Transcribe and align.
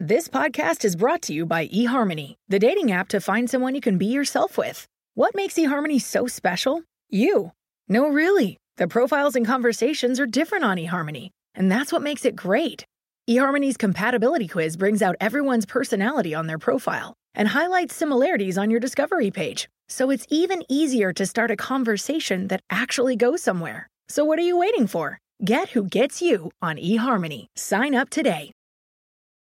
This 0.00 0.28
podcast 0.28 0.84
is 0.84 0.94
brought 0.94 1.22
to 1.22 1.32
you 1.32 1.44
by 1.44 1.66
eHarmony, 1.66 2.36
the 2.46 2.60
dating 2.60 2.92
app 2.92 3.08
to 3.08 3.20
find 3.20 3.50
someone 3.50 3.74
you 3.74 3.80
can 3.80 3.98
be 3.98 4.06
yourself 4.06 4.56
with. 4.56 4.86
What 5.14 5.34
makes 5.34 5.54
eHarmony 5.54 6.00
so 6.00 6.28
special? 6.28 6.84
You. 7.10 7.50
No, 7.88 8.06
really. 8.06 8.58
The 8.76 8.86
profiles 8.86 9.34
and 9.34 9.44
conversations 9.44 10.20
are 10.20 10.24
different 10.26 10.62
on 10.62 10.76
eHarmony, 10.76 11.30
and 11.56 11.68
that's 11.68 11.92
what 11.92 12.02
makes 12.02 12.24
it 12.24 12.36
great. 12.36 12.84
eHarmony's 13.28 13.76
compatibility 13.76 14.46
quiz 14.46 14.76
brings 14.76 15.02
out 15.02 15.16
everyone's 15.20 15.66
personality 15.66 16.32
on 16.32 16.46
their 16.46 16.58
profile 16.58 17.14
and 17.34 17.48
highlights 17.48 17.96
similarities 17.96 18.56
on 18.56 18.70
your 18.70 18.78
discovery 18.78 19.32
page, 19.32 19.68
so 19.88 20.10
it's 20.10 20.28
even 20.30 20.62
easier 20.68 21.12
to 21.12 21.26
start 21.26 21.50
a 21.50 21.56
conversation 21.56 22.46
that 22.46 22.60
actually 22.70 23.16
goes 23.16 23.42
somewhere. 23.42 23.88
So 24.08 24.24
what 24.24 24.38
are 24.38 24.42
you 24.42 24.56
waiting 24.56 24.86
for? 24.86 25.18
Get 25.44 25.70
who 25.70 25.82
gets 25.82 26.22
you 26.22 26.52
on 26.62 26.76
eHarmony. 26.76 27.46
Sign 27.56 27.96
up 27.96 28.10
today. 28.10 28.52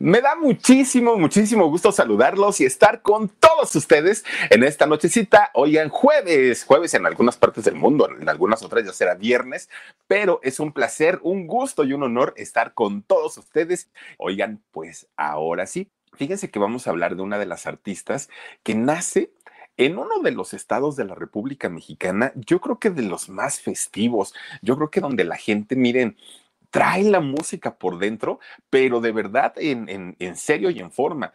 Me 0.00 0.20
da 0.20 0.36
muchísimo, 0.36 1.18
muchísimo 1.18 1.68
gusto 1.68 1.90
saludarlos 1.90 2.60
y 2.60 2.64
estar 2.64 3.02
con 3.02 3.28
todos 3.28 3.74
ustedes 3.74 4.24
en 4.48 4.62
esta 4.62 4.86
nochecita. 4.86 5.50
Oigan, 5.54 5.88
jueves, 5.88 6.62
jueves 6.62 6.94
en 6.94 7.04
algunas 7.04 7.36
partes 7.36 7.64
del 7.64 7.74
mundo, 7.74 8.08
en 8.08 8.28
algunas 8.28 8.62
otras 8.62 8.84
ya 8.84 8.92
será 8.92 9.16
viernes, 9.16 9.68
pero 10.06 10.38
es 10.44 10.60
un 10.60 10.70
placer, 10.72 11.18
un 11.24 11.48
gusto 11.48 11.82
y 11.82 11.94
un 11.94 12.04
honor 12.04 12.32
estar 12.36 12.74
con 12.74 13.02
todos 13.02 13.38
ustedes. 13.38 13.90
Oigan, 14.18 14.62
pues 14.70 15.08
ahora 15.16 15.66
sí, 15.66 15.90
fíjense 16.12 16.48
que 16.48 16.60
vamos 16.60 16.86
a 16.86 16.90
hablar 16.90 17.16
de 17.16 17.22
una 17.22 17.40
de 17.40 17.46
las 17.46 17.66
artistas 17.66 18.28
que 18.62 18.76
nace 18.76 19.32
en 19.76 19.98
uno 19.98 20.20
de 20.22 20.30
los 20.30 20.54
estados 20.54 20.94
de 20.94 21.06
la 21.06 21.16
República 21.16 21.68
Mexicana, 21.68 22.32
yo 22.36 22.60
creo 22.60 22.78
que 22.78 22.90
de 22.90 23.02
los 23.02 23.28
más 23.28 23.60
festivos, 23.60 24.32
yo 24.62 24.76
creo 24.76 24.90
que 24.90 25.00
donde 25.00 25.24
la 25.24 25.36
gente, 25.36 25.74
miren, 25.76 26.16
trae 26.70 27.04
la 27.04 27.20
música 27.20 27.78
por 27.78 27.98
dentro, 27.98 28.40
pero 28.70 29.00
de 29.00 29.12
verdad 29.12 29.52
en, 29.56 30.16
en, 30.18 30.36
serio 30.36 30.70
y 30.70 30.80
en 30.80 30.90
forma. 30.90 31.32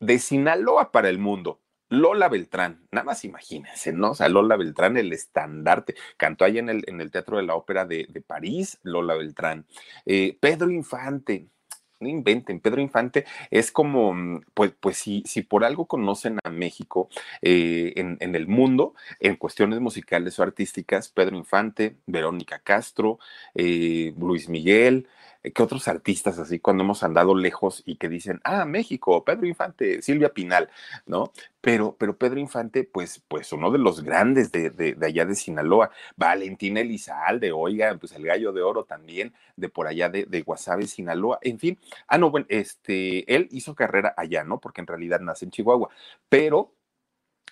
De 0.00 0.18
Sinaloa 0.18 0.92
para 0.92 1.08
el 1.08 1.18
mundo, 1.18 1.60
Lola 1.88 2.28
Beltrán, 2.28 2.86
nada 2.92 3.04
más 3.04 3.24
imagínense, 3.24 3.92
¿no? 3.92 4.12
O 4.12 4.14
sea, 4.14 4.28
Lola 4.28 4.56
Beltrán, 4.56 4.96
el 4.96 5.12
estandarte, 5.12 5.96
cantó 6.16 6.44
ahí 6.44 6.58
en 6.58 6.68
el, 6.68 6.84
en 6.86 7.00
el 7.00 7.10
Teatro 7.10 7.38
de 7.38 7.42
la 7.42 7.54
Ópera 7.54 7.84
de, 7.84 8.06
París, 8.26 8.78
Lola 8.82 9.14
Beltrán. 9.14 9.66
Eh, 10.06 10.36
Pedro 10.40 10.70
Infante, 10.70 11.48
no 12.00 12.08
inventen, 12.08 12.60
Pedro 12.60 12.80
Infante 12.80 13.24
es 13.50 13.72
como, 13.72 14.12
mm, 14.14 14.42
pues, 14.54 14.72
pues 14.78 14.98
si, 14.98 15.22
si 15.26 15.42
por 15.42 15.64
algo 15.64 15.86
conocen 15.86 16.38
a 16.44 16.50
México 16.50 17.08
eh, 17.42 17.92
en, 17.96 18.34
el 18.34 18.46
mundo, 18.46 18.94
en 19.20 19.36
cuestiones 19.36 19.80
musicales 19.80 20.38
o 20.38 20.42
artísticas, 20.42 21.08
Pedro 21.08 21.36
Infante, 21.36 21.96
Verónica 22.06 22.60
Castro, 22.60 23.18
eh, 23.54 24.14
Luis 24.18 24.48
Miguel, 24.48 25.08
que 25.52 25.62
otros 25.62 25.88
artistas 25.88 26.38
así 26.38 26.58
cuando 26.58 26.82
hemos 26.82 27.02
andado 27.02 27.34
lejos 27.34 27.82
y 27.86 27.96
que 27.96 28.08
dicen, 28.08 28.40
ah, 28.44 28.64
México, 28.64 29.24
Pedro 29.24 29.46
Infante, 29.46 30.02
Silvia 30.02 30.30
Pinal, 30.30 30.68
¿no? 31.06 31.32
Pero, 31.60 31.96
pero 31.98 32.16
Pedro 32.16 32.38
Infante, 32.38 32.84
pues, 32.84 33.22
pues 33.28 33.52
uno 33.52 33.70
de 33.70 33.78
los 33.78 34.02
grandes 34.02 34.52
de, 34.52 34.70
de, 34.70 34.96
allá 35.04 35.24
de 35.26 35.34
Sinaloa, 35.34 35.90
Valentina 36.16 36.80
Elizalde, 36.80 37.52
oiga, 37.52 37.96
pues 37.98 38.12
el 38.12 38.24
gallo 38.24 38.52
de 38.52 38.62
oro 38.62 38.84
también 38.84 39.32
de 39.56 39.68
por 39.68 39.86
allá 39.86 40.08
de, 40.08 40.24
de 40.24 40.42
Guasave, 40.42 40.86
Sinaloa, 40.86 41.38
en 41.42 41.58
fin. 41.58 41.78
Ah, 42.06 42.18
no, 42.18 42.30
bueno, 42.30 42.46
este, 42.48 43.34
él 43.34 43.48
hizo 43.50 43.74
carrera 43.74 44.14
allá, 44.16 44.44
¿no? 44.44 44.60
Porque 44.60 44.80
en 44.80 44.86
realidad 44.86 45.20
nace 45.20 45.44
en 45.44 45.50
Chihuahua, 45.50 45.90
pero 46.28 46.72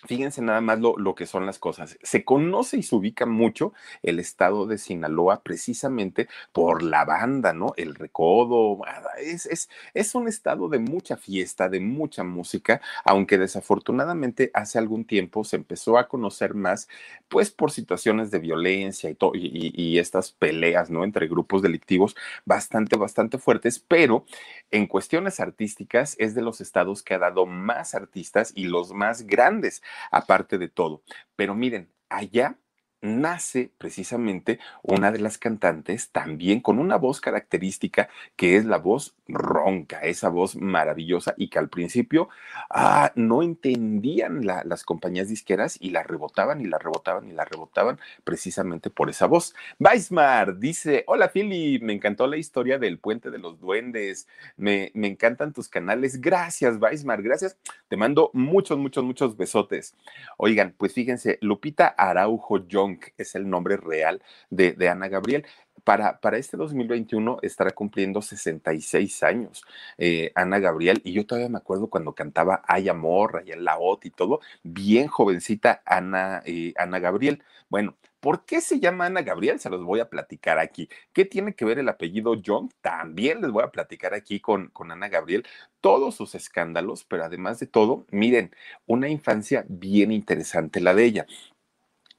Fíjense 0.05 0.41
nada 0.41 0.61
más 0.61 0.79
lo, 0.79 0.95
lo, 0.97 1.15
que 1.15 1.25
son 1.25 1.45
las 1.45 1.57
cosas. 1.57 1.97
Se 2.03 2.23
conoce 2.23 2.77
y 2.77 2.83
se 2.83 2.95
ubica 2.95 3.25
mucho 3.25 3.73
el 4.03 4.19
estado 4.19 4.67
de 4.67 4.77
Sinaloa 4.77 5.41
precisamente 5.41 6.27
por 6.51 6.83
la 6.83 7.03
banda, 7.03 7.51
¿no? 7.51 7.73
El 7.77 7.95
recodo. 7.95 8.79
Es, 9.19 9.47
es, 9.47 9.69
es, 9.95 10.13
un 10.13 10.27
estado 10.27 10.69
de 10.69 10.77
mucha 10.77 11.17
fiesta, 11.17 11.67
de 11.67 11.79
mucha 11.79 12.23
música, 12.23 12.79
aunque 13.03 13.39
desafortunadamente 13.39 14.51
hace 14.53 14.77
algún 14.77 15.03
tiempo 15.05 15.43
se 15.43 15.55
empezó 15.55 15.97
a 15.97 16.07
conocer 16.07 16.53
más, 16.53 16.87
pues 17.27 17.49
por 17.49 17.71
situaciones 17.71 18.29
de 18.29 18.39
violencia 18.39 19.09
y, 19.09 19.17
y, 19.33 19.73
y 19.73 19.97
estas 19.97 20.31
peleas, 20.31 20.91
¿no? 20.91 21.03
Entre 21.03 21.27
grupos 21.27 21.63
delictivos 21.63 22.15
bastante, 22.45 22.97
bastante 22.97 23.39
fuertes, 23.39 23.79
pero 23.79 24.25
en 24.69 24.85
cuestiones 24.85 25.39
artísticas 25.39 26.15
es 26.19 26.35
de 26.35 26.43
los 26.43 26.61
estados 26.61 27.01
que 27.01 27.15
ha 27.15 27.19
dado 27.19 27.45
más 27.47 27.95
artistas 27.95 28.53
y 28.55 28.65
los 28.65 28.93
más 28.93 29.25
grandes 29.25 29.81
aparte 30.11 30.57
de 30.57 30.69
todo. 30.69 31.03
Pero 31.35 31.55
miren, 31.55 31.91
allá 32.09 32.57
nace 33.01 33.71
precisamente 33.77 34.59
una 34.81 35.11
de 35.11 35.19
las 35.19 35.37
cantantes 35.37 36.09
también 36.09 36.61
con 36.61 36.79
una 36.79 36.95
voz 36.97 37.21
característica 37.21 38.09
que 38.35 38.55
es 38.55 38.65
la 38.65 38.77
voz 38.77 39.15
ronca, 39.27 39.99
esa 39.99 40.29
voz 40.29 40.55
maravillosa 40.55 41.33
y 41.37 41.49
que 41.49 41.59
al 41.59 41.69
principio 41.69 42.29
ah, 42.69 43.11
no 43.15 43.43
entendían 43.43 44.45
las 44.45 44.83
compañías 44.83 45.29
disqueras 45.29 45.77
y 45.79 45.91
la 45.91 46.03
rebotaban 46.03 46.61
y 46.61 46.65
la 46.65 46.77
rebotaban 46.79 47.27
y 47.29 47.33
la 47.33 47.45
rebotaban 47.45 47.99
precisamente 48.23 48.89
por 48.89 49.09
esa 49.09 49.27
voz. 49.27 49.53
Weismar 49.79 50.57
dice, 50.57 51.03
hola 51.07 51.29
Philly, 51.29 51.79
me 51.79 51.93
encantó 51.93 52.27
la 52.27 52.37
historia 52.37 52.79
del 52.79 52.99
puente 52.99 53.29
de 53.29 53.39
los 53.39 53.59
duendes, 53.59 54.27
me, 54.55 54.91
me 54.93 55.07
encantan 55.07 55.53
tus 55.53 55.69
canales, 55.69 56.21
gracias 56.21 56.77
Weismar, 56.79 57.21
gracias, 57.21 57.57
te 57.87 57.97
mando 57.97 58.31
muchos, 58.33 58.77
muchos, 58.77 59.03
muchos 59.03 59.37
besotes. 59.37 59.95
Oigan, 60.37 60.73
pues 60.77 60.93
fíjense, 60.93 61.37
Lupita 61.41 61.87
Araujo 61.87 62.65
John 62.71 62.86
es 63.17 63.35
el 63.35 63.49
nombre 63.49 63.77
real 63.77 64.21
de, 64.49 64.75
Ana 64.89 65.07
Gabriel. 65.07 65.45
Para, 65.83 66.19
para, 66.19 66.37
este 66.37 66.57
2021 66.57 67.37
estará 67.43 67.71
cumpliendo 67.71 68.21
66 68.21 69.23
años 69.23 69.63
eh, 69.97 70.31
Ana 70.35 70.59
Gabriel 70.59 71.01
y 71.05 71.13
yo 71.13 71.25
todavía 71.25 71.47
me 71.47 71.59
acuerdo 71.59 71.89
cuando 71.89 72.13
cantaba 72.13 72.61
Ay 72.67 72.89
Amor, 72.89 73.37
Ay 73.37 73.53
La 73.57 73.77
Ot 73.77 74.05
y 74.05 74.09
todo, 74.09 74.41
bien 74.63 75.07
jovencita 75.07 75.81
Ana, 75.85 76.41
eh, 76.45 76.73
Ana 76.77 76.99
Gabriel. 76.99 77.41
Bueno, 77.69 77.95
¿por 78.19 78.45
qué 78.45 78.59
se 78.61 78.79
llama 78.79 79.05
Ana 79.05 79.21
Gabriel? 79.21 79.59
Se 79.59 79.69
los 79.69 79.83
voy 79.83 79.99
a 79.99 80.09
platicar 80.09 80.59
aquí. 80.59 80.89
¿Qué 81.13 81.25
tiene 81.25 81.53
que 81.53 81.65
ver 81.65 81.79
el 81.79 81.89
apellido 81.89 82.35
John? 82.43 82.69
También 82.81 83.41
les 83.41 83.51
voy 83.51 83.63
a 83.63 83.71
platicar 83.71 84.13
aquí 84.13 84.39
con, 84.39 84.67
con 84.69 84.91
Ana 84.91 85.09
Gabriel 85.09 85.45
todos 85.81 86.15
sus 86.15 86.35
escándalos, 86.35 87.05
pero 87.05 87.23
además 87.23 87.59
de 87.59 87.67
todo, 87.67 88.05
miren, 88.11 88.51
una 88.85 89.07
infancia 89.09 89.65
bien 89.69 90.11
interesante 90.11 90.81
la 90.81 90.93
de 90.93 91.05
ella. 91.05 91.27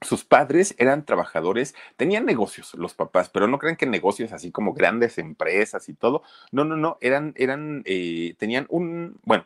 Sus 0.01 0.23
padres 0.23 0.75
eran 0.77 1.05
trabajadores, 1.05 1.75
tenían 1.97 2.25
negocios 2.25 2.73
los 2.75 2.93
papás, 2.93 3.29
pero 3.29 3.47
no 3.47 3.59
crean 3.59 3.75
que 3.75 3.85
negocios 3.85 4.31
así 4.31 4.49
como 4.51 4.73
grandes 4.73 5.17
empresas 5.17 5.89
y 5.89 5.93
todo. 5.93 6.23
No, 6.51 6.63
no, 6.63 6.77
no, 6.77 6.97
eran, 7.01 7.33
eran, 7.35 7.83
eh, 7.85 8.35
tenían 8.37 8.65
un, 8.69 9.19
bueno, 9.23 9.45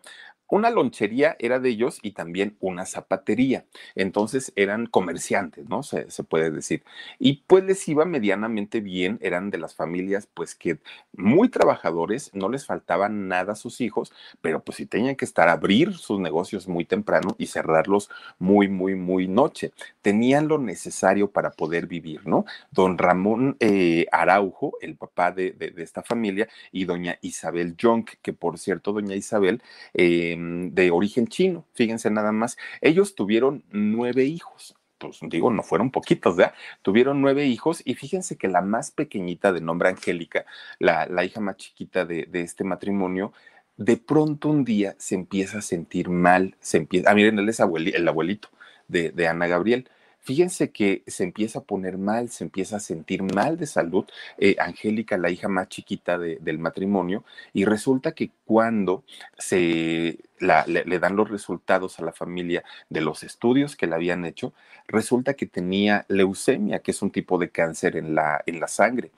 una 0.53 0.69
lonchería 0.69 1.35
era 1.39 1.59
de 1.59 1.69
ellos 1.69 1.97
y 2.03 2.11
también 2.11 2.55
una 2.59 2.85
zapatería. 2.85 3.65
Entonces 3.95 4.53
eran 4.55 4.85
comerciantes, 4.85 5.67
¿no? 5.67 5.81
Se, 5.81 6.05
puede 6.23 6.51
decir. 6.51 6.83
Y 7.17 7.43
pues 7.47 7.63
les 7.63 7.87
iba 7.87 8.05
medianamente 8.05 8.79
bien, 8.79 9.17
eran 9.23 9.49
de 9.49 9.57
las 9.57 9.73
familias 9.73 10.29
pues 10.31 10.53
que 10.53 10.77
muy 11.17 11.49
trabajadores, 11.49 12.29
no 12.33 12.49
les 12.49 12.67
faltaba 12.67 13.09
nada 13.09 13.53
a 13.53 13.55
sus 13.55 13.81
hijos, 13.81 14.13
pero 14.41 14.63
pues 14.63 14.77
si 14.77 14.85
tenían 14.85 15.15
que 15.15 15.25
estar 15.25 15.49
a 15.49 15.53
abrir 15.53 15.95
sus 15.95 16.19
negocios 16.19 16.67
muy 16.67 16.85
temprano 16.85 17.35
y 17.39 17.47
cerrarlos 17.47 18.11
muy, 18.37 18.67
muy, 18.67 18.93
muy 18.93 19.27
noche. 19.27 19.71
Tenían 20.03 20.47
lo 20.47 20.59
necesario 20.59 21.31
para 21.31 21.49
poder 21.49 21.87
vivir, 21.87 22.27
¿no? 22.27 22.45
Don 22.69 22.99
Ramón 22.99 23.57
eh, 23.59 24.05
Araujo, 24.11 24.77
el 24.81 24.97
papá 24.97 25.31
de, 25.31 25.55
esta 25.77 26.03
familia, 26.03 26.47
y 26.71 26.85
doña 26.85 27.17
Isabel 27.21 27.75
Jonk, 27.81 28.11
que 28.21 28.33
por 28.33 28.59
cierto, 28.59 28.93
doña 28.93 29.15
Isabel, 29.15 29.63
eh, 29.95 30.37
de 30.73 30.91
origen 30.91 31.27
chino, 31.27 31.65
fíjense 31.73 32.09
nada 32.09 32.31
más. 32.31 32.57
Ellos 32.81 33.15
tuvieron 33.15 33.63
nueve 33.71 34.25
hijos. 34.25 34.75
Pues 34.97 35.19
digo, 35.23 35.51
no 35.51 35.63
fueron 35.63 35.91
poquitos, 35.91 36.37
¿verdad? 36.37 36.53
Tuvieron 36.81 37.21
nueve 37.21 37.45
hijos 37.45 37.81
y 37.83 37.95
fíjense 37.95 38.37
que 38.37 38.47
la 38.47 38.61
más 38.61 38.91
pequeñita 38.91 39.51
de 39.51 39.59
nombre 39.59 39.89
Angélica, 39.89 40.45
la, 40.79 41.07
la 41.07 41.25
hija 41.25 41.41
más 41.41 41.57
chiquita 41.57 42.05
de, 42.05 42.25
de 42.29 42.41
este 42.41 42.63
matrimonio, 42.63 43.33
de 43.75 43.97
pronto 43.97 44.49
un 44.49 44.63
día 44.63 44.95
se 44.97 45.15
empieza 45.15 45.57
a 45.57 45.61
sentir 45.61 46.09
mal, 46.09 46.55
se 46.61 46.77
empieza, 46.77 47.11
ah, 47.11 47.15
miren, 47.15 47.39
él 47.39 47.49
es 47.49 47.59
el 47.59 48.07
abuelito 48.07 48.49
de, 48.87 49.11
de 49.11 49.27
Ana 49.27 49.47
Gabriel, 49.47 49.89
Fíjense 50.23 50.71
que 50.71 51.03
se 51.05 51.25
empieza 51.25 51.59
a 51.59 51.63
poner 51.63 51.97
mal, 51.97 52.29
se 52.29 52.45
empieza 52.45 52.77
a 52.77 52.79
sentir 52.79 53.21
mal 53.23 53.57
de 53.57 53.67
salud 53.67 54.05
eh, 54.37 54.55
Angélica, 54.57 55.17
la 55.17 55.29
hija 55.29 55.49
más 55.49 55.67
chiquita 55.67 56.17
del 56.17 56.59
matrimonio, 56.59 57.25
y 57.51 57.65
resulta 57.65 58.13
que 58.13 58.31
cuando 58.45 59.03
se 59.37 60.19
le, 60.39 60.99
dan 60.99 61.17
los 61.17 61.29
resultados 61.29 61.99
a 61.99 62.05
la 62.05 62.13
familia 62.13 62.63
de 62.89 63.01
los 63.01 63.23
estudios 63.23 63.75
que 63.75 63.85
le 63.85 63.95
habían 63.95 64.23
hecho, 64.23 64.53
resulta 64.87 65.33
que 65.33 65.45
tenía 65.45 66.05
leucemia, 66.07 66.79
que 66.79 66.91
es 66.91 67.01
un 67.01 67.11
tipo 67.11 67.37
de 67.37 67.49
cáncer 67.49 67.97
en 67.97 68.15
la, 68.15 68.41
en 68.45 68.61
la 68.61 68.69
sangre 68.69 69.11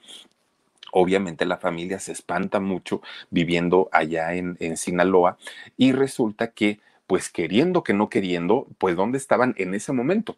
obviamente 0.92 1.46
la 1.46 1.58
familia 1.58 2.00
se 2.00 2.14
espanta 2.14 2.62
mucho 2.62 3.02
viviendo 3.30 3.90
allá 3.92 4.34
en, 4.34 4.56
en, 4.62 4.78
Sinaloa 4.78 5.38
y 5.76 5.92
resulta 5.92 6.52
que, 6.52 6.80
pues 7.06 7.30
queriendo 7.30 7.84
que 7.84 7.94
no 7.94 8.08
queriendo, 8.08 8.66
pues 8.78 8.96
¿dónde 8.96 9.18
estaban 9.18 9.56
en 9.58 9.74
ese 9.74 9.92
momento? 9.92 10.38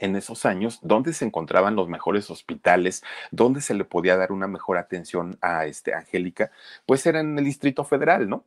En 0.00 0.16
esos 0.16 0.46
años, 0.46 0.80
dónde 0.82 1.12
se 1.12 1.24
encontraban 1.24 1.76
los 1.76 1.88
mejores 1.88 2.30
hospitales, 2.30 3.04
dónde 3.30 3.60
se 3.60 3.74
le 3.74 3.84
podía 3.84 4.16
dar 4.16 4.32
una 4.32 4.48
mejor 4.48 4.78
atención 4.78 5.38
a 5.40 5.66
este 5.66 5.94
Angélica, 5.94 6.50
pues 6.86 7.06
era 7.06 7.20
en 7.20 7.38
el 7.38 7.44
Distrito 7.44 7.84
Federal, 7.84 8.28
¿no? 8.28 8.44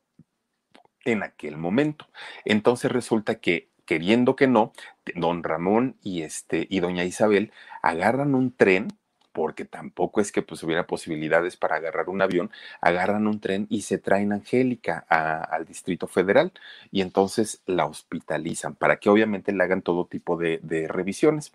En 1.06 1.24
aquel 1.24 1.58
momento. 1.58 2.08
Entonces 2.46 2.92
resulta 2.92 3.36
que 3.36 3.70
queriendo 3.86 4.36
que 4.36 4.48
no, 4.48 4.74
don 5.16 5.44
Ramón 5.44 5.98
y 6.02 6.24
este 6.24 6.68
y 6.70 6.80
doña 6.80 7.04
Isabel 7.04 7.52
agarran 7.82 8.36
un 8.36 8.56
tren 8.56 8.88
porque 9.34 9.66
tampoco 9.66 10.22
es 10.22 10.32
que 10.32 10.42
pues 10.42 10.64
hubiera 10.64 10.88
posibilidades 10.88 11.58
para 11.58 11.76
agarrar 11.78 12.08
un 12.08 12.22
avión, 12.22 12.52
agarran 12.80 13.28
un 13.28 13.40
tren 13.40 13.68
y 13.70 13.82
se 13.82 13.98
traen 13.98 14.32
a 14.32 14.36
Angélica 14.36 15.00
al 15.10 15.66
Distrito 15.66 16.08
Federal 16.08 16.52
y 16.92 17.02
entonces 17.02 17.62
la 17.66 17.86
hospitalizan 17.86 18.76
para 18.76 18.98
que 18.98 19.10
obviamente 19.10 19.52
le 19.52 19.64
hagan 19.64 19.82
todo 19.82 20.06
tipo 20.06 20.38
de, 20.38 20.60
de 20.62 20.88
revisiones. 20.88 21.52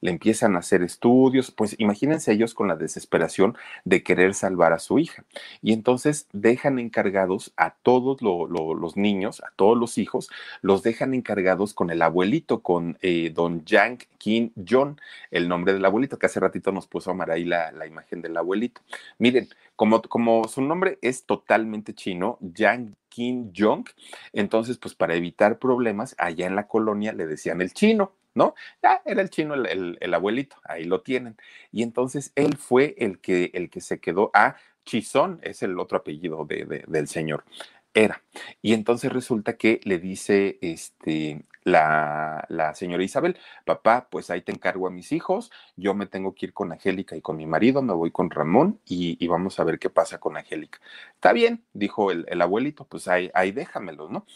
Le 0.00 0.10
empiezan 0.10 0.56
a 0.56 0.60
hacer 0.60 0.82
estudios, 0.82 1.50
pues 1.50 1.74
imagínense 1.78 2.32
ellos 2.32 2.54
con 2.54 2.68
la 2.68 2.76
desesperación 2.76 3.56
de 3.84 4.02
querer 4.02 4.34
salvar 4.34 4.72
a 4.72 4.78
su 4.78 4.98
hija. 4.98 5.24
Y 5.62 5.72
entonces 5.72 6.28
dejan 6.32 6.78
encargados 6.78 7.52
a 7.56 7.74
todos 7.82 8.20
los 8.22 8.96
niños, 8.96 9.40
a 9.42 9.50
todos 9.56 9.76
los 9.76 9.98
hijos, 9.98 10.30
los 10.62 10.82
dejan 10.82 11.14
encargados 11.14 11.74
con 11.74 11.90
el 11.90 12.02
abuelito, 12.02 12.60
con 12.60 12.98
eh, 13.02 13.30
don 13.34 13.64
Yang 13.64 14.06
Kim 14.18 14.50
John, 14.68 15.00
el 15.30 15.48
nombre 15.48 15.72
del 15.72 15.84
abuelito, 15.84 16.18
que 16.18 16.26
hace 16.26 16.40
ratito 16.40 16.72
nos 16.72 16.86
puso 16.86 17.14
ahí 17.28 17.44
la, 17.44 17.72
la 17.72 17.86
imagen 17.86 18.22
del 18.22 18.36
abuelito. 18.36 18.80
Miren, 19.18 19.48
como, 19.76 20.02
como 20.02 20.48
su 20.48 20.62
nombre 20.62 20.98
es 21.02 21.24
totalmente 21.24 21.94
chino, 21.94 22.38
Yang 22.40 22.96
Kim 23.08 23.52
Jong, 23.56 23.86
entonces, 24.32 24.78
pues 24.78 24.94
para 24.94 25.14
evitar 25.14 25.58
problemas, 25.58 26.14
allá 26.18 26.46
en 26.46 26.56
la 26.56 26.66
colonia 26.66 27.12
le 27.12 27.26
decían 27.26 27.60
el 27.60 27.72
chino. 27.72 28.12
¿No? 28.36 28.54
Ya 28.82 29.02
era 29.04 29.22
el 29.22 29.30
chino, 29.30 29.54
el, 29.54 29.98
el, 30.00 30.14
abuelito, 30.14 30.56
ahí 30.62 30.84
lo 30.84 31.00
tienen. 31.00 31.36
Y 31.72 31.82
entonces 31.82 32.32
él 32.36 32.56
fue 32.56 32.94
el 32.98 33.18
que, 33.18 33.50
el 33.54 33.70
que 33.70 33.80
se 33.80 33.98
quedó 33.98 34.30
a 34.34 34.46
ah, 34.46 34.56
Chizón, 34.84 35.40
es 35.42 35.62
el 35.64 35.80
otro 35.80 35.98
apellido 35.98 36.44
de, 36.44 36.84
del 36.86 37.08
señor. 37.08 37.44
Era. 37.92 38.22
Y 38.60 38.74
entonces 38.74 39.10
resulta 39.10 39.56
que 39.56 39.80
le 39.84 39.98
dice 39.98 40.58
este, 40.60 41.44
la, 41.64 42.44
la, 42.50 42.74
señora 42.74 43.02
Isabel, 43.02 43.38
papá, 43.64 44.08
pues 44.10 44.28
ahí 44.30 44.42
te 44.42 44.52
encargo 44.52 44.86
a 44.86 44.90
mis 44.90 45.12
hijos, 45.12 45.50
yo 45.76 45.94
me 45.94 46.06
tengo 46.06 46.34
que 46.34 46.46
ir 46.46 46.52
con 46.52 46.72
Angélica 46.72 47.16
y 47.16 47.22
con 47.22 47.38
mi 47.38 47.46
marido, 47.46 47.80
me 47.80 47.94
voy 47.94 48.10
con 48.10 48.30
Ramón 48.30 48.80
y, 48.84 49.26
vamos 49.26 49.58
a 49.58 49.64
ver 49.64 49.78
qué 49.78 49.88
pasa 49.88 50.18
con 50.18 50.36
Angélica. 50.36 50.78
Está 51.14 51.32
bien, 51.32 51.64
dijo 51.72 52.10
el, 52.12 52.26
el 52.28 52.42
abuelito, 52.42 52.84
pues 52.84 53.08
ahí, 53.08 53.30
ahí 53.32 53.50
déjamelos, 53.50 54.10
¿no? 54.10 54.26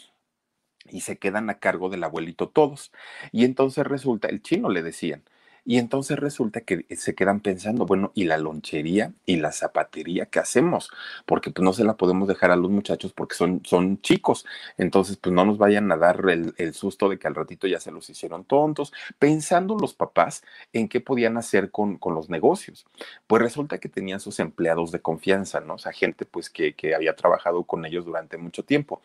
Y 0.89 1.01
se 1.01 1.17
quedan 1.17 1.49
a 1.49 1.59
cargo 1.59 1.89
del 1.89 2.03
abuelito 2.03 2.49
todos. 2.49 2.91
Y 3.31 3.45
entonces 3.45 3.85
resulta, 3.85 4.27
el 4.27 4.41
chino 4.41 4.69
le 4.69 4.81
decían, 4.81 5.23
y 5.63 5.77
entonces 5.77 6.17
resulta 6.17 6.61
que 6.61 6.85
se 6.95 7.13
quedan 7.13 7.39
pensando, 7.39 7.85
bueno, 7.85 8.11
¿y 8.15 8.23
la 8.23 8.37
lonchería 8.37 9.13
y 9.27 9.35
la 9.35 9.51
zapatería 9.51 10.25
qué 10.25 10.39
hacemos? 10.39 10.91
Porque 11.25 11.51
pues 11.51 11.63
no 11.63 11.71
se 11.73 11.83
la 11.83 11.97
podemos 11.97 12.27
dejar 12.27 12.49
a 12.51 12.55
los 12.55 12.71
muchachos 12.71 13.13
porque 13.13 13.35
son, 13.35 13.61
son 13.63 14.01
chicos. 14.01 14.45
Entonces, 14.77 15.17
pues 15.17 15.33
no 15.33 15.45
nos 15.45 15.59
vayan 15.59 15.91
a 15.91 15.97
dar 15.97 16.23
el, 16.29 16.73
susto 16.73 17.09
de 17.09 17.19
que 17.19 17.27
al 17.27 17.35
ratito 17.35 17.67
ya 17.67 17.79
se 17.79 17.91
los 17.91 18.09
hicieron 18.09 18.43
tontos, 18.45 18.91
pensando 19.19 19.77
los 19.77 19.93
papás 19.93 20.43
en 20.73 20.87
qué 20.87 20.99
podían 20.99 21.37
hacer 21.37 21.69
con, 21.69 21.97
con 21.97 22.15
los 22.15 22.29
negocios. 22.29 22.87
Pues 23.27 23.41
resulta 23.41 23.77
que 23.77 23.89
tenían 23.89 24.19
sus 24.19 24.39
empleados 24.39 24.91
de 24.91 25.01
confianza, 25.01 25.59
¿no? 25.59 25.75
O 25.75 25.77
sea, 25.77 25.91
gente 25.91 26.25
pues 26.25 26.49
que, 26.49 26.73
que 26.73 26.95
había 26.95 27.15
trabajado 27.15 27.63
con 27.65 27.85
ellos 27.85 28.05
durante 28.05 28.37
mucho 28.37 28.63
tiempo. 28.63 29.01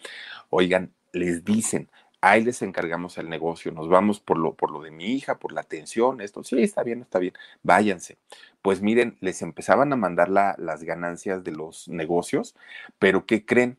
Oigan, 0.48 0.90
les 1.16 1.44
dicen, 1.44 1.90
ahí 2.20 2.42
les 2.42 2.62
encargamos 2.62 3.18
el 3.18 3.28
negocio, 3.28 3.72
nos 3.72 3.88
vamos 3.88 4.20
por 4.20 4.38
lo, 4.38 4.54
por 4.54 4.70
lo 4.70 4.82
de 4.82 4.90
mi 4.90 5.06
hija, 5.14 5.38
por 5.38 5.52
la 5.52 5.60
atención, 5.62 6.20
esto, 6.20 6.42
sí, 6.44 6.62
está 6.62 6.82
bien, 6.82 7.02
está 7.02 7.18
bien, 7.18 7.34
váyanse. 7.62 8.18
Pues 8.62 8.82
miren, 8.82 9.16
les 9.20 9.42
empezaban 9.42 9.92
a 9.92 9.96
mandar 9.96 10.28
las 10.28 10.82
ganancias 10.82 11.44
de 11.44 11.52
los 11.52 11.88
negocios, 11.88 12.54
pero 12.98 13.26
¿qué 13.26 13.44
creen? 13.44 13.78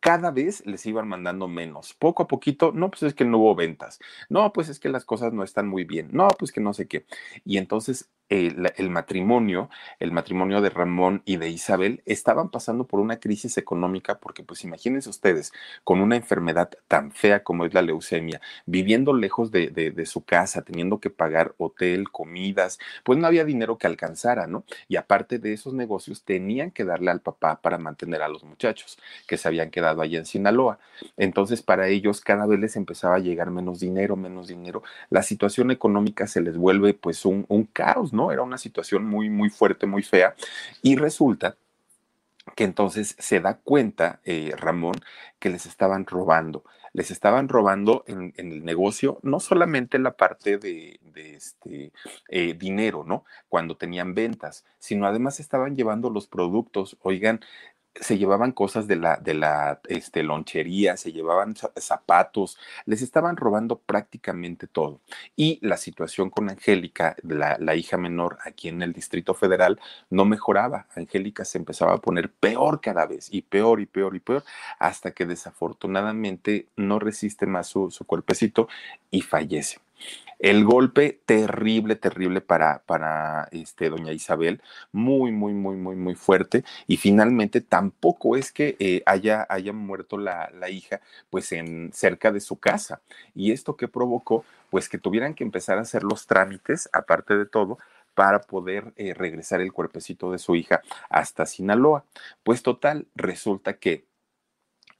cada 0.00 0.30
vez 0.30 0.64
les 0.66 0.86
iban 0.86 1.08
mandando 1.08 1.46
menos, 1.46 1.94
poco 1.94 2.22
a 2.22 2.28
poquito, 2.28 2.72
no, 2.72 2.90
pues 2.90 3.02
es 3.02 3.14
que 3.14 3.24
no 3.24 3.38
hubo 3.38 3.54
ventas, 3.54 3.98
no, 4.28 4.52
pues 4.52 4.68
es 4.68 4.78
que 4.78 4.88
las 4.88 5.04
cosas 5.04 5.32
no 5.32 5.42
están 5.44 5.68
muy 5.68 5.84
bien, 5.84 6.08
no, 6.12 6.28
pues 6.38 6.52
que 6.52 6.60
no 6.60 6.72
sé 6.72 6.88
qué. 6.88 7.04
Y 7.44 7.58
entonces 7.58 8.08
el, 8.30 8.90
matrimonio, 8.90 9.70
el 9.98 10.12
matrimonio 10.12 10.60
de 10.60 10.70
Ramón 10.70 11.22
y 11.24 11.36
de 11.36 11.50
Isabel, 11.50 12.00
estaban 12.06 12.48
pasando 12.48 12.84
por 12.84 13.00
una 13.00 13.18
crisis 13.18 13.58
económica 13.58 14.20
porque, 14.20 14.44
pues 14.44 14.62
imagínense 14.62 15.10
ustedes, 15.10 15.52
con 15.82 16.00
una 16.00 16.14
enfermedad 16.14 16.70
tan 16.86 17.10
fea 17.10 17.42
como 17.42 17.64
es 17.64 17.74
la 17.74 17.82
leucemia, 17.82 18.40
viviendo 18.66 19.12
lejos 19.12 19.50
de, 19.50 19.70
de, 19.70 20.06
su 20.06 20.24
casa, 20.24 20.62
teniendo 20.62 21.00
que 21.00 21.10
pagar 21.10 21.54
hotel, 21.58 22.10
comidas, 22.10 22.78
pues 23.04 23.18
no 23.18 23.26
había 23.26 23.44
dinero 23.44 23.78
que 23.78 23.88
alcanzara, 23.88 24.46
¿no? 24.46 24.64
Y 24.88 24.96
aparte 24.96 25.38
de 25.40 25.52
esos 25.52 25.74
negocios, 25.74 26.22
tenían 26.22 26.70
que 26.70 26.84
darle 26.84 27.10
al 27.10 27.20
papá 27.20 27.60
para 27.60 27.78
mantener 27.78 28.22
a 28.22 28.28
los 28.28 28.44
muchachos 28.44 28.98
que 29.26 29.36
se 29.36 29.48
habían 29.48 29.70
quedado 29.70 30.02
allá 30.02 30.18
en 30.18 30.26
Sinaloa. 30.26 30.78
Entonces, 31.16 31.62
para 31.62 31.88
ellos 31.88 32.20
cada 32.20 32.46
vez 32.46 32.60
les 32.60 32.76
empezaba 32.76 33.16
a 33.16 33.18
llegar 33.18 33.50
menos 33.50 33.80
dinero, 33.80 34.14
menos 34.14 34.46
dinero. 34.46 34.82
La 35.10 35.22
situación 35.22 35.72
económica 35.72 36.28
se 36.28 36.40
les 36.40 36.56
vuelve 36.56 36.94
pues 36.94 37.24
un, 37.24 37.44
un 37.48 37.64
caos, 37.64 38.12
¿no? 38.12 38.19
Era 38.30 38.42
una 38.42 38.58
situación 38.58 39.04
muy, 39.06 39.30
muy 39.30 39.48
fuerte, 39.50 39.86
muy 39.86 40.02
fea. 40.02 40.34
Y 40.82 40.96
resulta 40.96 41.56
que 42.54 42.64
entonces 42.64 43.16
se 43.18 43.40
da 43.40 43.58
cuenta 43.58 44.20
eh, 44.24 44.52
Ramón 44.56 44.96
que 45.38 45.50
les 45.50 45.66
estaban 45.66 46.06
robando. 46.06 46.64
Les 46.92 47.10
estaban 47.10 47.48
robando 47.48 48.02
en, 48.08 48.34
el 48.36 48.64
negocio 48.64 49.20
no 49.22 49.38
solamente 49.38 49.98
la 49.98 50.16
parte 50.16 50.58
de, 50.58 50.98
este 51.14 51.92
eh, 52.28 52.54
dinero, 52.54 53.04
¿no? 53.06 53.24
Cuando 53.48 53.76
tenían 53.76 54.14
ventas, 54.14 54.64
sino 54.78 55.06
además 55.06 55.38
estaban 55.38 55.76
llevando 55.76 56.10
los 56.10 56.26
productos. 56.26 56.96
Oigan, 57.02 57.40
se 57.94 58.18
llevaban 58.18 58.52
cosas 58.52 58.86
de 58.86 58.96
la, 58.96 59.16
de 59.16 59.34
la 59.34 59.80
este, 59.88 60.22
lonchería, 60.22 60.96
se 60.96 61.12
llevaban 61.12 61.54
zapatos, 61.76 62.58
les 62.86 63.02
estaban 63.02 63.36
robando 63.36 63.78
prácticamente 63.78 64.66
todo. 64.66 65.00
Y 65.36 65.58
la 65.62 65.76
situación 65.76 66.30
con 66.30 66.48
Angélica, 66.50 67.16
la, 67.22 67.56
la 67.58 67.74
hija 67.74 67.96
menor 67.98 68.38
aquí 68.44 68.68
en 68.68 68.82
el 68.82 68.92
Distrito 68.92 69.34
Federal, 69.34 69.80
no 70.08 70.24
mejoraba. 70.24 70.86
Angélica 70.94 71.44
se 71.44 71.58
empezaba 71.58 71.94
a 71.94 71.98
poner 72.00 72.30
peor 72.32 72.80
cada 72.80 73.06
vez, 73.06 73.28
y 73.32 73.42
peor 73.42 73.80
y 73.80 73.86
peor 73.86 74.16
y 74.16 74.20
peor, 74.20 74.44
hasta 74.78 75.12
que 75.12 75.26
desafortunadamente 75.26 76.68
no 76.76 76.98
resiste 76.98 77.46
más 77.46 77.66
su, 77.68 77.90
su 77.90 78.04
cuerpecito 78.04 78.68
y 79.10 79.22
fallece. 79.22 79.80
El 80.38 80.64
golpe 80.64 81.20
terrible, 81.26 81.96
terrible 81.96 82.40
para, 82.40 82.82
para 82.86 83.48
este, 83.52 83.90
doña 83.90 84.12
Isabel, 84.12 84.62
muy, 84.90 85.32
muy, 85.32 85.52
muy, 85.52 85.76
muy, 85.76 85.96
muy 85.96 86.14
fuerte. 86.14 86.64
Y 86.86 86.96
finalmente 86.96 87.60
tampoco 87.60 88.36
es 88.36 88.50
que 88.50 88.74
eh, 88.78 89.02
haya, 89.04 89.46
haya 89.50 89.74
muerto 89.74 90.16
la, 90.16 90.50
la, 90.58 90.70
hija, 90.70 91.00
pues 91.28 91.52
en 91.52 91.90
cerca 91.92 92.32
de 92.32 92.40
su 92.40 92.56
casa. 92.58 93.02
Y 93.34 93.52
esto 93.52 93.76
que 93.76 93.86
provocó, 93.86 94.44
pues 94.70 94.88
que 94.88 94.96
tuvieran 94.98 95.34
que 95.34 95.44
empezar 95.44 95.76
a 95.76 95.82
hacer 95.82 96.04
los 96.04 96.26
trámites, 96.26 96.88
aparte 96.92 97.36
de 97.36 97.44
todo, 97.44 97.78
para 98.14 98.40
poder 98.40 98.92
eh, 98.96 99.14
regresar 99.14 99.60
el 99.60 99.72
cuerpecito 99.72 100.32
de 100.32 100.38
su 100.38 100.54
hija 100.54 100.80
hasta 101.08 101.46
Sinaloa. 101.46 102.04
Pues 102.42 102.62
total, 102.62 103.06
resulta 103.14 103.74
que 103.78 104.04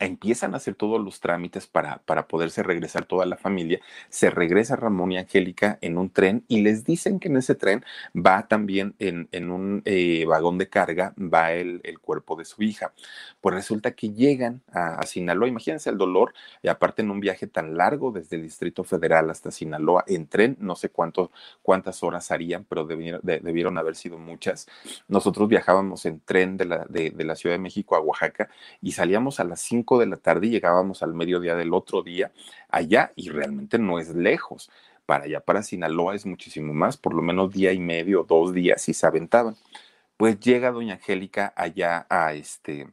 empiezan 0.01 0.55
a 0.55 0.57
hacer 0.57 0.75
todos 0.75 1.01
los 1.03 1.21
trámites 1.21 1.67
para, 1.67 1.99
para 1.99 2.27
poderse 2.27 2.63
regresar 2.63 3.05
toda 3.05 3.27
la 3.27 3.37
familia. 3.37 3.81
Se 4.09 4.31
regresa 4.31 4.77
Ramón 4.77 5.13
y 5.13 5.19
Angélica 5.19 5.79
en 5.81 5.99
un 5.99 6.11
tren 6.11 6.45
y 6.49 6.63
les 6.63 6.85
dicen 6.85 7.21
que 7.21 7.29
en 7.29 7.37
ese 7.37 7.55
tren 7.55 7.85
va 8.15 8.49
también 8.49 8.95
en, 8.99 9.29
en 9.33 9.51
un 9.51 9.83
eh, 9.85 10.25
vagón 10.27 10.59
de 10.59 10.69
carga, 10.69 11.15
va 11.19 11.53
el, 11.53 11.81
el, 11.85 11.99
cuerpo 11.99 12.35
de 12.37 12.45
su 12.45 12.63
hija. 12.63 12.93
Pues 13.41 13.55
resulta 13.55 13.93
que 13.93 14.11
llegan 14.11 14.63
a, 14.73 15.05
Sinaloa, 15.07 15.49
imagínense 15.49 15.91
el 15.91 15.99
dolor, 15.99 16.33
y 16.63 16.69
aparte 16.69 17.03
en 17.03 17.11
un 17.11 17.21
viaje 17.21 17.47
tan 17.47 17.77
largo 17.77 18.11
desde 18.11 18.37
el 18.37 18.43
Distrito 18.43 18.85
Federal 18.85 19.31
hasta 19.31 19.51
Sinaloa, 19.51 20.05
en 20.07 20.27
tren, 20.27 20.57
no 20.61 20.77
sé 20.77 20.89
cuánto, 20.89 21.31
cuántas 21.63 22.03
horas 22.03 22.31
harían, 22.31 22.65
pero 22.65 22.85
debieron, 22.85 23.21
debieron 23.23 23.77
haber 23.79 23.97
sido 23.97 24.19
muchas. 24.19 24.67
Nosotros 25.09 25.49
viajábamos 25.49 26.07
en 26.07 26.21
tren 26.21 26.57
de 26.57 26.65
la, 26.65 26.87
de, 26.89 27.13
la 27.25 27.37
Ciudad 27.37 27.55
de 27.55 27.61
México 27.61 27.97
a 27.97 28.01
Oaxaca 28.01 28.49
y 28.81 28.93
salíamos 28.93 29.41
a 29.41 29.45
las 29.45 29.61
5 29.61 29.90
de 29.99 30.07
la 30.07 30.17
tarde 30.17 30.47
y 30.47 30.51
llegábamos 30.51 31.03
al 31.03 31.15
mediodía 31.15 31.57
del 31.57 31.75
otro 31.75 32.03
día 32.03 32.33
allá 32.69 33.13
y 33.17 33.31
realmente 33.31 33.79
no 33.79 33.99
es 33.99 34.15
lejos. 34.15 34.71
para 35.07 35.25
allá, 35.25 35.41
para 35.41 35.63
Sinaloa 35.63 36.15
es 36.15 36.25
muchísimo 36.27 36.73
más, 36.73 36.97
por 36.97 37.15
lo 37.15 37.23
menos 37.23 37.53
día 37.53 37.73
y 37.73 37.81
medio, 37.81 38.25
dos 38.29 38.53
días, 38.55 38.89
y 38.89 38.95
se 38.95 39.07
aventaban. 39.07 39.57
Pues 40.17 40.39
llega 40.41 40.71
doña 40.71 40.95
Angélica 40.95 41.53
allá 41.57 42.07
a 42.11 42.35
este 42.35 42.87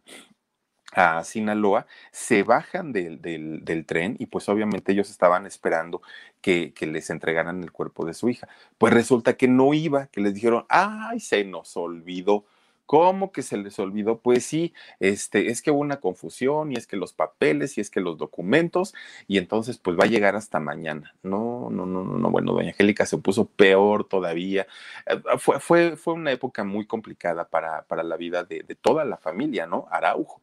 a 0.93 1.23
Sinaloa, 1.23 1.85
se 2.11 2.43
bajan 2.43 2.91
del, 2.91 3.21
del, 3.21 3.85
tren 3.85 4.15
y 4.19 4.25
pues 4.27 4.49
obviamente 4.49 4.93
ellos 4.93 5.09
estaban 5.11 5.45
esperando 5.45 6.01
que, 6.41 6.73
que, 6.73 6.87
les 6.87 7.09
entregaran 7.09 7.61
el 7.61 7.71
cuerpo 7.71 8.05
de 8.05 8.13
su 8.13 8.29
hija. 8.29 8.47
Pues 8.77 8.93
resulta 8.93 9.37
que 9.37 9.47
no 9.47 9.73
iba, 9.73 10.07
que 10.07 10.21
les 10.21 10.33
dijeron, 10.33 10.65
ay, 10.69 11.19
se 11.19 11.43
nos 11.43 11.77
olvidó. 11.77 12.45
¿Cómo 12.87 13.33
que 13.33 13.43
se 13.43 13.57
les 13.57 13.77
olvidó? 13.79 14.19
Pues 14.19 14.45
sí, 14.45 14.73
este, 15.01 15.51
es 15.51 15.61
que 15.61 15.71
hubo 15.71 15.81
una 15.81 15.99
confusión 15.99 16.71
y 16.71 16.75
es 16.75 16.87
que 16.87 16.95
los 16.95 17.13
papeles 17.13 17.77
y 17.77 17.81
es 17.81 17.91
que 17.91 17.99
los 17.99 18.17
documentos 18.17 18.95
y 19.27 19.37
entonces 19.37 19.77
pues 19.77 19.97
va 19.99 20.05
a 20.05 20.07
llegar 20.07 20.37
hasta 20.37 20.59
mañana. 20.61 21.13
No, 21.21 21.69
no, 21.69 21.85
no, 21.85 22.03
no, 22.05 22.17
no. 22.17 22.31
Bueno, 22.31 22.53
doña 22.53 22.69
Angélica 22.69 23.05
se 23.05 23.17
puso 23.17 23.45
peor 23.45 24.05
todavía. 24.05 24.67
Eh, 25.05 25.21
fue, 25.37 25.59
fue, 25.59 25.97
fue 25.97 26.13
una 26.13 26.31
época 26.31 26.63
muy 26.63 26.87
complicada 26.87 27.49
para, 27.49 27.83
para 27.83 28.03
la 28.03 28.15
vida 28.15 28.45
de, 28.45 28.63
de 28.63 28.75
toda 28.75 29.03
la 29.05 29.17
familia, 29.17 29.67
¿no? 29.67 29.87
Araujo. 29.91 30.41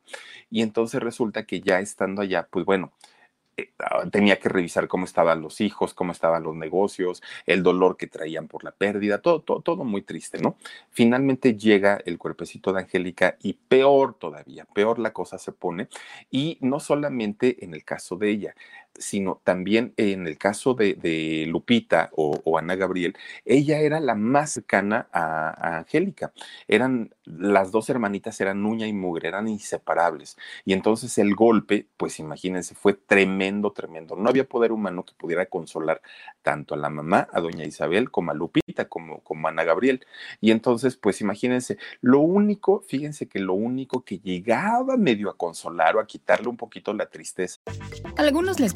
Y 0.51 0.61
entonces 0.63 1.03
resulta 1.03 1.47
que 1.47 1.63
ya 1.63 1.81
estando 1.81 2.21
allá, 2.23 2.47
pues 2.51 2.67
bueno, 2.67 2.93
ah, 2.95 3.14
tenía 4.11 4.39
que 4.39 4.49
revisar 4.49 4.89
cómo 4.89 5.05
estaban 5.05 5.41
los 5.41 5.61
hijos, 5.61 5.95
cómo 5.95 6.13
estaban 6.13 6.43
los 6.43 6.55
negocios, 6.57 7.23
el 7.47 7.63
dolor 7.63 7.97
que 7.97 8.07
traían 8.07 8.49
por 8.49 8.65
la 8.65 8.73
pérdida, 8.73 9.19
todo, 9.19 9.41
todo, 9.41 9.61
todo 9.61 9.85
muy 9.85 10.03
triste, 10.03 10.39
¿no? 10.39 10.57
Finalmente 10.91 11.57
llega 11.57 12.01
el 12.05 12.19
cuerpecito 12.19 12.73
de 12.73 12.81
Angélica 12.81 13.37
y 13.43 13.55
peor 13.55 14.15
todavía, 14.15 14.65
peor 14.65 14.99
la 14.99 15.13
cosa 15.13 15.39
se 15.39 15.53
pone, 15.53 15.89
y 16.31 16.59
no 16.61 16.81
solamente 16.81 17.65
en 17.65 17.75
el 17.75 17.85
caso 17.85 18.17
de 18.17 18.31
ella, 18.31 18.55
sino 18.99 19.41
también 19.45 19.93
en 19.97 20.27
el 20.27 20.39
caso 20.39 20.75
de, 20.75 21.45
Lupita 21.49 22.11
o, 22.13 22.59
Ana 22.59 22.77
Gabriel, 22.77 23.17
ella 23.45 23.81
era 23.81 24.01
la 24.01 24.15
más 24.15 24.53
cercana 24.53 25.09
a, 25.13 25.79
Angélica. 25.79 26.33
Eran 26.69 27.15
las 27.25 27.73
dos 27.73 27.91
hermanitas, 27.91 28.41
eran 28.41 28.65
uña 28.65 28.87
y 28.87 28.93
mugre, 28.93 29.29
eran 29.29 29.49
inseparables. 29.49 30.37
Y 30.65 30.73
entonces 30.73 31.19
el 31.19 31.35
golpe, 31.35 31.89
pues 31.97 32.19
imagínense, 32.19 32.75
fue 32.75 32.95
tremendo, 32.95 33.73
tremendo. 33.73 34.17
No 34.17 34.29
había 34.29 34.49
poder 34.49 34.73
humano 34.73 35.05
que 35.05 35.15
pudiera 35.15 35.47
consolar 35.47 36.01
tanto 36.43 36.75
a 36.75 36.79
la 36.79 36.91
mamá, 36.91 37.29
a 37.33 37.41
doña 37.41 37.65
Isabel, 37.65 38.11
como 38.11 38.31
a 38.31 38.35
Lupita, 38.35 38.89
como, 38.89 39.23
a 39.45 39.49
Ana 39.49 39.65
Gabriel. 39.65 40.07
Y 40.41 40.51
entonces, 40.51 40.97
pues 40.97 41.21
imagínense, 41.21 41.79
lo 42.01 42.21
único, 42.21 42.85
fíjense 42.87 43.27
que 43.27 43.41
lo 43.41 43.55
único 43.55 44.05
que 44.05 44.19
llegaba 44.19 44.97
medio 44.97 45.31
a 45.31 45.37
consolar 45.37 45.97
o 45.97 46.01
a 46.01 46.07
quitarle 46.07 46.49
un 46.49 46.57
poquito 46.57 46.93
la 46.93 47.07
tristeza. 47.07 47.61
algunos 48.17 48.61
les 48.61 48.73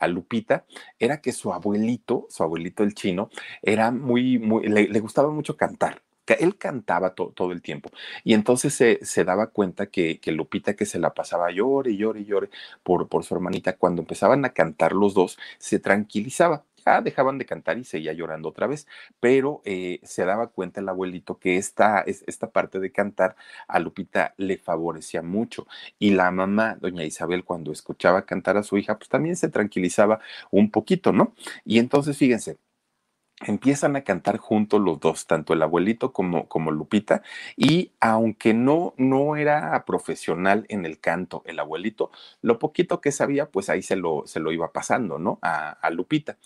a 0.00 0.08
Lupita 0.08 0.64
era 0.98 1.20
que 1.20 1.32
su 1.32 1.52
abuelito, 1.52 2.26
su 2.30 2.42
abuelito 2.42 2.82
el 2.82 2.94
chino, 2.94 3.30
era 3.62 3.90
muy, 3.90 4.38
muy, 4.38 4.68
le, 4.68 5.00
gustaba 5.00 5.30
mucho 5.30 5.56
cantar 5.56 6.02
él 6.34 6.58
cantaba 6.58 7.14
todo 7.14 7.52
el 7.52 7.62
tiempo. 7.62 7.90
Y 8.24 8.34
entonces 8.34 8.74
se, 8.74 8.98
se 9.04 9.24
daba 9.24 9.48
cuenta 9.48 9.86
que, 9.86 10.20
que, 10.20 10.32
Lupita, 10.32 10.74
que 10.74 10.86
se 10.86 10.98
la 10.98 11.14
pasaba 11.14 11.50
llore 11.50 11.96
llore 11.96 12.24
llore 12.24 12.50
por, 12.82 13.08
por 13.08 13.24
su 13.24 13.34
hermanita, 13.34 13.76
cuando 13.76 14.02
empezaban 14.02 14.44
a 14.44 14.50
cantar 14.50 14.92
los 14.92 15.14
dos, 15.14 15.38
se 15.58 15.78
tranquilizaba 15.78 16.64
dejaban 17.02 17.38
de 17.38 17.46
cantar 17.46 17.78
y 17.78 17.84
seguía 17.84 18.12
llorando 18.12 18.48
otra 18.48 18.66
vez, 18.66 18.86
pero 19.20 19.62
eh, 19.64 20.00
se 20.02 20.24
daba 20.24 20.48
cuenta 20.48 20.80
el 20.80 20.88
abuelito 20.88 21.38
que 21.38 21.56
esta, 21.56 22.00
esta 22.06 22.50
parte 22.50 22.80
de 22.80 22.92
cantar 22.92 23.36
a 23.68 23.78
Lupita 23.78 24.34
le 24.36 24.58
favorecía 24.58 25.22
mucho 25.22 25.66
y 25.98 26.10
la 26.10 26.30
mamá, 26.30 26.76
doña 26.80 27.04
Isabel, 27.04 27.44
cuando 27.44 27.72
escuchaba 27.72 28.24
cantar 28.26 28.56
a 28.56 28.62
su 28.62 28.78
hija, 28.78 28.98
pues 28.98 29.08
también 29.08 29.36
se 29.36 29.48
tranquilizaba 29.48 30.20
un 30.50 30.70
poquito, 30.70 31.12
¿no? 31.12 31.34
Y 31.64 31.78
entonces, 31.78 32.16
fíjense, 32.16 32.58
empiezan 33.46 33.94
a 33.96 34.02
cantar 34.02 34.38
juntos 34.38 34.80
los 34.80 34.98
dos, 34.98 35.26
tanto 35.26 35.52
el 35.52 35.62
abuelito 35.62 36.12
como, 36.12 36.48
como 36.48 36.72
Lupita, 36.72 37.22
y 37.56 37.92
aunque 38.00 38.52
no, 38.52 38.94
no 38.96 39.36
era 39.36 39.84
profesional 39.86 40.66
en 40.68 40.84
el 40.84 40.98
canto, 40.98 41.42
el 41.46 41.60
abuelito, 41.60 42.10
lo 42.42 42.58
poquito 42.58 43.00
que 43.00 43.12
sabía, 43.12 43.46
pues 43.46 43.68
ahí 43.70 43.82
se 43.82 43.94
lo, 43.96 44.24
se 44.26 44.40
lo 44.40 44.50
iba 44.52 44.72
pasando, 44.72 45.18
¿no? 45.18 45.38
A, 45.42 45.70
a 45.70 45.90
Lupita. 45.90 46.36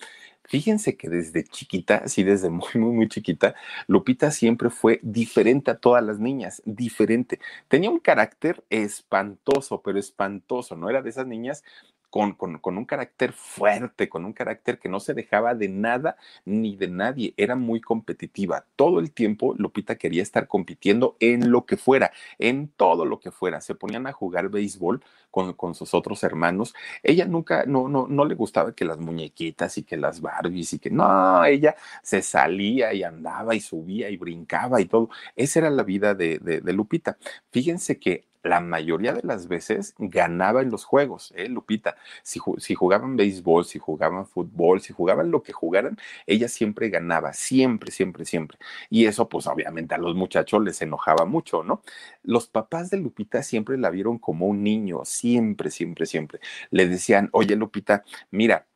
Fíjense 0.53 0.99
que 0.99 1.09
desde 1.09 1.45
chiquita, 1.45 2.07
sí, 2.09 2.25
desde 2.25 2.51
muy, 2.51 2.69
muy, 2.75 2.93
muy 2.93 3.09
chiquita, 3.09 3.55
Lupita 3.87 4.31
siempre 4.31 4.69
fue 4.69 5.01
diferente 5.03 5.71
a 5.71 5.79
todas 5.79 6.05
las 6.05 6.19
niñas, 6.19 6.61
diferente. 6.67 7.41
Tenía 7.69 7.89
un 7.89 7.99
carácter 7.99 8.63
espantoso, 8.69 9.81
pero 9.81 9.99
espantoso, 9.99 10.77
¿no? 10.77 10.91
Era 10.91 11.01
de 11.01 11.09
esas 11.09 11.27
niñas 11.27 11.65
con, 12.13 12.35
con, 12.35 12.77
un 12.77 12.85
carácter 12.85 13.33
fuerte, 13.33 14.11
con 14.11 14.27
un 14.27 14.35
carácter 14.35 14.79
que 14.79 14.91
no 14.91 15.01
se 15.01 15.15
dejaba 15.15 15.55
de 15.55 15.71
nada 15.71 16.19
ni 16.45 16.77
de 16.77 16.89
nadie, 16.89 17.33
era 17.39 17.57
muy 17.57 17.81
competitiva. 17.81 18.67
Todo 18.77 19.01
el 19.01 19.13
tiempo 19.13 19.55
Lupita 19.57 19.97
quería 19.97 20.23
estar 20.23 20.47
compitiendo 20.47 21.17
en 21.21 21.51
lo 21.51 21.65
que 21.65 21.79
fuera, 21.79 22.13
en 22.39 22.69
todo 22.69 23.07
lo 23.07 23.19
que 23.19 23.31
fuera. 23.31 23.63
Se 23.63 23.75
ponían 23.75 24.07
a 24.07 24.13
jugar 24.13 24.51
béisbol 24.51 25.03
con, 25.31 25.55
con 25.55 25.75
sus 25.75 25.95
otros 25.95 26.23
hermanos. 26.23 26.75
Ella 27.03 27.25
nunca, 27.25 27.65
no, 27.65 27.89
no, 27.89 28.07
no 28.07 28.27
le 28.27 28.35
gustaba 28.35 28.75
que 28.75 28.85
las 28.85 28.99
muñequitas 28.99 29.79
y 29.79 29.83
que 29.83 29.97
las 29.97 30.21
Barbies 30.21 30.75
y 30.75 30.81
que 30.81 30.91
no, 30.91 31.43
ella 31.47 31.77
se 32.03 32.21
salía 32.21 32.93
y 32.93 33.05
andaba 33.05 33.55
y 33.55 33.61
subía 33.61 34.11
y 34.11 34.19
brincaba 34.19 34.83
y 34.83 34.85
todo. 34.85 35.09
Esa 35.35 35.61
era 35.61 35.71
la 35.71 35.83
vida 35.83 36.15
de, 36.15 36.39
de 36.39 36.73
Lupita. 36.75 37.17
Fíjense 37.51 37.99
que 37.99 38.27
la 38.43 38.61
mayoría 38.61 39.13
de 39.13 39.23
las 39.23 39.49
veces 39.49 39.95
ganaba 39.99 40.63
en 40.63 40.71
los 40.71 40.85
juegos, 40.85 41.33
¿eh, 41.37 41.49
Lupita? 41.49 41.97
Si, 42.23 42.41
si, 42.59 42.75
jugaban 42.75 43.17
béisbol, 43.17 43.65
si 43.65 43.79
jugaban 43.79 44.27
fútbol, 44.27 44.81
si 44.81 44.93
jugaban 44.93 45.31
lo 45.31 45.43
que 45.43 45.53
jugaran, 45.53 45.97
ella 46.27 46.49
siempre 46.49 46.89
ganaba, 46.89 47.33
siempre, 47.33 47.91
siempre, 47.91 48.25
siempre. 48.25 48.59
Y 48.91 49.07
eso, 49.07 49.29
pues 49.29 49.47
obviamente 49.47 49.95
a 49.95 49.99
los 49.99 50.15
muchachos 50.15 50.63
les 50.63 50.81
enojaba 50.83 51.25
mucho, 51.25 51.63
¿no? 51.63 51.83
Los 52.23 52.49
papás 52.49 52.91
de 52.91 52.99
Lupita 52.99 53.43
siempre 53.43 53.79
la 53.79 53.91
vieron 53.91 54.19
como 54.19 54.47
un 54.47 54.63
niño, 54.63 55.01
siempre, 55.05 55.71
siempre, 55.71 56.07
siempre. 56.07 56.41
Le 56.71 56.89
decían, 56.89 57.29
oye, 57.33 57.57
Lupita, 57.57 58.05
mira, 58.31 58.67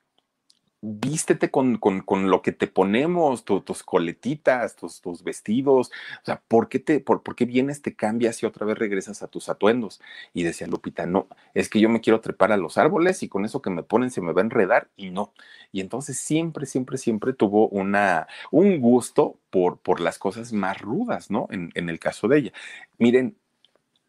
vístete 0.87 1.51
con, 1.51 1.79
con, 1.79 2.31
lo 2.31 2.43
que 2.43 2.53
te 2.53 2.67
ponemos, 2.69 3.45
tus 3.45 3.83
coletitas, 3.83 4.77
tus, 4.77 5.01
tus, 5.01 5.25
vestidos, 5.25 5.91
o 6.23 6.25
sea, 6.25 6.43
¿por 6.47 6.69
qué, 6.69 6.79
te, 6.79 7.01
por, 7.01 7.23
qué 7.35 7.45
vienes, 7.45 7.83
te 7.83 7.97
cambias 7.97 8.43
y 8.43 8.47
otra 8.47 8.67
vez 8.67 8.79
regresas 8.79 9.23
a 9.23 9.29
tus 9.29 9.49
atuendos? 9.49 10.01
Y 10.33 10.45
decía 10.45 10.67
Lupita, 10.69 11.07
no, 11.07 11.29
es 11.55 11.69
que 11.69 11.81
yo 11.81 11.89
me 11.89 12.01
quiero 12.01 12.21
trepar 12.21 12.53
a 12.53 12.57
los 12.57 12.79
árboles 12.79 13.23
y 13.23 13.29
con 13.29 13.45
eso 13.45 13.63
que 13.63 13.71
me 13.71 13.83
ponen 13.83 14.11
se 14.11 14.21
me 14.21 14.33
va 14.33 14.43
a 14.43 14.45
enredar 14.45 14.89
y 14.97 15.11
no. 15.11 15.33
Y 15.73 15.81
entonces 15.81 16.19
siempre, 16.19 16.67
siempre, 16.67 16.99
siempre 16.99 17.33
tuvo 17.33 17.69
una, 17.69 18.29
un 18.51 18.81
gusto 18.81 19.39
por, 19.51 19.79
por 19.81 20.01
las 20.01 20.19
cosas 20.19 20.53
más 20.53 20.81
rudas, 20.81 21.31
¿no? 21.31 21.49
En, 21.51 21.71
en 21.75 21.89
el 21.89 21.99
caso 21.99 22.29
de 22.29 22.39
ella. 22.39 22.53
Miren, 22.99 23.37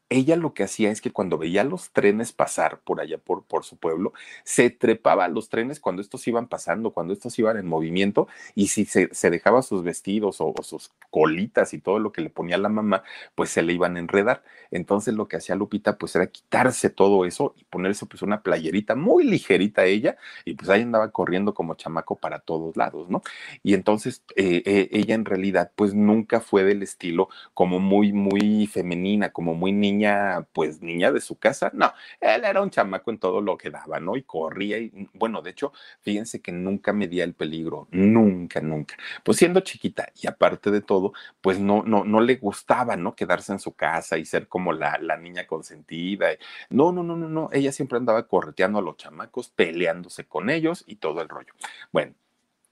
ella 0.09 0.35
lo 0.37 0.53
que 0.53 0.63
hacía 0.63 0.89
es 0.91 1.01
que 1.01 1.11
cuando 1.11 1.37
veía 1.37 1.63
los 1.63 1.91
trenes 1.91 2.31
pasar 2.31 2.79
por 2.79 3.01
allá, 3.01 3.17
por, 3.17 3.43
por 3.43 3.65
su 3.65 3.77
pueblo, 3.77 4.13
se 4.43 4.69
trepaba 4.69 5.25
a 5.25 5.27
los 5.27 5.49
trenes 5.49 5.79
cuando 5.79 6.01
estos 6.01 6.27
iban 6.27 6.47
pasando, 6.47 6.91
cuando 6.91 7.13
estos 7.13 7.37
iban 7.39 7.57
en 7.57 7.67
movimiento, 7.67 8.27
y 8.55 8.67
si 8.67 8.85
se, 8.85 9.09
dejaba 9.29 9.61
sus 9.61 9.83
vestidos 9.83 10.37
o, 10.39 10.53
sus 10.61 10.91
colitas 11.09 11.73
y 11.73 11.79
todo 11.79 11.99
lo 11.99 12.11
que 12.11 12.21
le 12.21 12.29
ponía 12.29 12.57
la 12.57 12.69
mamá, 12.69 13.03
pues 13.35 13.49
se 13.49 13.61
le 13.61 13.73
iban 13.73 13.97
a 13.97 13.99
enredar. 13.99 14.43
Entonces 14.71 15.13
lo 15.13 15.27
que 15.27 15.37
hacía 15.37 15.55
Lupita, 15.55 15.97
pues 15.97 16.15
era 16.15 16.27
quitarse 16.27 16.89
todo 16.89 17.25
eso 17.25 17.53
y 17.57 17.63
ponerse 17.65 18.05
pues 18.05 18.21
una 18.21 18.41
playerita 18.43 18.95
muy 18.95 19.25
ligerita 19.25 19.85
ella, 19.85 20.17
y 20.45 20.53
pues 20.53 20.69
ahí 20.69 20.81
andaba 20.83 21.11
corriendo 21.11 21.53
como 21.53 21.75
chamaco 21.75 22.15
para 22.15 22.39
todos 22.39 22.77
lados, 22.77 23.09
¿no? 23.09 23.21
Y 23.63 23.73
entonces 23.73 24.23
eh, 24.35 24.63
eh, 24.65 24.89
ella 24.91 25.15
en 25.15 25.25
realidad, 25.25 25.71
pues 25.75 25.93
nunca 25.93 26.39
fue 26.39 26.63
del 26.63 26.83
estilo 26.83 27.29
como 27.53 27.79
muy, 27.79 28.13
muy 28.13 28.67
femenina, 28.67 29.31
como 29.31 29.53
muy 29.53 29.71
niña 29.73 29.96
niña, 29.97 30.47
pues 30.53 30.81
niña 30.81 31.11
de 31.11 31.21
su 31.21 31.37
casa. 31.37 31.71
No, 31.73 31.91
él 32.19 32.43
era 32.45 32.61
un 32.61 32.69
chamaco 32.69 33.11
en 33.11 33.17
todo 33.17 33.41
lo 33.41 33.57
que 33.57 33.69
daba, 33.69 33.99
¿no? 33.99 34.15
Y 34.15 34.23
corría 34.23 34.77
y, 34.77 35.09
bueno, 35.13 35.41
de 35.41 35.51
hecho, 35.51 35.73
fíjense 36.01 36.41
que 36.41 36.51
nunca 36.51 36.93
medía 36.93 37.23
el 37.23 37.33
peligro, 37.33 37.87
nunca, 37.91 38.61
nunca. 38.61 38.95
Pues 39.23 39.37
siendo 39.37 39.61
chiquita 39.61 40.09
y 40.21 40.27
aparte 40.27 40.71
de 40.71 40.81
todo, 40.81 41.13
pues 41.41 41.59
no, 41.59 41.83
no, 41.83 42.03
no 42.03 42.21
le 42.21 42.35
gustaba, 42.35 42.95
¿no? 42.95 43.15
Quedarse 43.15 43.51
en 43.51 43.59
su 43.59 43.73
casa 43.73 44.17
y 44.17 44.25
ser 44.25 44.47
como 44.47 44.73
la, 44.73 44.97
la 45.01 45.17
niña 45.17 45.47
consentida. 45.47 46.27
No, 46.69 46.91
no, 46.91 47.03
no, 47.03 47.15
no, 47.15 47.29
no. 47.29 47.49
Ella 47.51 47.71
siempre 47.71 47.97
andaba 47.97 48.27
correteando 48.27 48.79
a 48.79 48.81
los 48.81 48.97
chamacos, 48.97 49.49
peleándose 49.49 50.25
con 50.25 50.49
ellos 50.49 50.83
y 50.87 50.97
todo 50.97 51.21
el 51.21 51.29
rollo. 51.29 51.53
Bueno, 51.91 52.13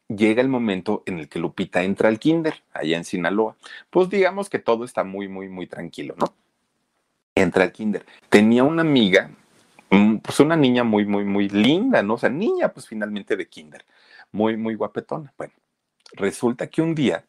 llega 0.07 0.41
el 0.41 0.49
momento 0.49 1.03
en 1.05 1.19
el 1.19 1.29
que 1.29 1.39
Lupita 1.39 1.83
entra 1.83 2.09
al 2.09 2.19
kinder, 2.19 2.63
allá 2.73 2.97
en 2.97 3.05
Sinaloa. 3.05 3.55
Pues 3.89 4.09
digamos 4.09 4.49
que 4.49 4.59
todo 4.59 4.85
está 4.85 5.03
muy, 5.03 5.27
muy, 5.27 5.49
muy 5.49 5.67
tranquilo, 5.67 6.15
¿no? 6.17 6.33
Entra 7.35 7.65
al 7.65 7.71
kinder. 7.71 8.05
Tenía 8.29 8.63
una 8.63 8.81
amiga, 8.81 9.29
mm, 9.89 10.17
pues 10.17 10.39
una 10.39 10.55
niña 10.55 10.83
muy, 10.83 11.05
muy, 11.05 11.25
muy 11.25 11.49
linda, 11.49 12.01
¿no? 12.01 12.15
O 12.15 12.17
sea, 12.17 12.29
niña, 12.29 12.69
pues 12.73 12.87
finalmente 12.87 13.35
de 13.35 13.47
kinder, 13.47 13.85
muy, 14.31 14.57
muy 14.57 14.75
guapetona. 14.75 15.33
Bueno, 15.37 15.53
resulta 16.13 16.67
que 16.67 16.81
un 16.81 16.95
día 16.95 17.25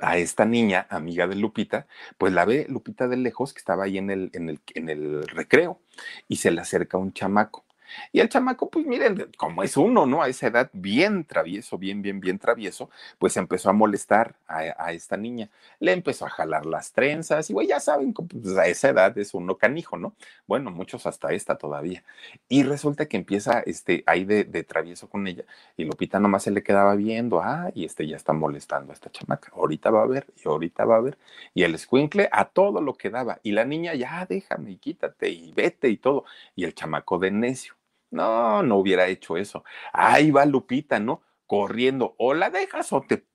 a 0.00 0.16
esta 0.18 0.44
niña, 0.44 0.86
amiga 0.90 1.26
de 1.26 1.36
Lupita, 1.36 1.86
pues 2.18 2.32
la 2.32 2.44
ve 2.44 2.66
Lupita 2.68 3.08
de 3.08 3.16
lejos, 3.16 3.52
que 3.52 3.58
estaba 3.58 3.84
ahí 3.84 3.98
en 3.98 4.10
el, 4.10 4.30
en 4.32 4.48
el, 4.48 4.60
en 4.74 4.88
el 4.88 5.28
recreo, 5.28 5.80
y 6.28 6.36
se 6.36 6.50
le 6.50 6.60
acerca 6.60 6.98
un 6.98 7.12
chamaco. 7.12 7.64
Y 8.12 8.20
el 8.20 8.28
chamaco, 8.28 8.70
pues 8.70 8.86
miren, 8.86 9.30
como 9.36 9.62
es 9.62 9.76
uno, 9.76 10.06
¿no? 10.06 10.22
A 10.22 10.28
esa 10.28 10.48
edad 10.48 10.70
bien 10.72 11.24
travieso, 11.24 11.78
bien, 11.78 12.02
bien, 12.02 12.20
bien 12.20 12.38
travieso, 12.38 12.90
pues 13.18 13.36
empezó 13.36 13.70
a 13.70 13.72
molestar 13.72 14.34
a, 14.46 14.92
esta 14.92 15.16
niña. 15.16 15.50
Le 15.80 15.92
empezó 15.92 16.26
a 16.26 16.30
jalar 16.30 16.66
las 16.66 16.92
trenzas 16.92 17.50
y, 17.50 17.52
güey, 17.52 17.68
ya 17.68 17.80
saben, 17.80 18.12
pues, 18.12 18.56
a 18.56 18.66
esa 18.66 18.88
edad 18.90 19.16
es 19.18 19.34
uno 19.34 19.56
canijo, 19.56 19.96
¿no? 19.96 20.14
Bueno, 20.46 20.70
muchos 20.70 21.06
hasta 21.06 21.32
esta 21.32 21.56
todavía. 21.56 22.04
Y 22.48 22.62
resulta 22.62 23.06
que 23.06 23.16
empieza 23.16 23.60
este, 23.60 24.02
ahí 24.06 24.24
de, 24.24 24.44
travieso 24.64 25.08
con 25.08 25.26
ella 25.26 25.44
y 25.76 25.84
Lupita 25.84 26.18
nomás 26.18 26.42
se 26.42 26.50
le 26.50 26.62
quedaba 26.62 26.94
viendo, 26.96 27.40
ah, 27.40 27.70
y 27.74 27.84
este 27.84 28.06
ya 28.06 28.16
está 28.16 28.32
molestando 28.32 28.92
a 28.92 28.94
esta 28.94 29.10
chamaca. 29.10 29.52
Ahorita 29.54 29.90
va 29.90 30.02
a 30.02 30.06
ver 30.06 30.26
y 30.42 30.48
ahorita 30.48 30.84
va 30.84 30.96
a 30.96 31.00
ver. 31.00 31.18
Y 31.54 31.62
el 31.62 31.74
escuincle 31.74 32.28
a 32.32 32.46
todo 32.46 32.80
lo 32.80 32.94
que 32.94 33.10
daba. 33.10 33.38
Y 33.42 33.52
la 33.52 33.64
niña, 33.64 33.94
ya 33.94 34.26
déjame 34.28 34.72
y 34.72 34.76
quítate 34.76 35.30
y 35.30 35.52
vete 35.52 35.88
y 35.88 35.96
todo. 35.96 36.24
Y 36.56 36.64
el 36.64 36.74
chamaco 36.74 37.18
de 37.18 37.30
necio 37.30 37.77
no, 38.10 38.62
no 38.62 38.76
hubiera 38.76 39.06
hecho 39.08 39.36
eso. 39.36 39.64
Ahí 39.92 40.30
va 40.30 40.46
Lupita, 40.46 40.98
¿no? 40.98 41.22
Corriendo. 41.46 42.14
O 42.18 42.34
la 42.34 42.50
dejas 42.50 42.92
o 42.92 43.02
te 43.02 43.26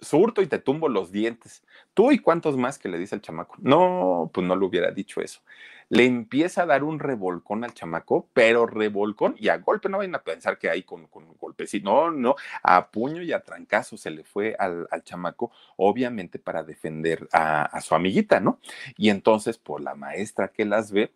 surto 0.00 0.42
y 0.42 0.46
te 0.46 0.58
tumbo 0.58 0.88
los 0.88 1.12
dientes. 1.12 1.62
Tú 1.94 2.12
y 2.12 2.18
cuántos 2.18 2.56
más 2.56 2.78
que 2.78 2.88
le 2.88 2.98
dice 2.98 3.14
el 3.14 3.22
chamaco. 3.22 3.56
No, 3.60 4.30
pues 4.32 4.46
no 4.46 4.56
le 4.56 4.64
hubiera 4.64 4.90
dicho 4.90 5.20
eso. 5.20 5.40
Le 5.88 6.06
empieza 6.06 6.62
a 6.62 6.66
dar 6.66 6.84
un 6.84 6.98
revolcón 6.98 7.64
al 7.64 7.74
chamaco, 7.74 8.28
pero 8.32 8.66
revolcón 8.66 9.36
y 9.38 9.48
a 9.48 9.58
golpe. 9.58 9.88
No 9.88 9.98
vayan 9.98 10.14
a 10.14 10.22
pensar 10.22 10.58
que 10.58 10.70
hay 10.70 10.82
con, 10.82 11.06
con 11.06 11.34
golpes. 11.36 11.72
No, 11.82 12.10
no, 12.10 12.34
a 12.62 12.90
puño 12.90 13.22
y 13.22 13.32
a 13.32 13.42
trancazo 13.42 13.96
se 13.96 14.10
le 14.10 14.24
fue 14.24 14.56
al, 14.58 14.86
chamaco, 15.04 15.52
obviamente 15.76 16.38
para 16.38 16.62
defender 16.62 17.28
a 17.32 17.80
su 17.82 17.94
amiguita, 17.94 18.40
¿no? 18.40 18.58
Y 18.96 19.10
entonces, 19.10 19.58
por 19.58 19.80
la 19.82 19.94
maestra 19.94 20.48
que 20.48 20.64
las 20.64 20.92
ve, 20.92 21.12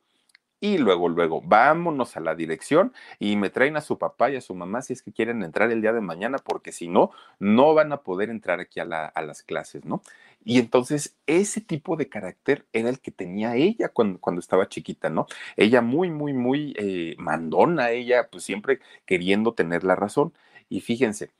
y 0.66 0.78
luego, 0.78 1.08
luego, 1.08 1.40
vámonos 1.42 2.16
a 2.16 2.20
la 2.20 2.34
dirección 2.34 2.92
y 3.20 3.36
me 3.36 3.50
traen 3.50 3.76
a 3.76 3.80
su 3.80 3.98
papá 3.98 4.30
y 4.30 4.36
a 4.36 4.40
su 4.40 4.52
mamá 4.52 4.82
si 4.82 4.94
es 4.94 5.02
que 5.02 5.12
quieren 5.12 5.44
entrar 5.44 5.70
el 5.70 5.80
día 5.80 5.92
de 5.92 6.00
mañana, 6.00 6.38
porque 6.38 6.72
si 6.72 6.88
no, 6.88 7.12
no 7.38 7.72
van 7.72 7.92
a 7.92 7.98
poder 8.02 8.30
entrar 8.30 8.58
aquí 8.58 8.80
a, 8.80 8.84
las 8.84 9.42
clases, 9.44 9.84
¿no? 9.84 10.02
Y 10.44 10.58
entonces 10.58 11.16
ese 11.26 11.60
tipo 11.60 11.96
de 11.96 12.08
carácter 12.08 12.66
era 12.72 12.88
el 12.88 12.98
que 12.98 13.12
tenía 13.12 13.54
ella 13.54 13.90
cuando, 13.90 14.18
cuando 14.18 14.40
estaba 14.40 14.68
chiquita, 14.68 15.08
¿no? 15.08 15.26
Ella 15.56 15.82
muy, 15.82 16.10
muy, 16.10 16.32
muy 16.32 16.74
eh, 16.78 17.14
mandona, 17.18 17.90
ella 17.90 18.28
pues 18.28 18.42
siempre 18.42 18.80
queriendo 19.06 19.54
tener 19.54 19.84
la 19.84 19.94
razón. 19.94 20.32
Y 20.68 20.80
fíjense, 20.80 21.30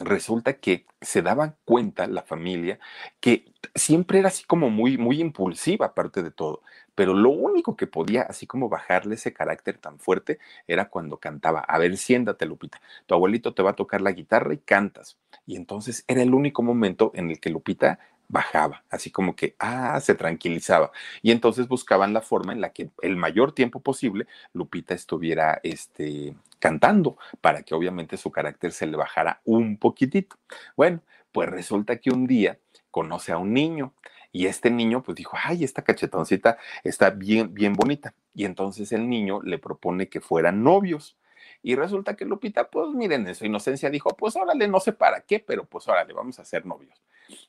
resulta 0.00 0.54
que 0.54 0.86
se 1.00 1.22
daban 1.22 1.56
cuenta 1.64 2.06
la 2.06 2.22
familia 2.22 2.78
que 3.20 3.52
siempre 3.74 4.18
era 4.18 4.28
así 4.28 4.44
como 4.44 4.70
muy, 4.70 4.98
muy 4.98 5.20
impulsiva 5.20 5.86
aparte 5.86 6.22
de 6.22 6.30
todo, 6.30 6.62
pero 6.94 7.14
lo 7.14 7.30
único 7.30 7.76
que 7.76 7.86
podía 7.86 8.22
así 8.22 8.46
como 8.46 8.68
bajarle 8.68 9.14
ese 9.16 9.32
carácter 9.32 9.78
tan 9.78 9.98
fuerte 9.98 10.38
era 10.66 10.88
cuando 10.88 11.18
cantaba, 11.18 11.60
a 11.60 11.78
ver, 11.78 11.96
siéntate 11.96 12.46
Lupita, 12.46 12.80
tu 13.06 13.14
abuelito 13.14 13.54
te 13.54 13.62
va 13.62 13.70
a 13.70 13.76
tocar 13.76 14.00
la 14.00 14.12
guitarra 14.12 14.54
y 14.54 14.58
cantas. 14.58 15.18
Y 15.46 15.56
entonces 15.56 16.04
era 16.08 16.22
el 16.22 16.34
único 16.34 16.62
momento 16.62 17.12
en 17.14 17.30
el 17.30 17.40
que 17.40 17.50
Lupita 17.50 17.98
bajaba, 18.28 18.84
así 18.90 19.10
como 19.10 19.36
que, 19.36 19.54
ah, 19.58 20.00
se 20.00 20.14
tranquilizaba. 20.14 20.90
Y 21.22 21.30
entonces 21.30 21.68
buscaban 21.68 22.12
la 22.12 22.22
forma 22.22 22.52
en 22.52 22.60
la 22.60 22.70
que 22.72 22.90
el 23.02 23.16
mayor 23.16 23.52
tiempo 23.52 23.80
posible 23.80 24.26
Lupita 24.52 24.94
estuviera 24.94 25.60
este, 25.62 26.34
cantando, 26.58 27.18
para 27.40 27.62
que 27.62 27.74
obviamente 27.74 28.16
su 28.16 28.30
carácter 28.30 28.72
se 28.72 28.86
le 28.86 28.96
bajara 28.96 29.40
un 29.44 29.76
poquitito. 29.76 30.36
Bueno, 30.76 31.00
pues 31.32 31.48
resulta 31.48 31.98
que 31.98 32.10
un 32.10 32.26
día 32.26 32.58
conoce 32.90 33.32
a 33.32 33.38
un 33.38 33.52
niño 33.52 33.92
y 34.34 34.48
este 34.48 34.68
niño 34.68 35.00
pues 35.00 35.14
dijo, 35.14 35.36
ay, 35.40 35.62
esta 35.62 35.82
cachetoncita 35.82 36.58
está 36.82 37.10
bien, 37.10 37.54
bien 37.54 37.72
bonita. 37.72 38.14
Y 38.34 38.46
entonces 38.46 38.90
el 38.90 39.08
niño 39.08 39.40
le 39.42 39.58
propone 39.58 40.08
que 40.08 40.20
fueran 40.20 40.64
novios. 40.64 41.16
Y 41.62 41.76
resulta 41.76 42.16
que 42.16 42.24
Lupita, 42.24 42.68
pues 42.68 42.88
miren, 42.90 43.28
en 43.28 43.36
su 43.36 43.46
inocencia 43.46 43.90
dijo, 43.90 44.10
pues 44.16 44.34
órale, 44.34 44.66
no 44.66 44.80
sé 44.80 44.92
para 44.92 45.20
qué, 45.20 45.38
pero 45.38 45.64
pues 45.66 45.86
órale, 45.86 46.12
vamos 46.12 46.40
a 46.40 46.44
ser 46.44 46.66
novios. 46.66 47.00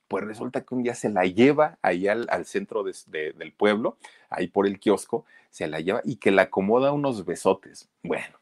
Pues 0.07 0.23
resulta 0.25 0.63
que 0.63 0.75
un 0.75 0.83
día 0.83 0.93
se 0.93 1.09
la 1.09 1.25
lleva 1.25 1.79
ahí 1.81 2.07
al, 2.07 2.45
centro 2.45 2.83
del 2.83 3.53
pueblo, 3.57 3.97
ahí 4.29 4.45
por 4.45 4.67
el 4.67 4.79
kiosco, 4.79 5.25
se 5.49 5.67
la 5.67 5.79
lleva 5.79 6.01
y 6.05 6.17
que 6.17 6.29
le 6.29 6.43
acomoda 6.43 6.91
unos 6.91 7.25
besotes. 7.25 7.89
Bueno, 8.03 8.37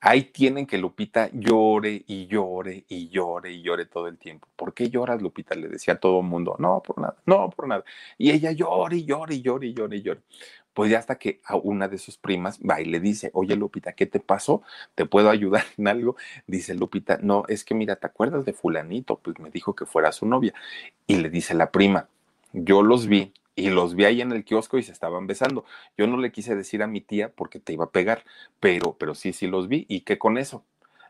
ahí 0.00 0.24
tienen 0.24 0.66
que 0.66 0.78
Lupita 0.78 1.30
llore 1.32 2.04
y 2.06 2.26
llore 2.26 2.84
y 2.88 3.08
llore 3.08 3.52
y 3.52 3.62
llore 3.62 3.86
todo 3.86 4.08
el 4.08 4.18
tiempo. 4.18 4.48
¿Por 4.56 4.74
qué 4.74 4.90
lloras, 4.90 5.20
Lupita? 5.22 5.54
Le 5.54 5.68
decía 5.68 5.94
a 5.94 6.00
todo 6.00 6.20
el 6.20 6.26
mundo, 6.26 6.56
no, 6.58 6.82
por 6.82 7.00
nada, 7.00 7.16
no, 7.26 7.50
por 7.50 7.68
nada. 7.68 7.84
Y 8.18 8.30
ella 8.30 8.52
llore 8.52 8.98
y 8.98 9.04
llore 9.04 9.36
y 9.36 9.42
llore 9.42 9.66
y 9.68 9.74
llore 9.74 9.96
y 9.96 10.02
llore. 10.02 10.20
Pues 10.74 10.90
ya 10.90 10.98
hasta 10.98 11.18
que 11.18 11.40
a 11.44 11.56
una 11.56 11.88
de 11.88 11.98
sus 11.98 12.18
primas 12.18 12.60
va 12.60 12.80
y 12.80 12.84
le 12.84 13.00
dice, 13.00 13.30
oye 13.32 13.56
Lupita, 13.56 13.94
¿qué 13.94 14.06
te 14.06 14.20
pasó? 14.20 14.62
¿Te 14.94 15.06
puedo 15.06 15.30
ayudar 15.30 15.64
en 15.78 15.88
algo? 15.88 16.16
Dice 16.46 16.74
Lupita, 16.74 17.18
no, 17.22 17.44
es 17.48 17.64
que 17.64 17.74
mira, 17.74 17.96
¿te 17.96 18.06
acuerdas 18.06 18.44
de 18.44 18.52
fulanito? 18.52 19.16
Pues 19.18 19.38
me 19.38 19.50
dijo 19.50 19.74
que 19.74 19.86
fuera 19.86 20.12
su 20.12 20.26
novia. 20.26 20.52
Y 21.06 21.16
le 21.16 21.30
dice 21.30 21.54
la 21.54 21.70
prima, 21.72 22.08
yo 22.52 22.82
los 22.82 23.06
vi 23.06 23.32
y 23.56 23.70
los 23.70 23.94
vi 23.94 24.04
ahí 24.04 24.20
en 24.20 24.32
el 24.32 24.44
kiosco 24.44 24.78
y 24.78 24.82
se 24.82 24.92
estaban 24.92 25.26
besando. 25.26 25.64
Yo 25.96 26.06
no 26.06 26.18
le 26.18 26.30
quise 26.30 26.54
decir 26.54 26.82
a 26.82 26.86
mi 26.86 27.00
tía 27.00 27.32
porque 27.34 27.58
te 27.58 27.72
iba 27.72 27.86
a 27.86 27.90
pegar, 27.90 28.22
pero, 28.60 28.96
pero 28.98 29.14
sí, 29.14 29.32
sí 29.32 29.46
los 29.46 29.66
vi. 29.66 29.86
¿Y 29.88 30.02
qué 30.02 30.18
con 30.18 30.38
eso? 30.38 30.64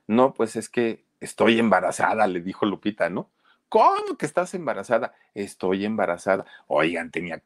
No, 0.06 0.32
pues 0.32 0.56
es 0.56 0.68
que 0.68 1.04
estoy 1.20 1.58
embarazada, 1.58 2.26
le 2.28 2.40
dijo 2.40 2.64
Lupita, 2.64 3.10
¿no? 3.10 3.28
¿Cómo 3.68 4.16
que 4.16 4.26
estás 4.26 4.54
embarazada? 4.54 5.14
Estoy 5.34 5.84
embarazada. 5.84 6.46
Oigan, 6.68 7.10
tenía 7.10 7.42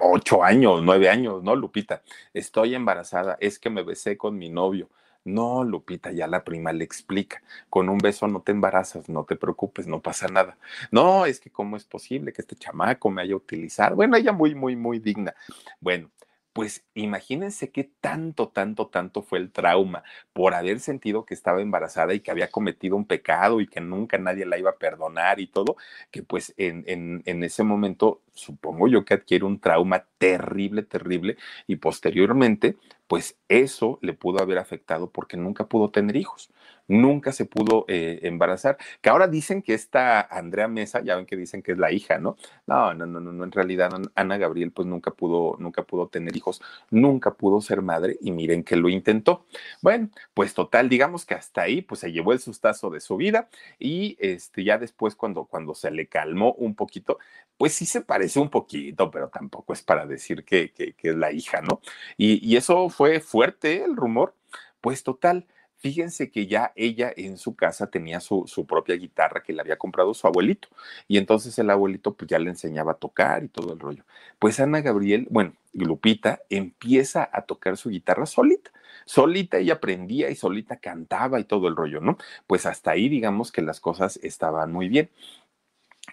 ocho 0.00 0.44
años, 0.44 0.82
nueve 0.84 1.10
años, 1.10 1.42
¿no, 1.42 1.56
Lupita? 1.56 2.02
Estoy 2.32 2.76
embarazada, 2.76 3.36
es 3.40 3.58
que 3.58 3.70
me 3.70 3.82
besé 3.82 4.16
con 4.16 4.38
mi 4.38 4.50
novio. 4.50 4.88
No, 5.28 5.62
Lupita, 5.62 6.10
ya 6.10 6.26
la 6.26 6.42
prima 6.42 6.72
le 6.72 6.84
explica, 6.84 7.42
con 7.68 7.88
un 7.88 7.98
beso 7.98 8.26
no 8.28 8.40
te 8.40 8.52
embarazas, 8.52 9.08
no 9.08 9.24
te 9.24 9.36
preocupes, 9.36 9.86
no 9.86 10.00
pasa 10.00 10.26
nada. 10.28 10.56
No, 10.90 11.26
es 11.26 11.38
que 11.40 11.50
cómo 11.50 11.76
es 11.76 11.84
posible 11.84 12.32
que 12.32 12.40
este 12.42 12.56
chamaco 12.56 13.10
me 13.10 13.22
haya 13.22 13.36
utilizado. 13.36 13.96
Bueno, 13.96 14.16
ella 14.16 14.32
muy, 14.32 14.54
muy, 14.54 14.74
muy 14.74 14.98
digna. 15.00 15.34
Bueno, 15.80 16.10
pues 16.54 16.84
imagínense 16.94 17.70
qué 17.70 17.84
tanto, 18.00 18.48
tanto, 18.48 18.88
tanto 18.88 19.22
fue 19.22 19.38
el 19.38 19.52
trauma 19.52 20.02
por 20.32 20.54
haber 20.54 20.80
sentido 20.80 21.24
que 21.24 21.34
estaba 21.34 21.60
embarazada 21.60 22.14
y 22.14 22.20
que 22.20 22.30
había 22.30 22.50
cometido 22.50 22.96
un 22.96 23.04
pecado 23.06 23.60
y 23.60 23.68
que 23.68 23.80
nunca 23.80 24.18
nadie 24.18 24.46
la 24.46 24.58
iba 24.58 24.70
a 24.70 24.78
perdonar 24.78 25.40
y 25.40 25.46
todo, 25.46 25.76
que 26.10 26.22
pues 26.22 26.54
en, 26.56 26.84
en, 26.86 27.22
en 27.26 27.44
ese 27.44 27.64
momento 27.64 28.22
supongo 28.38 28.88
yo 28.88 29.04
que 29.04 29.14
adquiere 29.14 29.44
un 29.44 29.60
trauma 29.60 30.06
terrible, 30.18 30.82
terrible 30.82 31.36
y 31.66 31.76
posteriormente 31.76 32.76
pues 33.06 33.36
eso 33.48 33.98
le 34.02 34.12
pudo 34.12 34.42
haber 34.42 34.58
afectado 34.58 35.10
porque 35.10 35.36
nunca 35.36 35.66
pudo 35.66 35.90
tener 35.90 36.16
hijos 36.16 36.50
nunca 36.88 37.32
se 37.32 37.44
pudo 37.44 37.84
eh, 37.86 38.20
embarazar. 38.22 38.78
Que 39.00 39.10
ahora 39.10 39.28
dicen 39.28 39.62
que 39.62 39.74
esta 39.74 40.20
Andrea 40.22 40.66
Mesa, 40.66 41.02
ya 41.02 41.16
ven 41.16 41.26
que 41.26 41.36
dicen 41.36 41.62
que 41.62 41.72
es 41.72 41.78
la 41.78 41.92
hija, 41.92 42.18
¿no? 42.18 42.36
No, 42.66 42.94
no, 42.94 43.06
no, 43.06 43.20
no, 43.20 43.44
en 43.44 43.52
realidad 43.52 43.90
Ana 44.14 44.38
Gabriel 44.38 44.72
pues 44.72 44.88
nunca 44.88 45.12
pudo, 45.12 45.56
nunca 45.58 45.84
pudo 45.84 46.08
tener 46.08 46.36
hijos, 46.36 46.60
nunca 46.90 47.34
pudo 47.34 47.60
ser 47.60 47.82
madre 47.82 48.16
y 48.20 48.32
miren 48.32 48.64
que 48.64 48.76
lo 48.76 48.88
intentó. 48.88 49.46
Bueno, 49.82 50.08
pues 50.34 50.54
total, 50.54 50.88
digamos 50.88 51.24
que 51.26 51.34
hasta 51.34 51.62
ahí 51.62 51.82
pues 51.82 52.00
se 52.00 52.10
llevó 52.10 52.32
el 52.32 52.40
sustazo 52.40 52.90
de 52.90 53.00
su 53.00 53.16
vida 53.16 53.48
y 53.78 54.16
este 54.18 54.64
ya 54.64 54.78
después 54.78 55.14
cuando, 55.14 55.44
cuando 55.44 55.74
se 55.74 55.90
le 55.90 56.08
calmó 56.08 56.54
un 56.54 56.74
poquito, 56.74 57.18
pues 57.58 57.74
sí 57.74 57.86
se 57.86 58.00
parece 58.00 58.27
un 58.36 58.50
poquito, 58.50 59.10
pero 59.10 59.28
tampoco 59.28 59.72
es 59.72 59.82
para 59.82 60.06
decir 60.06 60.44
que, 60.44 60.72
que, 60.72 60.94
es 61.00 61.16
la 61.16 61.32
hija, 61.32 61.60
¿no? 61.62 61.80
Y, 62.16 62.56
eso 62.56 62.88
fue 62.88 63.20
fuerte 63.20 63.84
el 63.84 63.96
rumor. 63.96 64.34
Pues 64.80 65.02
total, 65.02 65.46
Fíjense 65.80 66.32
que 66.32 66.48
ya 66.48 66.72
ella 66.74 67.12
en 67.16 67.38
su 67.38 67.54
casa 67.54 67.88
tenía 67.88 68.18
su, 68.18 68.44
propia 68.68 68.96
guitarra 68.96 69.44
que 69.44 69.52
le 69.52 69.60
había 69.60 69.78
comprado 69.78 70.12
su 70.12 70.26
abuelito. 70.26 70.68
Y 71.06 71.18
entonces 71.18 71.56
el 71.56 71.70
abuelito 71.70 72.14
pues 72.14 72.28
ya 72.28 72.40
le 72.40 72.50
enseñaba 72.50 72.92
a 72.92 72.96
tocar 72.96 73.44
y 73.44 73.48
todo 73.48 73.74
el 73.74 73.78
rollo. 73.78 74.04
Pues 74.40 74.58
Ana 74.58 74.80
Gabriel, 74.80 75.28
bueno, 75.30 75.52
Lupita 75.72 76.40
empieza 76.50 77.30
a 77.32 77.42
tocar 77.42 77.76
su 77.76 77.90
guitarra 77.90 78.26
solita. 78.26 78.72
Solita 79.04 79.58
ella 79.58 79.74
aprendía 79.74 80.30
y 80.30 80.34
solita 80.34 80.78
cantaba 80.80 81.38
y 81.38 81.44
todo 81.44 81.68
el 81.68 81.76
rollo, 81.76 82.00
¿no? 82.00 82.18
Pues 82.48 82.66
hasta 82.66 82.90
ahí 82.90 83.08
digamos 83.08 83.52
que 83.52 83.62
las 83.62 83.78
cosas 83.78 84.18
estaban 84.24 84.72
muy 84.72 84.88
bien. 84.88 85.10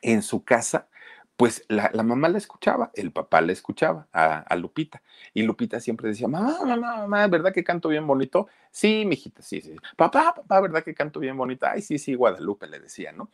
En 0.03 0.21
su 0.21 0.43
casa 0.43 0.89
pues 1.37 1.65
la, 1.67 1.91
mamá 2.03 2.29
la 2.29 2.37
escuchaba, 2.37 2.91
el 2.93 3.11
papá 3.11 3.41
la 3.41 3.51
escuchaba 3.51 4.07
a, 4.13 4.55
Lupita. 4.55 5.01
Y 5.33 5.43
Lupita 5.43 5.79
siempre 5.79 6.07
decía, 6.09 6.27
mamá, 6.27 6.59
mamá, 6.65 6.97
mamá, 6.97 7.27
¿verdad 7.27 7.53
que 7.53 7.63
canto 7.63 7.89
bien 7.89 8.07
bonito? 8.07 8.47
Sí, 8.71 9.03
mijita, 9.05 9.41
sí, 9.41 9.61
sí. 9.61 9.75
Papá, 9.97 10.33
papá, 10.35 10.61
¿verdad 10.61 10.83
que 10.83 10.93
canto 10.93 11.19
bien 11.19 11.35
bonito? 11.35 11.65
Ay, 11.65 11.81
sí, 11.81 11.97
sí, 11.97 12.15
Guadalupe 12.15 12.67
le 12.67 12.79
decía, 12.79 13.11
¿no? 13.11 13.29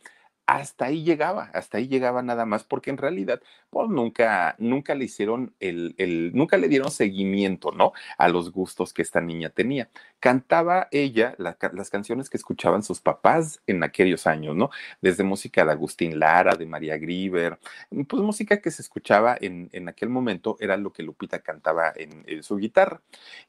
Hasta 0.46 0.86
ahí 0.86 1.02
llegaba, 1.04 1.50
hasta 1.54 1.78
ahí 1.78 1.88
llegaba 1.88 2.22
nada 2.22 2.46
más, 2.46 2.64
porque 2.64 2.90
en 2.90 2.98
realidad, 2.98 3.40
pues 3.70 3.88
nunca, 3.88 4.56
nunca 4.58 4.94
le 4.94 5.04
hicieron 5.04 5.54
el, 5.60 5.94
el, 5.98 6.32
nunca 6.34 6.56
le 6.56 6.68
dieron 6.68 6.90
seguimiento, 6.90 7.72
¿no? 7.72 7.92
A 8.18 8.28
los 8.28 8.52
gustos 8.52 8.92
que 8.92 9.02
esta 9.02 9.20
niña 9.20 9.50
tenía. 9.50 9.88
Cantaba 10.20 10.88
ella 10.90 11.34
las 11.38 11.90
canciones 11.90 12.30
que 12.30 12.36
escuchaban 12.36 12.82
sus 12.82 13.00
papás 13.00 13.60
en 13.66 13.82
aquellos 13.82 14.26
años, 14.26 14.56
¿no? 14.56 14.70
Desde 15.00 15.24
música 15.24 15.64
de 15.64 15.72
Agustín 15.72 16.18
Lara, 16.18 16.54
de 16.56 16.66
María 16.66 16.98
Grieber, 16.98 17.58
pues 18.08 18.22
música 18.22 18.60
que 18.60 18.70
se 18.70 18.82
escuchaba 18.82 19.36
en, 19.40 19.68
en 19.72 19.88
aquel 19.88 20.08
momento 20.08 20.56
era 20.60 20.76
lo 20.76 20.92
que 20.92 21.02
Lupita 21.02 21.40
cantaba 21.40 21.92
en, 21.96 22.42
su 22.42 22.56
guitarra. 22.56 23.00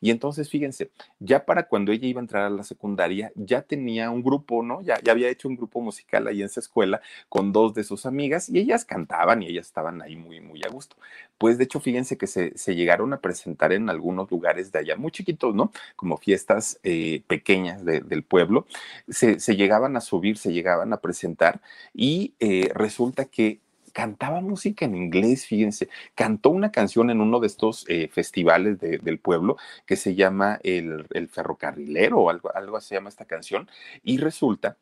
Y 0.02 0.12
entonces, 0.12 0.50
fíjense, 0.50 0.92
ya 1.20 1.46
para 1.46 1.68
cuando 1.68 1.92
ella 1.92 2.08
iba 2.08 2.20
a 2.20 2.24
entrar 2.24 2.44
a 2.44 2.50
la 2.50 2.64
secundaria, 2.64 3.32
ya 3.36 3.62
tenía 3.62 4.10
un 4.10 4.24
grupo, 4.24 4.64
¿no? 4.64 4.82
Ya, 4.82 5.00
había 5.10 5.30
hecho 5.30 5.48
un 5.48 5.56
grupo 5.56 5.82
musical 5.82 6.28
ahí 6.28 6.42
en 6.42 6.48
esa 6.48 6.60
escuela 6.60 6.83
con 7.30 7.52
dos 7.52 7.74
de 7.74 7.84
sus 7.84 8.06
amigas 8.06 8.50
y 8.50 8.60
ellas 8.60 8.86
cantaban 8.86 9.44
y 9.44 9.48
ellas 9.48 9.68
estaban 9.68 10.02
ahí 10.02 10.16
muy, 10.16 10.42
muy 10.42 10.62
a 10.64 10.70
gusto. 10.70 10.96
Pues 11.38 11.58
de 11.58 11.66
hecho, 11.66 11.80
fíjense 11.80 12.18
que 12.18 12.28
se, 12.28 12.52
llegaron 12.76 13.14
a 13.14 13.20
presentar 13.20 13.74
en 13.74 13.90
algunos 13.90 14.30
lugares 14.32 14.72
de 14.72 14.80
allá, 14.80 14.96
muy 14.96 15.12
chiquitos, 15.12 15.54
¿no? 15.56 15.72
Como 15.96 16.18
fiestas 16.18 16.80
eh, 16.84 17.24
pequeñas 17.28 17.84
del 17.86 18.24
pueblo. 18.24 18.66
Se, 19.10 19.38
llegaban 19.56 19.96
a 19.98 20.02
subir, 20.02 20.38
se 20.38 20.54
llegaban 20.54 20.94
a 20.94 20.98
presentar 20.98 21.62
y 21.94 22.34
eh, 22.40 22.70
resulta 22.74 23.26
que 23.26 23.60
cantaba 23.94 24.42
música 24.42 24.86
en 24.86 24.96
inglés, 24.96 25.46
fíjense, 25.46 25.88
cantó 26.16 26.50
una 26.50 26.72
canción 26.72 27.10
en 27.10 27.22
uno 27.22 27.40
de 27.40 27.48
estos 27.48 27.86
eh, 27.88 28.10
festivales 28.12 28.80
del 28.80 29.20
pueblo 29.20 29.58
que 29.86 29.96
se 29.96 30.16
llama 30.16 30.60
el, 30.64 31.06
ferrocarrilero 31.30 32.20
o 32.20 32.30
algo, 32.30 32.54
algo 32.56 32.82
se 32.82 32.96
llama 32.96 33.10
esta 33.10 33.26
canción, 33.26 33.70
y 34.04 34.18
resulta 34.18 34.78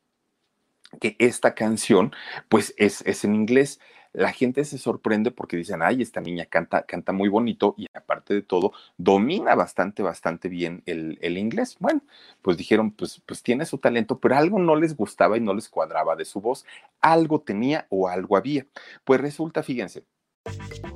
que 1.00 1.16
esta 1.20 1.56
canción 1.56 2.12
pues 2.50 2.74
es, 2.78 3.02
es 3.06 3.24
en 3.24 3.36
inglés. 3.36 3.80
La 4.14 4.34
gente 4.34 4.66
se 4.66 4.78
sorprende 4.78 5.32
porque 5.32 5.56
dicen, 5.56 5.82
ay, 5.82 6.02
esta 6.02 6.20
niña 6.20 6.46
canta, 6.46 6.84
canta 6.84 7.14
muy 7.14 7.30
bonito 7.30 7.76
y 7.78 7.88
aparte 7.94 8.34
de 8.34 8.42
todo, 8.42 8.74
domina 8.98 9.56
bastante, 9.56 10.04
bastante 10.04 10.50
bien 10.50 10.84
el, 10.86 11.18
el, 11.22 11.38
inglés. 11.38 11.78
Bueno, 11.80 12.02
pues 12.42 12.58
dijeron, 12.58 12.92
pues, 12.92 13.22
pues 13.26 13.42
tiene 13.42 13.66
su 13.66 13.78
talento, 13.78 14.20
pero 14.20 14.36
algo 14.36 14.60
no 14.60 14.76
les 14.76 14.98
gustaba 14.98 15.38
y 15.38 15.40
no 15.40 15.54
les 15.54 15.70
cuadraba 15.70 16.18
de 16.18 16.26
su 16.26 16.42
voz. 16.42 16.66
Algo 17.00 17.40
tenía 17.40 17.88
o 17.90 18.10
algo 18.10 18.36
había. 18.36 18.66
Pues 19.06 19.22
resulta, 19.22 19.64
fíjense. 19.64 20.04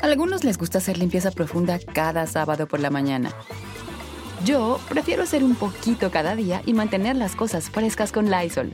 A 0.01 0.05
algunos 0.05 0.43
les 0.43 0.58
gusta 0.58 0.79
hacer 0.79 0.97
limpieza 0.97 1.31
profunda 1.31 1.79
cada 1.93 2.27
sábado 2.27 2.67
por 2.67 2.81
la 2.81 2.89
mañana. 2.89 3.31
Yo 4.43 4.79
prefiero 4.89 5.23
hacer 5.23 5.43
un 5.43 5.55
poquito 5.55 6.12
cada 6.12 6.36
día 6.36 6.62
y 6.65 6.73
mantener 6.73 7.15
las 7.15 7.36
cosas 7.36 7.69
frescas 7.69 8.12
con 8.12 8.29
Lysol. 8.29 8.73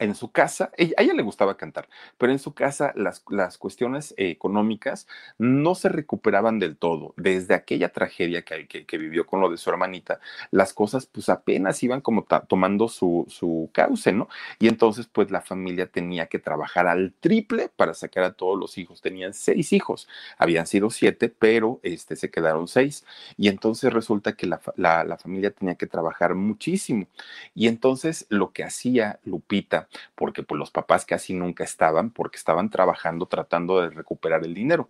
en 0.00 0.14
su 0.14 0.32
casa, 0.32 0.72
a 0.96 1.02
ella 1.02 1.12
le 1.12 1.22
gustaba 1.22 1.56
cantar, 1.56 1.88
pero 2.18 2.32
en 2.32 2.38
su 2.38 2.54
casa 2.54 2.92
las, 2.96 3.22
las 3.28 3.58
cuestiones 3.58 4.14
económicas 4.16 5.06
no 5.38 5.74
se 5.74 5.90
recuperaban 5.90 6.58
del 6.58 6.76
todo. 6.76 7.12
Desde 7.16 7.54
aquella 7.54 7.90
tragedia 7.90 8.42
que, 8.42 8.66
que, 8.66 8.98
vivió 8.98 9.26
con 9.26 9.40
lo 9.40 9.50
de 9.50 9.58
su 9.58 9.68
hermanita, 9.70 10.18
las 10.50 10.72
cosas 10.72 11.06
pues 11.06 11.28
apenas 11.28 11.82
iban 11.82 12.00
como 12.00 12.26
tomando 12.48 12.88
su, 12.88 13.26
su 13.28 13.68
cauce, 13.72 14.12
¿no? 14.12 14.28
Y 14.58 14.68
entonces 14.68 15.06
pues 15.06 15.30
la 15.30 15.42
familia 15.42 15.86
tenía 15.86 16.26
que 16.26 16.38
trabajar 16.38 16.86
al 16.86 17.12
triple 17.20 17.70
para 17.76 17.92
sacar 17.92 18.24
a 18.24 18.32
todos 18.32 18.58
los 18.58 18.78
hijos. 18.78 19.02
Tenían 19.02 19.34
seis 19.34 19.72
hijos, 19.74 20.08
habían 20.38 20.66
sido 20.66 20.88
siete, 20.88 21.28
pero 21.28 21.78
este, 21.82 22.16
se 22.16 22.30
quedaron 22.30 22.68
seis. 22.68 23.04
Y 23.36 23.48
entonces 23.48 23.92
resulta 23.92 24.32
que 24.32 24.46
la, 24.46 24.60
la, 24.76 25.04
la 25.04 25.18
familia 25.18 25.50
tenía 25.50 25.74
que 25.74 25.86
trabajar 25.86 26.34
muchísimo. 26.34 27.06
Y 27.54 27.68
entonces 27.68 28.24
lo 28.30 28.52
que 28.52 28.64
hacía 28.64 29.20
Lupita, 29.24 29.88
porque 30.14 30.42
pues, 30.42 30.58
los 30.58 30.70
papás 30.70 31.04
casi 31.04 31.34
nunca 31.34 31.64
estaban, 31.64 32.10
porque 32.10 32.36
estaban 32.36 32.70
trabajando 32.70 33.26
tratando 33.26 33.80
de 33.80 33.90
recuperar 33.90 34.44
el 34.44 34.54
dinero. 34.54 34.88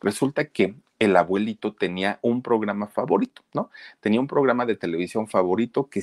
Resulta 0.00 0.46
que 0.46 0.74
el 1.02 1.16
abuelito 1.16 1.74
tenía 1.74 2.20
un 2.22 2.42
programa 2.42 2.86
favorito, 2.86 3.42
¿no? 3.54 3.70
Tenía 3.98 4.20
un 4.20 4.28
programa 4.28 4.66
de 4.66 4.76
televisión 4.76 5.26
favorito 5.26 5.88
que 5.90 6.00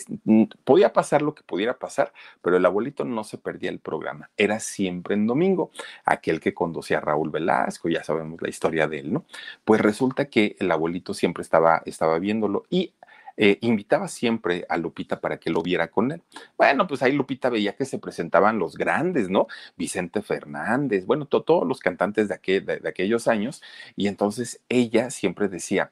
podía 0.65 0.91
pasar 0.91 1.21
lo 1.21 1.33
que 1.33 1.43
pudiera 1.43 1.79
pasar, 1.79 2.11
pero 2.41 2.57
el 2.57 2.65
abuelito 2.65 3.05
no 3.05 3.23
se 3.23 3.37
perdía 3.37 3.69
el 3.69 3.79
programa. 3.79 4.29
Era 4.35 4.59
siempre 4.59 5.15
en 5.15 5.25
domingo, 5.25 5.71
aquel 6.03 6.41
que 6.41 6.53
conducía 6.53 6.97
a 6.97 7.01
Raúl 7.01 7.29
Velasco, 7.29 7.87
ya 7.87 8.03
sabemos 8.03 8.41
la 8.41 8.49
historia 8.49 8.89
de 8.89 8.99
él, 8.99 9.13
¿no? 9.13 9.25
Pues 9.63 9.79
resulta 9.79 10.25
que 10.25 10.57
el 10.59 10.69
abuelito 10.69 11.13
siempre 11.13 11.43
estaba, 11.43 11.81
estaba 11.85 12.19
viéndolo 12.19 12.65
y 12.69 12.93
eh, 13.41 13.57
invitaba 13.61 14.09
siempre 14.09 14.65
a 14.67 14.75
Lupita 14.75 15.21
para 15.21 15.37
que 15.39 15.49
lo 15.49 15.61
viera 15.61 15.89
con 15.89 16.11
él. 16.11 16.21
Bueno, 16.57 16.87
pues 16.87 17.01
ahí 17.01 17.13
Lupita 17.13 17.49
veía 17.49 17.73
que 17.73 17.85
se 17.85 17.97
presentaban 17.97 18.59
los 18.59 18.75
grandes, 18.75 19.29
¿no? 19.29 19.47
Vicente 19.77 20.21
Fernández, 20.21 21.05
bueno, 21.05 21.25
todos 21.25 21.65
los 21.65 21.79
cantantes 21.79 22.27
de, 22.27 22.59
de, 22.59 22.89
aquellos 22.89 23.29
años, 23.29 23.61
y 23.95 24.07
entonces 24.07 24.59
ella 24.67 25.09
siempre 25.09 25.47
decía, 25.47 25.91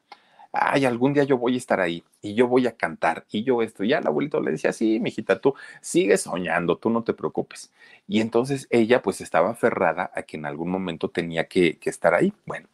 ay, 0.52 0.86
algún 0.86 1.14
día 1.14 1.24
yo 1.24 1.38
voy 1.38 1.56
a 1.56 1.58
estar 1.58 1.80
ahí 1.80 2.04
y 2.22 2.36
yo 2.36 2.48
voy 2.48 2.68
a 2.68 2.76
cantar 2.78 3.26
y 3.30 3.44
yo 3.44 3.62
esto. 3.62 3.84
Y 3.84 3.94
al 3.94 4.08
abuelito 4.08 4.42
le 4.42 4.52
decía, 4.52 4.74
sí, 4.74 5.00
mijita, 5.00 5.40
tú 5.42 5.54
sigue 5.82 6.18
soñando, 6.18 6.78
tú 6.78 6.90
no 6.90 7.04
te 7.04 7.14
preocupes. 7.14 7.72
Y 8.08 8.22
entonces 8.22 8.68
ella 8.70 9.02
pues 9.02 9.22
estaba 9.22 9.52
aferrada 9.52 10.12
a 10.16 10.24
que 10.24 10.38
en 10.38 10.46
algún 10.46 10.70
momento 10.70 11.10
tenía 11.10 11.48
que, 11.48 11.78
que 11.80 11.90
estar 11.90 12.14
ahí. 12.14 12.34
Bueno, 12.46 12.68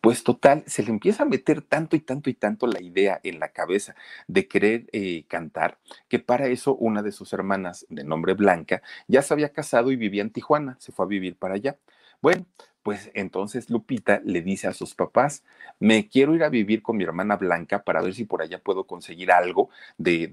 pues 0.00 0.22
total, 0.22 0.62
se 0.66 0.82
le 0.82 0.90
empieza 0.90 1.24
a 1.24 1.26
meter 1.26 1.62
tanto 1.62 1.96
y 1.96 2.00
tanto 2.00 2.30
y 2.30 2.34
tanto 2.34 2.66
la 2.66 2.80
idea 2.80 3.20
en 3.24 3.40
la 3.40 3.48
cabeza 3.48 3.94
de 4.28 4.46
querer 4.46 4.86
eh, 4.92 5.24
cantar, 5.28 5.78
que 6.08 6.18
para 6.20 6.46
eso 6.46 6.74
una 6.76 7.02
de 7.02 7.12
sus 7.12 7.32
hermanas, 7.32 7.84
de 7.88 8.04
nombre 8.04 8.34
Blanca, 8.34 8.82
ya 9.08 9.22
se 9.22 9.34
había 9.34 9.52
casado 9.52 9.90
y 9.90 9.96
vivía 9.96 10.22
en 10.22 10.30
Tijuana, 10.30 10.76
se 10.78 10.92
fue 10.92 11.04
a 11.06 11.08
vivir 11.08 11.36
para 11.36 11.54
allá. 11.54 11.76
Bueno, 12.20 12.46
pues 12.82 13.10
entonces 13.14 13.68
Lupita 13.68 14.22
le 14.24 14.40
dice 14.40 14.66
a 14.66 14.72
sus 14.72 14.94
papás, 14.94 15.44
me 15.78 16.08
quiero 16.08 16.34
ir 16.34 16.42
a 16.42 16.48
vivir 16.48 16.82
con 16.82 16.96
mi 16.96 17.04
hermana 17.04 17.36
Blanca 17.36 17.84
para 17.84 18.00
ver 18.00 18.14
si 18.14 18.24
por 18.24 18.40
allá 18.40 18.60
puedo 18.60 18.86
conseguir 18.86 19.30
algo 19.30 19.68
de, 19.98 20.26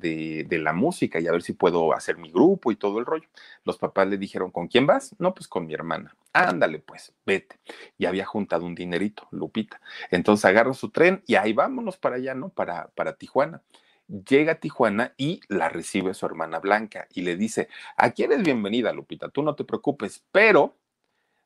de, 0.47 0.57
la 0.59 0.71
música 0.71 1.19
y 1.19 1.27
a 1.27 1.31
ver 1.31 1.43
si 1.43 1.53
puedo 1.53 1.93
hacer 1.93 2.17
mi 2.17 2.31
grupo 2.31 2.71
y 2.71 2.77
todo 2.77 2.99
el 2.99 3.05
rollo. 3.05 3.27
Los 3.65 3.77
papás 3.77 4.07
le 4.07 4.17
dijeron, 4.17 4.51
¿con 4.51 4.67
quién 4.67 4.87
vas? 4.87 5.15
No, 5.19 5.33
pues 5.33 5.47
con 5.47 5.67
mi 5.67 5.73
hermana. 5.73 6.15
Ándale, 6.31 6.79
pues, 6.79 7.13
vete. 7.25 7.59
Y 7.97 8.05
había 8.05 8.25
juntado 8.25 8.65
un 8.65 8.73
dinerito, 8.73 9.27
Lupita. 9.31 9.81
Entonces 10.09 10.45
agarra 10.45 10.73
su 10.73 10.91
tren 10.91 11.23
y 11.27 11.35
ahí 11.35 11.51
vámonos 11.51 11.97
para 11.97 12.15
allá, 12.15 12.35
¿no? 12.35 12.49
Para, 12.49 12.87
para 12.95 13.17
Tijuana 13.17 13.61
llega 14.07 14.59
Tijuana 14.59 15.13
y 15.17 15.41
la 15.47 15.67
recibe 15.67 16.13
su 16.13 16.25
hermana 16.25 16.59
Blanca 16.59 17.07
y 17.13 17.21
le 17.21 17.35
dice, 17.35 17.69
aquí 17.97 18.23
eres 18.23 18.43
bienvenida, 18.43 18.93
Lupita, 18.93 19.29
tú 19.29 19.41
no 19.41 19.55
te 19.55 19.63
preocupes, 19.63 20.23
pero 20.31 20.75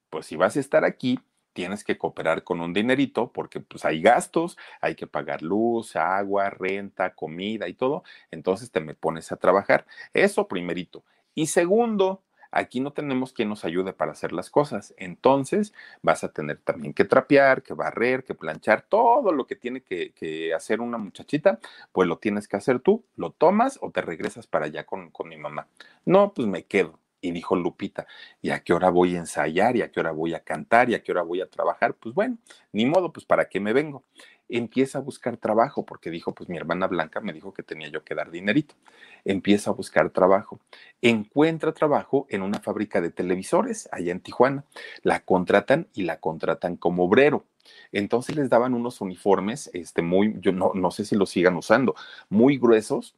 pues 0.09 0.25
si 0.25 0.35
vas 0.35 0.57
a 0.57 0.59
estar 0.59 0.85
aquí, 0.85 1.19
tienes 1.53 1.83
que 1.83 1.97
cooperar 1.97 2.43
con 2.43 2.61
un 2.61 2.73
dinerito 2.73 3.31
porque 3.31 3.59
pues 3.59 3.85
hay 3.85 4.01
gastos, 4.01 4.57
hay 4.81 4.95
que 4.95 5.07
pagar 5.07 5.41
luz, 5.41 5.95
agua, 5.95 6.49
renta, 6.49 7.13
comida 7.15 7.67
y 7.67 7.73
todo, 7.73 8.03
entonces 8.31 8.71
te 8.71 8.79
me 8.79 8.95
pones 8.95 9.31
a 9.31 9.37
trabajar. 9.37 9.85
Eso 10.13 10.47
primerito. 10.47 11.03
Y 11.35 11.47
segundo, 11.47 12.23
aquí 12.51 12.79
no 12.79 12.93
tenemos 12.93 13.33
quien 13.33 13.49
nos 13.49 13.65
ayude 13.65 13.93
para 13.93 14.11
hacer 14.11 14.31
las 14.31 14.49
cosas, 14.49 14.93
entonces 14.97 15.73
vas 16.01 16.23
a 16.23 16.31
tener 16.31 16.59
también 16.59 16.93
que 16.93 17.05
trapear, 17.05 17.61
que 17.63 17.73
barrer, 17.73 18.23
que 18.23 18.35
planchar, 18.35 18.83
todo 18.83 19.31
lo 19.31 19.45
que 19.45 19.55
tiene 19.55 19.81
que, 19.81 20.11
que 20.13 20.53
hacer 20.53 20.81
una 20.81 20.97
muchachita, 20.97 21.59
pues 21.91 22.07
lo 22.07 22.17
tienes 22.19 22.47
que 22.47 22.57
hacer 22.57 22.79
tú, 22.79 23.03
lo 23.15 23.31
tomas 23.31 23.79
o 23.81 23.91
te 23.91 24.01
regresas 24.01 24.47
para 24.47 24.65
allá 24.65 24.85
con, 24.85 25.11
con 25.11 25.29
mi 25.29 25.37
mamá. 25.37 25.67
No, 26.05 26.33
pues 26.33 26.47
me 26.47 26.65
quedo 26.65 26.99
y 27.21 27.31
dijo 27.31 27.55
Lupita, 27.55 28.07
¿y 28.41 28.51
a 28.51 28.59
qué 28.59 28.73
hora 28.73 28.89
voy 28.89 29.15
a 29.15 29.19
ensayar? 29.19 29.75
¿Y 29.75 29.81
a 29.81 29.91
qué 29.91 29.99
hora 29.99 30.11
voy 30.11 30.33
a 30.33 30.39
cantar? 30.43 30.89
¿Y 30.89 30.95
a 30.95 31.03
qué 31.03 31.11
hora 31.11 31.21
voy 31.21 31.41
a 31.41 31.49
trabajar? 31.49 31.93
Pues 31.95 32.15
bueno, 32.15 32.37
ni 32.71 32.85
modo, 32.85 33.11
pues 33.11 33.25
para 33.25 33.49
qué 33.49 33.59
me 33.59 33.73
vengo. 33.73 34.03
Empieza 34.47 34.97
a 34.97 35.01
buscar 35.01 35.37
trabajo, 35.37 35.85
porque 35.85 36.09
dijo, 36.09 36.33
pues 36.33 36.49
mi 36.49 36.57
hermana 36.57 36.87
Blanca 36.87 37.21
me 37.21 37.33
dijo 37.33 37.53
que 37.53 37.61
tenía 37.61 37.89
yo 37.89 38.03
que 38.03 38.15
dar 38.15 38.31
dinerito. 38.31 38.75
Empieza 39.23 39.69
a 39.69 39.73
buscar 39.73 40.09
trabajo. 40.09 40.59
Encuentra 41.01 41.71
trabajo 41.73 42.25
en 42.29 42.41
una 42.41 42.59
fábrica 42.59 42.99
de 42.99 43.11
televisores 43.11 43.87
allá 43.91 44.11
en 44.11 44.21
Tijuana. 44.21 44.65
La 45.03 45.19
contratan 45.19 45.87
y 45.93 46.03
la 46.03 46.19
contratan 46.19 46.77
como 46.77 47.03
obrero. 47.03 47.45
Entonces 47.91 48.35
les 48.35 48.49
daban 48.49 48.73
unos 48.73 49.01
uniformes, 49.01 49.69
este, 49.73 50.01
muy, 50.01 50.35
yo 50.39 50.51
no, 50.51 50.71
no 50.73 50.89
sé 50.89 51.05
si 51.05 51.15
los 51.15 51.29
sigan 51.29 51.55
usando, 51.55 51.93
muy 52.29 52.57
gruesos, 52.57 53.15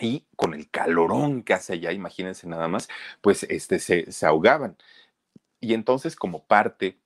y 0.00 0.26
con 0.36 0.54
el 0.54 0.70
calorón 0.70 1.42
que 1.42 1.54
hace 1.54 1.74
allá, 1.74 1.92
imagínense 1.92 2.46
nada 2.48 2.68
más, 2.68 2.88
pues 3.20 3.44
este, 3.44 3.78
se, 3.78 4.10
se 4.12 4.26
ahogaban. 4.26 4.76
Y 5.60 5.74
entonces 5.74 6.16
como 6.16 6.46
parte 6.46 7.00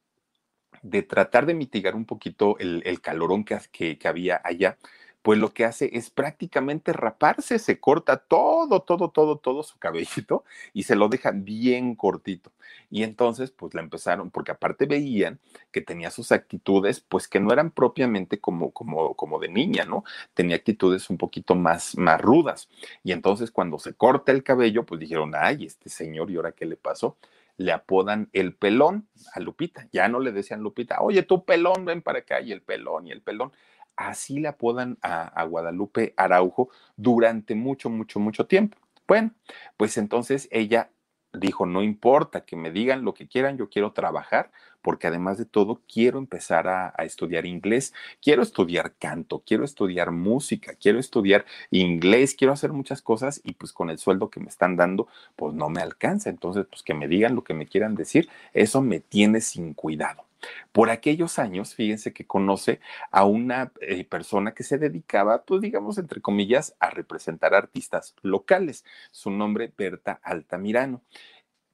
de 0.83 1.03
tratar 1.03 1.46
de 1.46 1.55
mitigar 1.55 1.94
un 1.94 2.07
poquito 2.07 2.59
el, 2.59 2.83
el 2.87 3.00
calorón 3.00 3.44
que, 3.44 3.59
que, 3.72 3.98
que 3.98 4.09
había 4.09 4.40
allá, 4.44 4.79
pues 5.23 5.39
lo 5.39 5.53
que 5.53 5.65
hace 5.65 5.91
es 5.93 6.11
prácticamente 6.11 6.93
raparse, 6.93 7.59
se 7.59 7.79
corta 7.79 8.17
todo, 8.17 8.81
todo, 8.81 9.11
todo, 9.11 9.37
todo 9.37 9.63
su 9.63 9.79
cabellito 9.79 10.45
y 10.73 10.85
se 10.85 10.97
lo 10.97 11.09
deja 11.09 11.31
bien 11.33 11.95
cortito. 11.95 12.53
Y 12.91 13.03
entonces, 13.03 13.51
pues 13.51 13.75
la 13.75 13.83
empezaron, 13.83 14.31
porque 14.31 14.53
aparte 14.53 14.87
veían 14.87 15.39
que 15.71 15.81
tenía 15.81 16.11
sus 16.11 16.33
actitudes, 16.33 17.01
pues 17.01 17.29
que 17.29 17.41
no 17.41 17.53
eran 17.53 17.71
propiamente 17.71 18.41
como, 18.41 18.71
como, 18.73 19.15
como 19.15 19.39
de 19.39 19.49
niña, 19.49 19.85
¿no? 19.85 20.05
Tenía 20.35 20.57
actitudes 20.57 21.11
un 21.11 21.19
poquito 21.19 21.55
más, 21.55 21.97
más 21.97 22.21
rudas. 22.21 22.69
Y 23.05 23.13
entonces 23.13 23.51
cuando 23.51 23.79
se 23.79 23.95
corta 23.95 24.33
el 24.33 24.43
cabello, 24.43 24.87
pues 24.87 25.01
dijeron, 25.01 25.33
ay, 25.35 25.67
este 25.67 25.91
señor, 25.91 26.31
¿y 26.31 26.37
ahora 26.37 26.53
qué 26.53 26.67
le 26.67 26.77
pasó? 26.77 27.17
le 27.61 27.73
apodan 27.73 28.31
el 28.33 28.55
pelón 28.55 29.07
a 29.35 29.41
Lupita. 29.41 29.87
Ya 29.93 30.09
no 30.09 30.19
le 30.19 30.33
decían 30.33 30.63
Lupita, 30.63 31.03
oye, 31.03 31.23
tú 31.23 31.45
pelón, 31.45 31.85
ven 31.85 32.01
para 32.01 32.21
acá, 32.21 32.41
y 32.41 32.53
el 32.53 32.63
pelón, 32.63 33.07
y 33.07 33.13
el 33.13 33.21
pelón 33.21 33.53
así 34.01 34.41
le 34.41 34.49
apodan 34.49 34.99
a, 35.03 35.45
Guadalupe 35.45 36.15
Araujo 36.17 36.71
durante 36.97 37.55
mucho, 37.55 37.91
mucho, 37.91 38.19
mucho 38.19 38.47
tiempo. 38.47 38.79
Bueno, 39.07 39.33
pues 39.77 39.99
entonces 39.99 40.49
ella 40.51 40.91
dijo, 41.33 41.67
no 41.67 41.83
importa 41.83 42.45
que 42.45 42.57
me 42.57 42.71
digan 42.71 43.05
lo 43.05 43.15
que 43.15 43.29
quieran, 43.29 43.57
yo 43.59 43.69
quiero 43.69 43.93
trabajar, 43.93 44.51
porque 44.83 45.07
además 45.07 45.37
de 45.37 45.45
todo 45.45 45.83
quiero 45.93 46.19
empezar 46.19 46.67
a, 46.67 46.95
a, 46.97 47.05
estudiar 47.05 47.45
inglés, 47.45 47.93
quiero 48.23 48.43
estudiar 48.43 48.95
canto, 48.99 49.43
quiero 49.47 49.65
estudiar 49.65 50.11
música, 50.11 50.75
quiero 50.75 50.99
estudiar 50.99 51.45
inglés, 51.71 52.35
quiero 52.35 52.55
hacer 52.55 52.73
muchas 52.73 53.03
cosas 53.03 53.41
y 53.45 53.53
pues 53.53 53.73
con 53.73 53.91
el 53.91 53.99
sueldo 53.99 54.31
que 54.31 54.41
me 54.41 54.49
están 54.49 54.77
dando, 54.77 55.09
pues 55.37 55.55
no 55.55 55.69
me 55.69 55.83
alcanza. 55.83 56.31
Entonces, 56.31 56.67
pues 56.69 56.83
que 56.83 56.95
me 56.95 57.07
digan 57.07 57.35
lo 57.35 57.45
que 57.45 57.55
me 57.55 57.67
quieran 57.67 57.95
decir, 57.95 58.29
eso 58.55 58.81
me 58.81 59.01
tiene 59.01 59.41
sin 59.41 59.75
cuidado. 59.75 60.30
Por 60.72 60.90
aquellos 60.90 61.38
años, 61.38 61.74
fíjense 61.74 62.12
que 62.12 62.26
conoce 62.26 62.81
a 63.11 63.24
una 63.24 63.72
eh, 63.81 64.05
persona 64.05 64.55
que 64.55 64.62
se 64.62 64.79
dedicaba, 64.79 65.44
pues 65.44 65.61
digamos, 65.61 65.98
entre 65.98 66.20
comillas, 66.20 66.76
a 66.81 66.90
representar 66.90 67.55
artistas 67.55 68.14
locales. 68.22 68.85
Su 69.11 69.31
nombre, 69.31 69.72
Berta 69.76 70.20
Altamirano. 70.22 71.03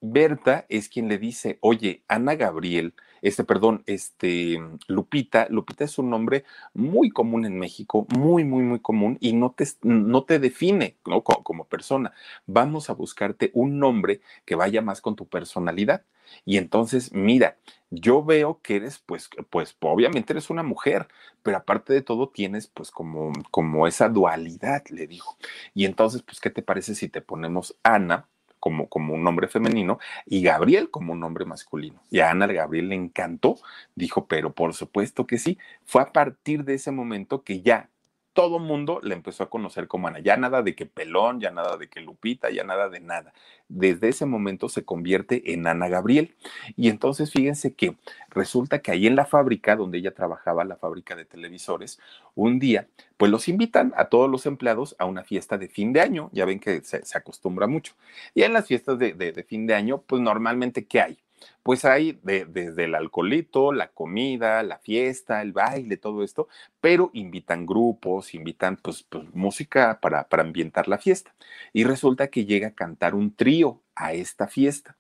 Berta 0.01 0.67
es 0.69 0.89
quien 0.89 1.09
le 1.09 1.19
dice, 1.19 1.59
oye, 1.61 2.05
Ana 2.09 2.35
Gabriel, 2.35 2.95
este, 3.27 3.45
perdón, 3.45 3.83
este, 3.87 4.61
Lupita, 4.87 5.49
Lupita 5.51 5.85
es 5.85 5.99
un 5.99 6.11
nombre 6.11 6.45
muy 6.75 7.11
común 7.11 7.45
en 7.45 7.59
México, 7.59 8.07
muy, 8.17 8.45
muy, 8.45 8.63
muy 8.63 8.79
común 8.81 9.19
y 9.21 9.33
no 9.33 9.51
te, 9.51 9.67
no 9.83 10.25
te 10.25 10.39
define 10.39 10.97
como, 11.03 11.23
como 11.23 11.65
persona. 11.65 12.13
Vamos 12.47 12.89
a 12.89 12.93
buscarte 12.95 13.51
un 13.53 13.81
nombre 13.81 14.21
que 14.45 14.55
vaya 14.55 14.81
más 14.81 15.01
con 15.01 15.17
tu 15.17 15.27
personalidad. 15.29 16.05
Y 16.45 16.57
entonces, 16.59 17.13
mira, 17.13 17.57
yo 17.91 18.25
veo 18.25 18.61
que 18.63 18.77
eres, 18.77 18.99
pues, 18.99 19.29
pues, 19.51 19.77
obviamente 19.81 20.33
eres 20.33 20.51
una 20.51 20.63
mujer, 20.63 21.09
pero 21.43 21.57
aparte 21.57 21.93
de 21.93 22.03
todo 22.03 22.29
tienes, 22.29 22.69
pues, 22.69 22.91
como, 22.91 23.33
como 23.51 23.87
esa 23.89 24.09
dualidad, 24.09 24.85
le 24.91 25.07
digo. 25.07 25.37
Y 25.75 25.85
entonces, 25.85 26.23
pues, 26.23 26.41
¿qué 26.41 26.51
te 26.51 26.63
parece 26.63 26.95
si 26.95 27.09
te 27.09 27.21
ponemos 27.23 27.77
Ana? 27.83 28.29
Como, 28.67 28.89
como, 28.89 29.15
un 29.15 29.23
nombre 29.23 29.47
femenino 29.47 30.01
y 30.27 30.43
Gabriel 30.43 30.91
como 30.91 31.13
un 31.13 31.21
nombre 31.21 31.45
masculino. 31.45 32.03
Y 32.11 32.19
a 32.19 32.33
Ana 32.33 32.49
Gabriel 32.49 32.89
le 32.89 32.97
encantó, 32.97 33.61
dijo, 33.95 34.27
pero 34.27 34.55
por 34.55 34.75
supuesto 34.75 35.25
que 35.25 35.39
sí. 35.39 35.57
Fue 35.85 36.03
a 36.03 36.13
partir 36.13 36.65
de 36.65 36.75
ese 36.75 36.91
momento 36.91 37.45
que 37.45 37.61
ya 37.63 37.91
todo 38.37 38.59
mundo 38.59 39.01
le 39.03 39.15
empezó 39.15 39.45
a 39.45 39.51
conocer 39.51 39.89
como 39.89 40.09
Ana. 40.09 40.19
Ya 40.19 40.37
nada 40.37 40.61
de 40.61 40.75
que 40.75 40.85
Pelón, 40.85 41.41
ya 41.41 41.51
nada 41.51 41.79
de 41.79 41.89
que 41.89 42.03
Lupita, 42.03 42.51
ya 42.51 42.65
nada 42.65 42.91
de 42.91 43.01
nada. 43.01 43.33
Desde 43.67 44.11
ese 44.11 44.27
momento 44.27 44.69
se 44.69 44.85
convierte 44.85 45.55
en 45.55 45.67
Ana 45.67 45.89
Gabriel. 45.89 46.37
Y 46.77 46.91
entonces 46.91 47.33
fíjense 47.33 47.75
que 47.75 47.97
resulta 48.29 48.81
que 48.81 48.91
ahí 48.93 49.07
en 49.07 49.17
la 49.17 49.25
fábrica 49.25 49.75
donde 49.75 49.99
ella 49.99 50.13
trabajaba, 50.13 50.67
la 50.67 50.77
fábrica 50.77 51.17
de 51.17 51.25
televisores, 51.25 51.99
un 52.35 52.59
día, 52.59 52.89
pues 53.17 53.31
los 53.31 53.49
invitan 53.49 53.95
a 53.97 54.11
todos 54.11 54.31
los 54.31 54.45
empleados 54.45 54.95
a 54.99 55.07
una 55.07 55.25
fiesta 55.25 55.57
de 55.57 55.71
fin 55.71 55.95
de 55.95 56.03
año. 56.03 56.29
Ya 56.35 56.45
ven 56.45 56.61
que 56.61 56.83
se, 56.83 57.01
acostumbra 57.17 57.67
mucho. 57.67 57.95
Y 58.35 58.43
en 58.43 58.53
las 58.53 58.67
fiestas 58.67 58.99
de, 58.99 59.15
de 59.15 59.45
fin 59.45 59.67
de 59.67 59.75
año, 59.75 60.03
pues 60.07 60.21
normalmente, 60.21 60.85
¿qué 60.85 61.01
hay? 61.01 61.19
Pues 61.63 61.85
hay 61.85 62.19
desde 62.23 62.85
el 62.85 62.95
alcoholito, 62.95 63.73
la 63.73 63.89
comida, 63.89 64.63
la 64.63 64.79
fiesta, 64.79 65.43
el 65.43 65.53
baile, 65.53 65.97
todo 65.97 66.23
esto, 66.23 66.49
pero 66.81 67.11
invitan 67.13 67.67
grupos, 67.67 68.35
invitan 68.35 68.77
pues, 68.77 69.03
pues 69.03 69.25
música 69.35 69.99
para, 70.01 70.29
para 70.29 70.43
ambientar 70.43 70.89
la 70.89 70.99
fiesta. 70.99 71.35
Y 71.73 71.85
resulta 71.85 72.29
que 72.29 72.45
llega 72.45 72.69
a 72.69 72.75
cantar 72.75 73.15
un 73.15 73.35
trío 73.35 73.83
a 73.95 74.13
esta 74.13 74.47
fiesta 74.47 74.97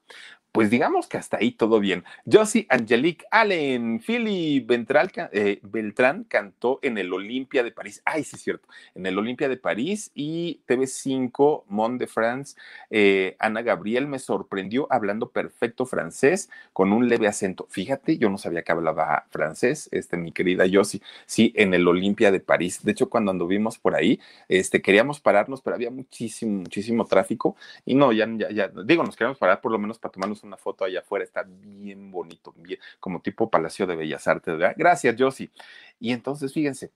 pues 0.56 0.70
digamos 0.70 1.06
que 1.06 1.18
hasta 1.18 1.36
ahí 1.36 1.52
todo 1.52 1.80
bien. 1.80 2.02
Josie 2.24 2.66
Angelique 2.70 3.26
Allen, 3.30 4.00
Philly 4.00 4.66
eh, 5.32 5.60
Beltrán 5.62 6.24
cantó 6.24 6.78
en 6.80 6.96
el 6.96 7.12
Olimpia 7.12 7.62
de 7.62 7.72
París. 7.72 8.00
Ay, 8.06 8.24
sí, 8.24 8.36
es 8.36 8.42
cierto. 8.42 8.66
En 8.94 9.04
el 9.04 9.18
Olimpia 9.18 9.50
de 9.50 9.58
París 9.58 10.10
y 10.14 10.60
TV5, 10.66 11.64
Mont 11.68 12.00
de 12.00 12.06
France. 12.06 12.56
Eh, 12.88 13.36
Ana 13.38 13.60
Gabriel 13.60 14.06
me 14.06 14.18
sorprendió 14.18 14.86
hablando 14.90 15.28
perfecto 15.28 15.84
francés 15.84 16.48
con 16.72 16.90
un 16.94 17.06
leve 17.06 17.28
acento. 17.28 17.66
Fíjate, 17.68 18.16
yo 18.16 18.30
no 18.30 18.38
sabía 18.38 18.62
que 18.62 18.72
hablaba 18.72 19.26
francés, 19.28 19.90
este, 19.92 20.16
mi 20.16 20.32
querida 20.32 20.64
Josie. 20.72 21.02
Sí, 21.26 21.52
en 21.54 21.74
el 21.74 21.86
Olimpia 21.86 22.30
de 22.30 22.40
París. 22.40 22.82
De 22.82 22.92
hecho, 22.92 23.10
cuando 23.10 23.30
anduvimos 23.30 23.76
por 23.76 23.94
ahí, 23.94 24.20
este, 24.48 24.80
queríamos 24.80 25.20
pararnos, 25.20 25.60
pero 25.60 25.76
había 25.76 25.90
muchísimo, 25.90 26.60
muchísimo 26.60 27.04
tráfico. 27.04 27.56
Y 27.84 27.94
no, 27.94 28.10
ya, 28.10 28.26
ya, 28.38 28.50
ya 28.50 28.68
digo, 28.86 29.04
nos 29.04 29.16
queríamos 29.16 29.36
parar 29.36 29.60
por 29.60 29.70
lo 29.70 29.78
menos 29.78 29.98
para 29.98 30.12
tomarnos 30.12 30.45
una 30.46 30.56
foto 30.56 30.84
allá 30.84 31.00
afuera, 31.00 31.24
está 31.24 31.44
bien 31.46 32.10
bonito, 32.10 32.52
bien, 32.56 32.78
como 33.00 33.20
tipo 33.20 33.50
Palacio 33.50 33.86
de 33.86 33.96
Bellas 33.96 34.26
Artes. 34.26 34.56
Gracias, 34.76 35.16
Josie. 35.18 35.50
Y 35.98 36.12
entonces, 36.12 36.52
fíjense, 36.52 36.92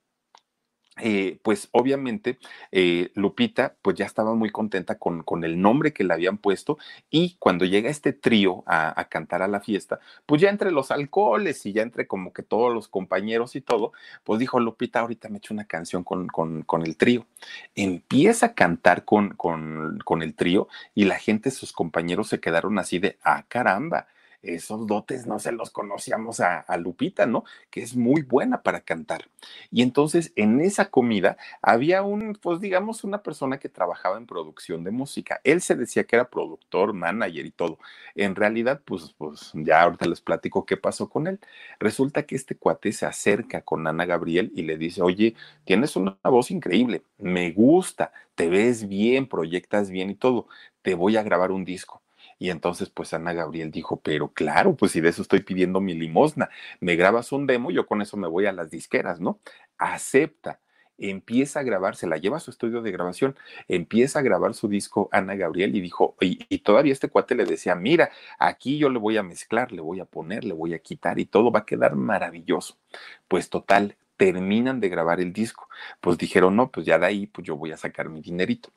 eh, 1.02 1.38
pues 1.42 1.68
obviamente 1.72 2.38
eh, 2.72 3.10
Lupita 3.14 3.74
pues 3.82 3.96
ya 3.96 4.06
estaba 4.06 4.34
muy 4.34 4.50
contenta 4.50 4.98
con, 4.98 5.22
con, 5.22 5.44
el 5.44 5.60
nombre 5.60 5.92
que 5.92 6.04
le 6.04 6.14
habían 6.14 6.38
puesto 6.38 6.78
y 7.10 7.36
cuando 7.38 7.64
llega 7.64 7.90
este 7.90 8.12
trío 8.12 8.62
a, 8.66 9.04
cantar 9.10 9.42
a 9.42 9.48
la 9.48 9.60
fiesta, 9.60 10.00
pues 10.26 10.40
ya 10.40 10.50
entre 10.50 10.70
los 10.70 10.90
alcoholes 10.90 11.64
y 11.66 11.72
ya 11.72 11.82
entre 11.82 12.06
como 12.06 12.32
que 12.32 12.42
todos 12.42 12.72
los 12.72 12.88
compañeros 12.88 13.56
y 13.56 13.60
todo, 13.60 13.92
pues 14.24 14.38
dijo 14.38 14.60
Lupita, 14.60 15.00
ahorita 15.00 15.28
me 15.28 15.38
echo 15.38 15.54
una 15.54 15.64
canción 15.64 16.04
con, 16.04 16.28
con, 16.28 16.62
con 16.62 16.82
el 16.82 16.96
trío. 16.96 17.26
Empieza 17.74 18.46
a 18.46 18.54
cantar 18.54 19.04
con, 19.04 19.30
con 19.30 20.22
el 20.22 20.34
trío 20.34 20.68
y 20.94 21.04
la 21.04 21.18
gente, 21.18 21.50
sus 21.50 21.72
compañeros 21.72 22.28
se 22.28 22.40
quedaron 22.40 22.78
así 22.78 22.98
de, 22.98 23.18
ah, 23.22 23.44
caramba 23.48 24.06
esos 24.42 24.86
dotes 24.86 25.26
no 25.26 25.38
se 25.38 25.52
los 25.52 25.70
conocíamos 25.70 26.40
a, 26.40 26.64
Lupita, 26.78 27.26
¿no? 27.26 27.44
Que 27.70 27.82
es 27.82 27.94
muy 27.96 28.22
buena 28.22 28.62
para 28.62 28.80
cantar. 28.80 29.28
Y 29.70 29.82
entonces 29.82 30.32
en 30.36 30.60
esa 30.60 30.90
comida 30.90 31.36
había 31.62 32.02
un, 32.02 32.38
pues 32.40 32.60
digamos, 32.60 33.04
una 33.04 33.22
persona 33.22 33.58
que 33.58 33.68
trabajaba 33.68 34.16
en 34.16 34.26
producción 34.26 34.84
de 34.84 34.90
música. 34.90 35.40
Él 35.44 35.60
se 35.60 35.74
decía 35.74 36.04
que 36.04 36.16
era 36.16 36.30
productor, 36.30 36.92
manager 36.94 37.44
y 37.44 37.50
todo. 37.50 37.78
En 38.14 38.34
realidad, 38.34 38.80
pues, 38.84 39.14
pues 39.18 39.52
ya 39.54 39.82
ahorita 39.82 40.06
les 40.06 40.20
platico 40.20 40.64
qué 40.64 40.76
pasó 40.76 41.08
con 41.10 41.26
él. 41.26 41.40
Resulta 41.78 42.24
que 42.24 42.36
este 42.36 42.56
cuate 42.56 42.92
se 42.92 43.06
acerca 43.06 43.62
con 43.62 43.86
Ana 43.86 44.06
Gabriel 44.06 44.52
y 44.54 44.62
le 44.62 44.78
dice, 44.78 45.02
oye, 45.02 45.34
tienes 45.64 45.96
una 45.96 46.18
voz 46.24 46.50
increíble, 46.50 47.02
me 47.18 47.50
gusta, 47.52 48.12
te 48.34 48.48
ves 48.48 48.88
bien, 48.88 49.28
proyectas 49.28 49.90
bien 49.90 50.10
y 50.10 50.14
todo, 50.14 50.48
te 50.82 50.94
voy 50.94 51.16
a 51.16 51.22
grabar 51.22 51.52
un 51.52 51.64
disco 51.64 52.02
y 52.40 52.50
entonces, 52.50 52.88
pues 52.88 53.12
Ana 53.12 53.34
Gabriel 53.34 53.70
dijo, 53.70 54.00
pero 54.00 54.32
claro, 54.32 54.74
pues 54.74 54.92
si 54.92 55.02
de 55.02 55.10
eso 55.10 55.20
estoy 55.20 55.40
pidiendo 55.40 55.80
mi 55.80 55.94
limosna, 55.94 56.48
me 56.80 56.96
grabas 56.96 57.32
un 57.32 57.46
demo, 57.46 57.70
yo 57.70 57.86
con 57.86 58.00
eso 58.00 58.16
me 58.16 58.26
voy 58.28 58.46
a 58.46 58.52
las 58.52 58.70
disqueras, 58.70 59.20
¿no? 59.20 59.38
Acepta 59.78 60.58
empieza 61.00 61.60
a 61.60 61.62
grabar, 61.62 61.96
se 61.96 62.06
la 62.06 62.18
lleva 62.18 62.36
a 62.36 62.40
su 62.40 62.50
estudio 62.50 62.82
de 62.82 62.92
grabación, 62.92 63.36
empieza 63.68 64.18
a 64.18 64.22
grabar 64.22 64.54
su 64.54 64.68
disco 64.68 65.08
Ana 65.12 65.34
Gabriel 65.34 65.74
y 65.74 65.80
dijo, 65.80 66.16
y, 66.20 66.38
y, 66.48 66.58
todavía 66.58 66.92
este 66.92 67.08
cuate 67.08 67.34
le 67.34 67.44
decía, 67.44 67.74
mira, 67.74 68.10
aquí 68.38 68.78
yo 68.78 68.90
le 68.90 68.98
voy 68.98 69.16
a 69.16 69.22
mezclar, 69.22 69.72
le 69.72 69.80
voy 69.80 70.00
a 70.00 70.04
poner, 70.04 70.44
le 70.44 70.52
voy 70.54 70.74
a 70.74 70.78
quitar 70.78 71.18
y 71.18 71.24
todo 71.26 71.50
va 71.50 71.60
a 71.60 71.66
quedar 71.66 71.96
maravilloso. 71.96 72.76
Pues 73.28 73.48
total, 73.48 73.96
terminan 74.16 74.80
de 74.80 74.90
grabar 74.90 75.20
el 75.20 75.32
disco. 75.32 75.68
Pues 76.00 76.18
dijeron, 76.18 76.54
no, 76.54 76.70
pues 76.70 76.84
ya 76.84 76.98
de 76.98 77.06
ahí, 77.06 77.26
pues 77.26 77.46
yo 77.46 77.56
voy 77.56 77.72
a 77.72 77.78
sacar 77.78 78.10
mi 78.10 78.20
dinerito. 78.20 78.70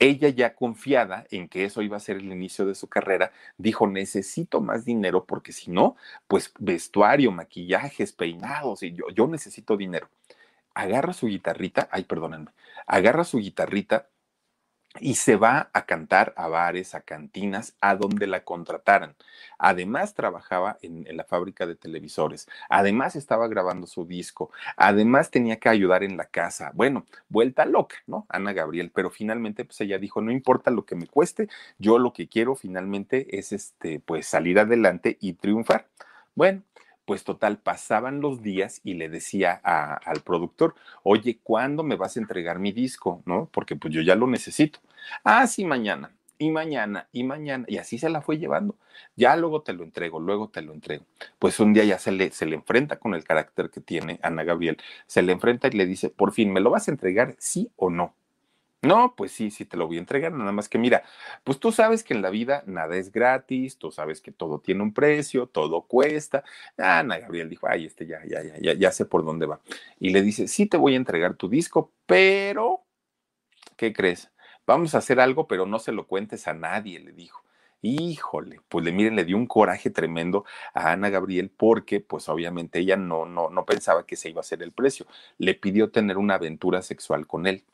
Ella 0.00 0.28
ya 0.28 0.54
confiada 0.54 1.26
en 1.30 1.48
que 1.48 1.64
eso 1.64 1.82
iba 1.82 1.96
a 1.96 2.00
ser 2.00 2.16
el 2.18 2.32
inicio 2.32 2.66
de 2.66 2.76
su 2.76 2.88
carrera, 2.88 3.32
dijo, 3.56 3.86
necesito 3.88 4.60
más 4.60 4.84
dinero 4.84 5.24
porque 5.24 5.52
si 5.52 5.70
no, 5.72 5.96
pues 6.28 6.52
vestuario, 6.60 7.32
maquillajes, 7.32 8.12
peinados, 8.12 8.82
y 8.84 8.92
yo, 8.92 9.06
yo 9.14 9.26
necesito 9.26 9.76
dinero. 9.76 10.08
Agarra 10.74 11.12
su 11.12 11.26
guitarrita, 11.26 11.88
ay, 11.90 12.04
perdónenme, 12.04 12.52
agarra 12.86 13.24
su 13.24 13.38
guitarrita 13.38 14.08
y 15.00 15.14
se 15.14 15.36
va 15.36 15.70
a 15.72 15.86
cantar 15.86 16.32
a 16.36 16.48
bares, 16.48 16.94
a 16.94 17.00
cantinas, 17.00 17.74
a 17.80 17.96
donde 17.96 18.26
la 18.26 18.44
contrataran. 18.44 19.14
Además 19.58 20.14
trabajaba 20.14 20.78
en, 20.82 21.04
la 21.16 21.24
fábrica 21.24 21.66
de 21.66 21.74
televisores, 21.74 22.48
además 22.68 23.16
estaba 23.16 23.48
grabando 23.48 23.86
su 23.86 24.04
disco, 24.04 24.50
además 24.76 25.30
tenía 25.30 25.58
que 25.58 25.68
ayudar 25.68 26.02
en 26.04 26.16
la 26.16 26.26
casa. 26.26 26.70
Bueno, 26.74 27.06
vuelta 27.28 27.64
loca, 27.64 27.96
¿no? 28.06 28.26
Ana 28.28 28.52
Gabriel, 28.52 28.90
pero 28.94 29.10
finalmente 29.10 29.64
pues 29.64 29.80
ella 29.80 29.98
dijo, 29.98 30.20
no 30.20 30.30
importa 30.30 30.70
lo 30.70 30.84
que 30.84 30.94
me 30.94 31.06
cueste, 31.06 31.48
yo 31.78 31.98
lo 31.98 32.12
que 32.12 32.28
quiero 32.28 32.54
finalmente 32.54 33.38
es 33.38 33.52
este, 33.52 34.00
pues 34.00 34.26
salir 34.26 34.58
adelante 34.58 35.18
y 35.20 35.34
triunfar. 35.34 35.86
Bueno, 36.34 36.62
pues 37.08 37.24
total, 37.24 37.56
pasaban 37.56 38.20
los 38.20 38.42
días 38.42 38.82
y 38.84 38.92
le 38.92 39.08
decía 39.08 39.52
al 39.54 40.20
productor, 40.20 40.74
oye, 41.02 41.40
¿cuándo 41.42 41.82
me 41.82 41.96
vas 41.96 42.18
a 42.18 42.20
entregar 42.20 42.58
mi 42.58 42.70
disco? 42.70 43.22
¿No? 43.24 43.48
Porque 43.50 43.76
pues 43.76 43.94
yo 43.94 44.02
ya 44.02 44.14
lo 44.14 44.26
necesito. 44.26 44.80
Ah, 45.24 45.46
sí, 45.46 45.64
mañana, 45.64 46.14
y 46.36 46.50
mañana, 46.50 47.08
y 47.10 47.24
mañana, 47.24 47.64
y 47.66 47.78
así 47.78 47.96
se 47.96 48.10
la 48.10 48.20
fue 48.20 48.36
llevando. 48.36 48.76
Ya 49.16 49.36
luego 49.36 49.62
te 49.62 49.72
lo 49.72 49.84
entrego, 49.84 50.20
luego 50.20 50.50
te 50.50 50.60
lo 50.60 50.74
entrego. 50.74 51.06
Pues 51.38 51.58
un 51.60 51.72
día 51.72 51.84
ya 51.84 51.98
se 51.98 52.12
le, 52.12 52.30
se 52.30 52.44
le 52.44 52.56
enfrenta 52.56 52.98
con 52.98 53.14
el 53.14 53.24
carácter 53.24 53.70
que 53.70 53.80
tiene 53.80 54.20
Ana 54.22 54.44
Gabriel, 54.44 54.76
se 55.06 55.22
le 55.22 55.32
enfrenta 55.32 55.68
y 55.68 55.70
le 55.70 55.86
dice, 55.86 56.10
por 56.10 56.32
fin, 56.32 56.52
¿me 56.52 56.60
lo 56.60 56.68
vas 56.68 56.88
a 56.88 56.90
entregar, 56.90 57.36
sí 57.38 57.70
o 57.76 57.88
no? 57.88 58.14
No, 58.82 59.14
pues 59.16 59.32
sí, 59.32 59.50
sí 59.50 59.64
te 59.64 59.76
lo 59.76 59.88
voy 59.88 59.96
a 59.96 60.00
entregar, 60.00 60.32
nada 60.32 60.52
más 60.52 60.68
que 60.68 60.78
mira, 60.78 61.02
pues 61.42 61.58
tú 61.58 61.72
sabes 61.72 62.04
que 62.04 62.14
en 62.14 62.22
la 62.22 62.30
vida 62.30 62.62
nada 62.66 62.96
es 62.96 63.10
gratis, 63.10 63.76
tú 63.76 63.90
sabes 63.90 64.20
que 64.20 64.30
todo 64.30 64.60
tiene 64.60 64.84
un 64.84 64.94
precio, 64.94 65.48
todo 65.48 65.82
cuesta. 65.82 66.44
Ana 66.76 67.18
Gabriel 67.18 67.48
dijo, 67.48 67.66
ay, 67.68 67.86
este 67.86 68.06
ya, 68.06 68.20
ya, 68.24 68.40
ya, 68.44 68.56
ya, 68.60 68.74
ya 68.74 68.92
sé 68.92 69.04
por 69.04 69.24
dónde 69.24 69.46
va. 69.46 69.60
Y 69.98 70.10
le 70.10 70.22
dice, 70.22 70.46
sí 70.46 70.66
te 70.66 70.76
voy 70.76 70.94
a 70.94 70.96
entregar 70.96 71.34
tu 71.34 71.48
disco, 71.48 71.90
pero, 72.06 72.84
¿qué 73.76 73.92
crees? 73.92 74.30
Vamos 74.66 74.94
a 74.94 74.98
hacer 74.98 75.20
algo, 75.20 75.48
pero 75.48 75.66
no 75.66 75.78
se 75.80 75.92
lo 75.92 76.06
cuentes 76.06 76.46
a 76.48 76.54
nadie, 76.54 77.00
le 77.00 77.12
dijo. 77.12 77.42
Híjole, 77.82 78.60
pues 78.68 78.84
le 78.84 78.92
miren, 78.92 79.16
le 79.16 79.24
dio 79.24 79.36
un 79.36 79.46
coraje 79.46 79.90
tremendo 79.90 80.44
a 80.74 80.92
Ana 80.92 81.10
Gabriel 81.10 81.50
porque 81.50 82.00
pues 82.00 82.28
obviamente 82.28 82.80
ella 82.80 82.96
no, 82.96 83.24
no, 83.24 83.50
no 83.50 83.64
pensaba 83.66 84.04
que 84.06 84.16
se 84.16 84.30
iba 84.30 84.40
a 84.40 84.42
hacer 84.42 84.62
el 84.62 84.72
precio. 84.72 85.06
Le 85.38 85.54
pidió 85.54 85.90
tener 85.90 86.18
una 86.18 86.34
aventura 86.34 86.82
sexual 86.82 87.26
con 87.26 87.46
él. 87.46 87.64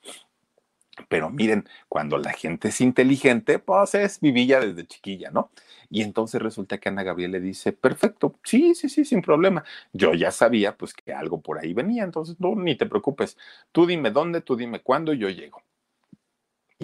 Pero 1.08 1.30
miren, 1.30 1.68
cuando 1.88 2.18
la 2.18 2.32
gente 2.32 2.68
es 2.68 2.80
inteligente, 2.80 3.58
pues 3.58 3.94
es 3.94 4.20
vivilla 4.20 4.60
desde 4.60 4.86
chiquilla, 4.86 5.30
¿no? 5.30 5.50
Y 5.90 6.02
entonces 6.02 6.40
resulta 6.42 6.78
que 6.78 6.88
Ana 6.88 7.02
Gabriel 7.02 7.32
le 7.32 7.40
dice, 7.40 7.72
perfecto, 7.72 8.38
sí, 8.44 8.74
sí, 8.74 8.88
sí, 8.88 9.04
sin 9.04 9.22
problema. 9.22 9.64
Yo 9.92 10.14
ya 10.14 10.30
sabía 10.30 10.76
pues 10.76 10.94
que 10.94 11.12
algo 11.12 11.40
por 11.40 11.58
ahí 11.58 11.72
venía, 11.74 12.04
entonces 12.04 12.36
no, 12.40 12.54
ni 12.56 12.76
te 12.76 12.86
preocupes. 12.86 13.36
Tú 13.72 13.86
dime 13.86 14.10
dónde, 14.10 14.40
tú 14.40 14.56
dime 14.56 14.80
cuándo 14.82 15.12
yo 15.12 15.28
llego. 15.30 15.62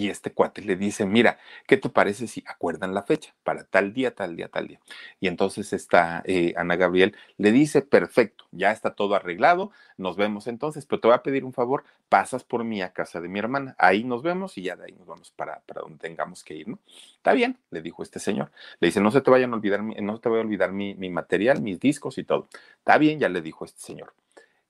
Y 0.01 0.09
este 0.09 0.33
cuate 0.33 0.63
le 0.63 0.77
dice, 0.77 1.05
mira, 1.05 1.39
¿qué 1.67 1.77
te 1.77 1.91
parece 1.91 2.27
si 2.27 2.43
acuerdan 2.47 2.95
la 2.95 3.03
fecha 3.03 3.35
para 3.45 3.65
tal 3.65 3.93
día, 3.93 4.15
tal 4.15 4.35
día, 4.35 4.49
tal 4.49 4.67
día? 4.67 4.81
Y 5.21 5.29
entonces 5.29 5.75
está 5.75 6.23
eh, 6.25 6.55
Ana 6.57 6.77
Gabriel 6.77 7.15
le 7.37 7.53
dice, 7.53 7.83
perfecto, 7.83 8.47
ya 8.51 8.73
está 8.73 8.95
todo 8.95 9.15
arreglado, 9.15 9.73
nos 9.99 10.17
vemos 10.17 10.47
entonces, 10.47 10.87
pero 10.87 11.01
te 11.01 11.09
voy 11.09 11.17
a 11.17 11.23
pedir 11.23 11.45
un 11.45 11.53
favor, 11.53 11.85
pasas 12.09 12.45
por 12.45 12.65
mí 12.65 12.81
a 12.81 12.95
casa 12.95 13.21
de 13.21 13.29
mi 13.29 13.41
hermana, 13.41 13.77
ahí 13.77 14.03
nos 14.03 14.23
vemos 14.23 14.57
y 14.57 14.63
ya 14.63 14.75
de 14.75 14.87
ahí 14.87 14.93
nos 14.93 15.07
vamos 15.07 15.33
para, 15.33 15.61
para 15.67 15.83
donde 15.83 15.99
tengamos 15.99 16.45
que 16.45 16.55
ir, 16.55 16.69
¿no? 16.69 16.79
Está 17.17 17.35
bien, 17.35 17.59
le 17.71 17.83
dijo 17.83 18.03
este 18.03 18.21
señor. 18.21 18.51
Le 18.81 18.89
dice, 18.89 19.03
no 19.03 19.11
se 19.11 19.21
te 19.21 19.31
vayan 19.31 19.53
a 19.53 19.57
olvidar, 19.57 19.83
no 19.83 20.17
se 20.17 20.23
te 20.23 20.31
voy 20.31 20.39
a 20.39 20.43
olvidar 20.43 20.73
mi, 20.73 20.95
mi 20.95 21.11
material, 21.11 21.61
mis 21.61 21.79
discos 21.79 22.17
y 22.17 22.25
todo. 22.25 22.49
Está 22.79 22.97
bien, 22.97 23.21
ya 23.21 23.29
le 23.29 23.43
dijo 23.43 23.67
este 23.67 23.83
señor 23.83 24.15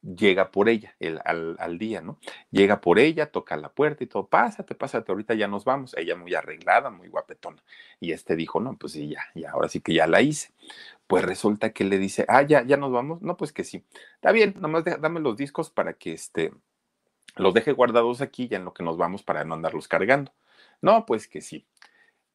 llega 0.02 0.50
por 0.50 0.68
ella 0.68 0.94
el, 0.98 1.20
al, 1.24 1.78
día, 1.78 2.00
¿no? 2.00 2.18
Llega 2.50 2.80
por 2.80 2.98
ella, 2.98 3.30
toca 3.30 3.56
la 3.56 3.70
puerta 3.70 4.04
y 4.04 4.06
todo, 4.06 4.26
pásate, 4.26 4.74
pásate, 4.74 5.12
ahorita 5.12 5.34
ya 5.34 5.48
nos 5.48 5.64
vamos. 5.64 5.94
Ella 5.96 6.16
muy 6.16 6.34
arreglada, 6.34 6.90
muy 6.90 7.08
guapetona. 7.08 7.62
Y 8.00 8.12
este 8.12 8.36
dijo, 8.36 8.60
no, 8.60 8.76
pues 8.76 8.94
sí, 8.94 9.08
ya, 9.08 9.22
ya, 9.34 9.50
ahora 9.50 9.68
sí 9.68 9.80
que 9.80 9.94
ya 9.94 10.06
la 10.06 10.22
hice. 10.22 10.52
Pues 11.06 11.24
resulta 11.24 11.72
que 11.72 11.84
le 11.84 11.98
dice, 11.98 12.24
ah, 12.28 12.42
ya, 12.42 12.62
ya 12.62 12.76
nos 12.76 12.92
vamos. 12.92 13.22
No, 13.22 13.36
pues 13.36 13.52
que 13.52 13.64
sí. 13.64 13.84
Está 14.14 14.32
bien, 14.32 14.54
nomás 14.58 14.84
dame 14.84 15.20
los 15.20 15.36
discos 15.36 15.70
para 15.70 15.94
que 15.94 16.12
este, 16.12 16.52
los 17.36 17.54
deje 17.54 17.72
guardados 17.72 18.20
aquí 18.20 18.48
ya 18.48 18.56
en 18.56 18.64
lo 18.64 18.72
que 18.74 18.82
nos 18.82 18.96
vamos 18.96 19.22
para 19.22 19.44
no 19.44 19.54
andarlos 19.54 19.88
cargando. 19.88 20.32
No, 20.82 21.04
pues 21.06 21.28
que 21.28 21.40
sí 21.40 21.66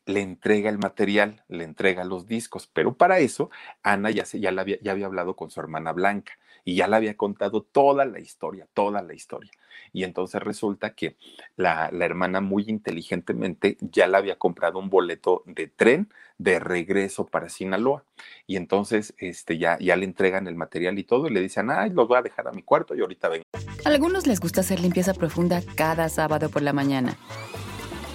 le 0.06 0.22
entrega 0.22 0.70
el 0.70 0.78
material, 0.78 1.44
le 1.48 1.63
entrega 1.63 2.04
los 2.04 2.28
discos, 2.28 2.70
pero 2.72 2.96
para 2.96 3.20
eso 3.20 3.50
Ana 3.84 4.12
ya, 4.12 4.26
se, 4.26 4.39
ya, 4.39 4.50
había, 4.50 4.80
ya 4.82 4.91
había 4.91 5.08
hablado 5.08 5.36
con 5.36 5.50
su 5.50 5.60
hermana 5.60 5.91
Blanca 5.91 6.34
y 6.63 6.76
ya 6.76 6.88
le 6.88 6.96
había 6.96 7.15
contado 7.15 7.62
toda 7.62 8.06
la 8.06 8.20
historia, 8.20 8.68
toda 8.74 9.02
la 9.04 9.13
historia. 9.13 9.52
Y 9.94 10.04
entonces 10.04 10.41
resulta 10.41 10.96
que 10.96 11.15
la, 11.56 11.89
la, 11.91 12.06
hermana 12.06 12.41
muy 12.41 12.65
inteligentemente 12.68 13.78
ya 13.82 14.08
le 14.08 14.18
había 14.18 14.38
comprado 14.38 14.80
un 14.80 14.89
boleto 14.89 15.44
de 15.46 15.68
tren 15.68 16.10
de 16.38 16.60
regreso 16.60 17.28
para 17.28 17.50
Sinaloa. 17.50 18.04
Y 18.48 18.58
entonces 18.58 19.13
este, 19.20 19.58
ya, 19.58 19.78
ya 19.80 19.96
le 19.96 20.06
entregan 20.06 20.48
el 20.48 20.56
material 20.56 20.98
y 20.98 21.04
todo 21.04 21.28
y 21.28 21.30
le 21.32 21.39
dicen, 21.39 21.70
ay, 21.70 21.91
los 21.91 22.08
voy 22.08 22.18
a 22.18 22.24
dejar 22.24 22.48
a 22.48 22.52
mi 22.52 22.63
cuarto 22.63 22.96
y 22.96 23.02
ahorita 23.02 23.30
ven. 23.30 23.44
A 23.86 23.89
algunos 23.89 24.26
les 24.26 24.39
gusta 24.39 24.62
hacer 24.62 24.80
limpieza 24.80 25.13
profunda 25.13 25.62
cada 25.76 26.10
sábado 26.10 26.50
por 26.50 26.63
la 26.63 26.74
mañana. 26.74 27.18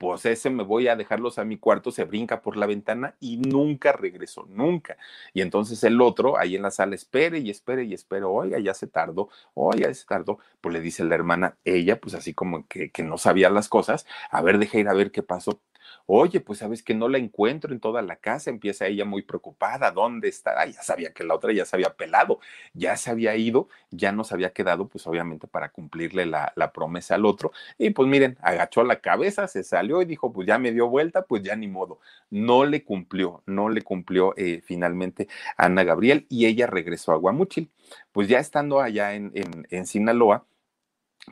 pues 0.00 0.24
ese 0.24 0.48
me 0.48 0.62
voy 0.62 0.88
a 0.88 0.96
dejarlos 0.96 1.38
a 1.38 1.44
mi 1.44 1.58
cuarto, 1.58 1.90
se 1.90 2.04
brinca 2.04 2.40
por 2.40 2.56
la 2.56 2.64
ventana 2.64 3.16
y 3.20 3.36
nunca 3.36 3.92
regresó, 3.92 4.46
nunca. 4.48 4.96
Y 5.34 5.42
entonces 5.42 5.84
el 5.84 6.00
otro 6.00 6.38
ahí 6.38 6.56
en 6.56 6.62
la 6.62 6.70
sala 6.70 6.94
espere 6.94 7.40
y 7.40 7.50
espere 7.50 7.84
y 7.84 7.92
espere, 7.92 8.24
oiga, 8.24 8.58
ya 8.60 8.72
se 8.72 8.86
tardó, 8.86 9.28
oiga, 9.52 9.88
ya 9.88 9.94
se 9.94 10.06
tardó. 10.06 10.38
Pues 10.62 10.72
le 10.72 10.80
dice 10.80 11.04
la 11.04 11.16
hermana, 11.16 11.58
ella 11.66 12.00
pues 12.00 12.14
así 12.14 12.32
como 12.32 12.66
que, 12.66 12.90
que 12.90 13.02
no 13.02 13.18
sabía 13.18 13.50
las 13.50 13.68
cosas, 13.68 14.06
a 14.30 14.40
ver, 14.40 14.58
deja 14.58 14.78
ir 14.78 14.88
a 14.88 14.94
ver 14.94 15.10
qué 15.12 15.22
pasó. 15.22 15.60
Oye, 16.06 16.40
pues 16.40 16.58
sabes 16.58 16.82
que 16.82 16.94
no 16.94 17.08
la 17.08 17.18
encuentro 17.18 17.72
en 17.72 17.80
toda 17.80 18.02
la 18.02 18.16
casa, 18.16 18.50
empieza 18.50 18.86
ella 18.86 19.04
muy 19.04 19.22
preocupada, 19.22 19.90
¿dónde 19.92 20.28
está? 20.28 20.64
ya 20.66 20.82
sabía 20.82 21.12
que 21.12 21.24
la 21.24 21.34
otra 21.34 21.52
ya 21.52 21.64
se 21.64 21.76
había 21.76 21.94
pelado, 21.94 22.40
ya 22.74 22.96
se 22.96 23.10
había 23.10 23.36
ido, 23.36 23.68
ya 23.90 24.12
nos 24.12 24.32
había 24.32 24.52
quedado, 24.52 24.88
pues 24.88 25.06
obviamente 25.06 25.46
para 25.46 25.70
cumplirle 25.70 26.26
la, 26.26 26.52
la 26.56 26.72
promesa 26.72 27.14
al 27.14 27.24
otro. 27.26 27.52
Y 27.78 27.90
pues 27.90 28.08
miren, 28.08 28.36
agachó 28.42 28.82
la 28.84 29.00
cabeza, 29.00 29.46
se 29.48 29.62
salió 29.62 30.02
y 30.02 30.04
dijo, 30.04 30.32
pues 30.32 30.46
ya 30.46 30.58
me 30.58 30.72
dio 30.72 30.88
vuelta, 30.88 31.22
pues 31.22 31.42
ya 31.42 31.56
ni 31.56 31.68
modo. 31.68 32.00
No 32.30 32.64
le 32.64 32.84
cumplió, 32.84 33.42
no 33.46 33.68
le 33.68 33.82
cumplió 33.82 34.34
eh, 34.36 34.62
finalmente 34.64 35.28
Ana 35.56 35.84
Gabriel 35.84 36.26
y 36.28 36.46
ella 36.46 36.66
regresó 36.66 37.12
a 37.12 37.16
Guamuchil. 37.16 37.70
Pues 38.12 38.28
ya 38.28 38.38
estando 38.38 38.80
allá 38.80 39.14
en, 39.14 39.32
en, 39.34 39.66
en 39.70 39.86
Sinaloa, 39.86 40.44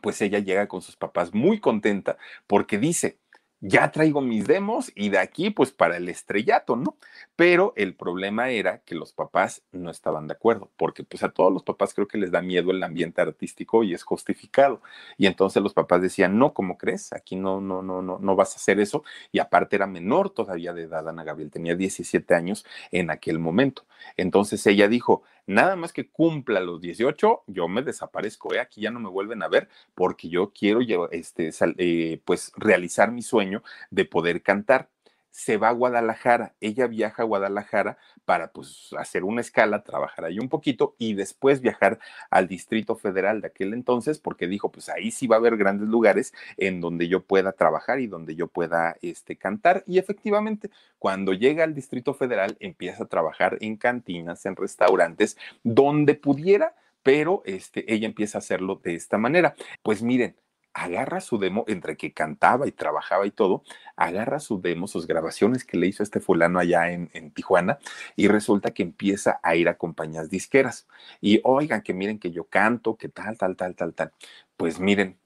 pues 0.03 0.21
ella 0.23 0.39
llega 0.39 0.69
con 0.69 0.83
sus 0.83 0.97
papás 0.97 1.35
muy 1.35 1.61
contenta 1.61 2.19
porque 2.47 2.79
dice, 2.79 3.19
ya 3.61 3.91
traigo 3.91 4.21
mis 4.21 4.47
demos 4.47 4.93
y 4.95 5.09
de 5.09 5.19
aquí 5.19 5.51
pues 5.51 5.73
para 5.73 5.97
el 5.97 6.09
estrellato, 6.09 6.77
¿no? 6.77 6.97
Pero 7.37 7.73
el 7.77 7.95
problema 7.95 8.51
era 8.51 8.79
que 8.85 8.95
los 8.95 9.13
papás 9.13 9.63
no 9.73 9.91
estaban 9.91 10.27
de 10.29 10.35
acuerdo, 10.35 10.71
porque 10.77 11.05
pues 11.05 11.23
a 11.23 11.31
todos 11.31 11.53
los 11.53 11.63
papás 11.63 11.95
creo 11.95 12.07
que 12.07 12.19
les 12.19 12.31
da 12.31 12.41
miedo 12.43 12.71
el 12.71 12.83
ambiente 12.83 13.21
artístico 13.21 13.83
y 13.83 13.95
es 13.95 14.03
justificado. 14.05 14.81
Y 15.17 15.27
entonces 15.27 15.63
los 15.63 15.75
papás 15.75 16.03
decían, 16.03 16.39
no, 16.39 16.55
¿cómo 16.55 16.79
crees? 16.79 17.13
Aquí 17.13 17.37
no, 17.37 17.61
no, 17.61 17.83
no, 17.83 18.03
no, 18.03 18.19
no 18.19 18.37
vas 18.37 18.53
a 18.53 18.57
hacer 18.57 18.81
eso. 18.81 19.03
Y 19.33 19.39
aparte 19.41 19.77
era 19.77 19.87
menor 19.87 20.31
todavía 20.31 20.73
de 20.73 20.83
edad, 20.83 21.09
Ana 21.09 21.25
Gabriel, 21.25 21.51
tenía 21.51 21.75
17 21.75 22.35
años 22.35 22.65
en 22.91 23.11
aquel 23.11 23.39
momento. 23.39 23.87
Entonces 24.17 24.67
ella 24.67 24.89
dijo, 24.89 25.23
nada 25.49 25.77
más 25.77 25.93
que 25.93 26.09
cumpla 26.09 26.61
los 26.61 26.81
18, 26.81 27.45
yo 27.47 27.69
me 27.69 27.83
desaparezco, 27.83 28.55
¿eh? 28.55 28.61
aquí 28.61 28.83
ya 28.83 28.91
no 28.91 29.01
me 29.01 29.09
vuelven 29.09 29.43
a 29.43 29.49
ver 29.49 29.69
porque 29.95 30.29
yo 30.29 30.53
quiero 30.53 31.11
este, 31.11 31.51
eh, 31.79 32.21
pues 32.25 32.53
realizar 32.57 33.11
mi 33.11 33.23
sueño 33.23 33.63
de 33.91 34.05
poder 34.05 34.43
cantar 34.43 34.91
se 35.31 35.57
va 35.57 35.69
a 35.69 35.73
Guadalajara. 35.73 36.55
Ella 36.61 36.87
viaja 36.87 37.23
a 37.23 37.27
Guadalajara 37.27 37.99
para 38.25 38.53
pues 38.53 38.91
hacer 38.99 39.25
una 39.25 39.41
escala, 39.41 39.85
trabajar 39.85 40.25
ahí 40.25 40.39
un 40.39 40.49
poquito 40.49 40.95
y 40.99 41.15
después 41.15 41.61
viajar 41.61 41.99
al 42.31 42.49
Distrito 42.49 42.97
Federal 42.97 43.41
de 43.41 43.49
aquel 43.49 43.73
entonces 43.73 44.19
porque 44.19 44.47
dijo, 44.47 44.71
pues 44.71 44.89
ahí 44.89 45.11
sí 45.11 45.27
va 45.27 45.37
a 45.37 45.39
haber 45.39 45.57
grandes 45.57 45.89
lugares 45.89 46.35
en 46.57 46.81
donde 46.81 47.09
yo 47.09 47.23
pueda 47.23 47.53
trabajar 47.53 48.01
y 48.01 48.07
donde 48.07 48.35
yo 48.35 48.49
pueda 48.49 48.97
este, 49.03 49.37
cantar. 49.37 49.85
Y 49.87 49.99
efectivamente, 49.99 50.71
cuando 50.99 51.33
llega 51.33 51.65
al 51.65 51.75
Distrito 51.75 52.15
Federal, 52.15 52.57
empieza 52.61 53.05
a 53.05 53.09
trabajar 53.09 53.59
en 53.61 53.77
cantinas, 53.77 54.45
en 54.47 54.57
restaurantes, 54.57 55.37
donde 55.63 56.15
pudiera, 56.15 56.75
pero 57.03 57.43
este, 57.47 57.93
ella 57.93 58.07
empieza 58.07 58.39
a 58.39 58.41
hacerlo 58.41 58.81
de 58.83 58.95
esta 58.95 59.19
manera. 59.19 59.55
Pues 59.83 60.03
miren, 60.03 60.37
agarra 60.79 61.21
su 61.21 61.39
demo, 61.39 61.65
entre 61.69 61.97
que 61.97 62.13
cantaba 62.13 62.67
y 62.67 62.73
trabajaba 62.73 63.27
y 63.27 63.31
todo, 63.31 63.63
agarra 63.97 64.41
su 64.41 64.61
demo, 64.61 64.87
sus 64.87 65.07
grabaciones 65.07 65.65
que 65.65 65.77
le 65.77 65.87
hizo 65.89 66.03
este 66.03 66.21
fulano 66.21 66.59
allá 66.59 66.91
en, 66.91 67.11
en, 67.13 67.31
Tijuana, 67.33 67.79
y 68.17 68.29
resulta 68.29 68.73
que 68.73 68.83
empieza 68.83 69.41
a 69.43 69.57
ir 69.57 69.69
a 69.69 69.77
compañías 69.77 70.31
disqueras. 70.31 70.87
Y 71.21 71.41
oigan, 71.45 71.83
que 71.83 71.95
miren 71.95 72.19
que 72.19 72.31
yo 72.31 72.45
canto, 72.45 72.97
que 72.97 73.09
tal, 73.09 73.37
tal, 73.37 73.57
tal, 73.57 73.75
tal, 73.75 73.95
tal. 73.95 74.13
Pues 74.57 74.81
miren, 74.81 75.19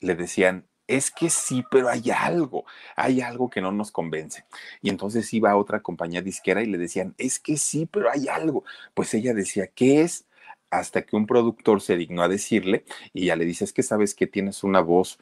le 0.00 0.14
decían, 0.14 0.66
es 0.86 1.10
que 1.10 1.30
sí, 1.30 1.64
pero 1.70 1.88
hay 1.88 2.10
algo, 2.10 2.64
hay 2.96 3.20
algo 3.20 3.48
que 3.50 3.60
no 3.60 3.72
nos 3.72 3.90
convence. 3.90 4.44
Y 4.82 4.90
entonces 4.90 5.32
iba 5.32 5.50
a 5.50 5.56
otra 5.56 5.80
compañía 5.80 6.22
disquera 6.22 6.62
y 6.62 6.66
le 6.66 6.78
decían, 6.78 7.14
es 7.18 7.38
que 7.38 7.56
sí, 7.56 7.86
pero 7.86 8.10
hay 8.10 8.28
algo. 8.28 8.64
Pues 8.94 9.14
ella 9.14 9.34
decía, 9.34 9.66
¿qué 9.68 10.02
es? 10.02 10.26
Hasta 10.70 11.02
que 11.02 11.16
un 11.16 11.26
productor 11.26 11.80
se 11.80 11.96
dignó 11.96 12.22
a 12.22 12.28
decirle 12.28 12.84
y 13.12 13.26
ya 13.26 13.36
le 13.36 13.44
dice, 13.44 13.64
es 13.64 13.72
que 13.72 13.82
sabes 13.82 14.14
que 14.14 14.26
tienes 14.26 14.64
una 14.64 14.80
voz 14.80 15.18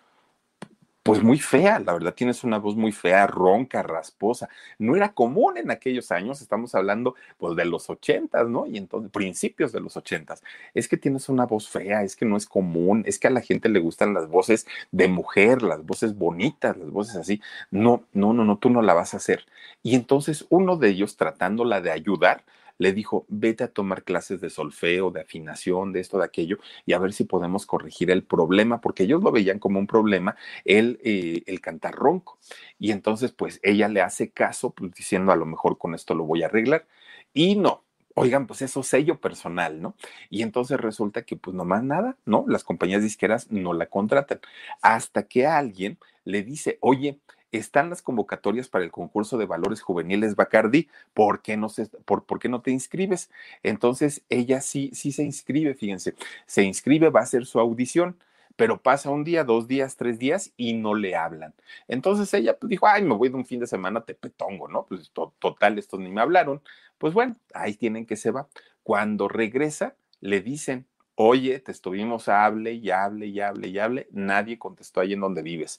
pues 1.02 1.22
muy 1.22 1.38
fea, 1.38 1.80
la 1.80 1.92
verdad 1.94 2.14
tienes 2.14 2.44
una 2.44 2.58
voz 2.58 2.76
muy 2.76 2.92
fea, 2.92 3.26
ronca, 3.26 3.82
rasposa. 3.82 4.48
No 4.78 4.94
era 4.94 5.12
común 5.12 5.56
en 5.58 5.70
aquellos 5.70 6.12
años, 6.12 6.40
estamos 6.40 6.74
hablando 6.76 7.16
pues 7.38 7.56
de 7.56 7.64
los 7.64 7.90
ochentas, 7.90 8.48
¿no? 8.48 8.66
Y 8.66 8.78
entonces, 8.78 9.10
principios 9.10 9.72
de 9.72 9.80
los 9.80 9.96
ochentas. 9.96 10.42
Es 10.74 10.88
que 10.88 10.96
tienes 10.96 11.28
una 11.28 11.44
voz 11.46 11.68
fea, 11.68 12.04
es 12.04 12.14
que 12.14 12.24
no 12.24 12.36
es 12.36 12.46
común, 12.46 13.02
es 13.06 13.18
que 13.18 13.26
a 13.26 13.30
la 13.30 13.40
gente 13.40 13.68
le 13.68 13.80
gustan 13.80 14.14
las 14.14 14.28
voces 14.28 14.66
de 14.92 15.08
mujer, 15.08 15.62
las 15.62 15.84
voces 15.84 16.16
bonitas, 16.16 16.76
las 16.76 16.90
voces 16.90 17.16
así. 17.16 17.40
No, 17.70 18.04
no, 18.12 18.32
no, 18.32 18.44
no, 18.44 18.58
tú 18.58 18.70
no 18.70 18.80
la 18.80 18.94
vas 18.94 19.14
a 19.14 19.16
hacer. 19.16 19.46
Y 19.82 19.96
entonces 19.96 20.46
uno 20.50 20.76
de 20.76 20.90
ellos, 20.90 21.16
tratándola 21.16 21.80
de 21.80 21.90
ayudar, 21.90 22.44
le 22.78 22.92
dijo, 22.92 23.26
vete 23.28 23.64
a 23.64 23.68
tomar 23.68 24.04
clases 24.04 24.40
de 24.40 24.50
solfeo, 24.50 25.10
de 25.10 25.20
afinación, 25.20 25.92
de 25.92 26.00
esto, 26.00 26.18
de 26.18 26.24
aquello, 26.24 26.58
y 26.86 26.92
a 26.92 26.98
ver 26.98 27.12
si 27.12 27.24
podemos 27.24 27.66
corregir 27.66 28.10
el 28.10 28.24
problema, 28.24 28.80
porque 28.80 29.04
ellos 29.04 29.22
lo 29.22 29.32
veían 29.32 29.58
como 29.58 29.78
un 29.78 29.86
problema, 29.86 30.36
el, 30.64 30.98
eh, 31.04 31.42
el 31.46 31.60
cantar 31.60 31.94
ronco. 31.94 32.38
Y 32.78 32.90
entonces, 32.90 33.32
pues 33.32 33.60
ella 33.62 33.88
le 33.88 34.00
hace 34.00 34.30
caso, 34.30 34.70
pues 34.70 34.92
diciendo, 34.94 35.32
a 35.32 35.36
lo 35.36 35.46
mejor 35.46 35.78
con 35.78 35.94
esto 35.94 36.14
lo 36.14 36.24
voy 36.24 36.42
a 36.42 36.46
arreglar. 36.46 36.86
Y 37.34 37.56
no, 37.56 37.84
oigan, 38.14 38.46
pues 38.46 38.62
eso 38.62 38.82
sello 38.82 39.20
personal, 39.20 39.80
¿no? 39.80 39.94
Y 40.30 40.42
entonces 40.42 40.78
resulta 40.80 41.22
que 41.22 41.36
pues 41.36 41.54
nomás 41.54 41.82
nada, 41.82 42.16
¿no? 42.24 42.44
Las 42.48 42.64
compañías 42.64 43.02
disqueras 43.02 43.50
no 43.50 43.72
la 43.72 43.86
contratan. 43.86 44.40
Hasta 44.82 45.24
que 45.24 45.46
alguien 45.46 45.98
le 46.24 46.42
dice, 46.42 46.78
oye, 46.80 47.18
están 47.52 47.90
las 47.90 48.02
convocatorias 48.02 48.68
para 48.68 48.84
el 48.84 48.90
concurso 48.90 49.38
de 49.38 49.46
valores 49.46 49.82
juveniles 49.82 50.36
Bacardi, 50.36 50.88
¿por 51.14 51.42
qué 51.42 51.56
no, 51.56 51.68
se, 51.68 51.86
por, 51.86 52.24
por 52.24 52.38
qué 52.38 52.48
no 52.48 52.62
te 52.62 52.70
inscribes? 52.70 53.30
Entonces 53.62 54.22
ella 54.28 54.60
sí, 54.60 54.90
sí 54.94 55.12
se 55.12 55.22
inscribe, 55.22 55.74
fíjense, 55.74 56.14
se 56.46 56.64
inscribe, 56.64 57.10
va 57.10 57.20
a 57.20 57.24
hacer 57.24 57.46
su 57.46 57.60
audición 57.60 58.16
pero 58.56 58.82
pasa 58.82 59.10
un 59.10 59.24
día, 59.24 59.44
dos 59.44 59.66
días, 59.66 59.96
tres 59.96 60.18
días 60.18 60.52
y 60.56 60.74
no 60.74 60.94
le 60.94 61.16
hablan. 61.16 61.54
Entonces 61.88 62.32
ella 62.34 62.58
pues, 62.58 62.70
dijo, 62.70 62.86
ay, 62.86 63.02
me 63.02 63.14
voy 63.14 63.28
de 63.28 63.36
un 63.36 63.46
fin 63.46 63.60
de 63.60 63.66
semana 63.66 64.04
te 64.04 64.14
petongo, 64.14 64.68
¿no? 64.68 64.86
Pues 64.86 65.10
total, 65.10 65.78
estos 65.78 66.00
ni 66.00 66.10
me 66.10 66.20
hablaron. 66.20 66.62
Pues 66.98 67.14
bueno, 67.14 67.36
ahí 67.54 67.74
tienen 67.74 68.06
que 68.06 68.16
se 68.16 68.30
va. 68.30 68.48
Cuando 68.82 69.28
regresa, 69.28 69.96
le 70.20 70.40
dicen, 70.40 70.86
Oye, 71.14 71.60
te 71.60 71.72
estuvimos 71.72 72.28
hable 72.28 72.72
y 72.72 72.90
hable 72.90 73.26
y 73.26 73.38
hable 73.38 73.68
y 73.68 73.78
hable, 73.78 74.08
nadie 74.12 74.58
contestó 74.58 75.00
ahí 75.00 75.12
en 75.12 75.20
donde 75.20 75.42
vives. 75.42 75.78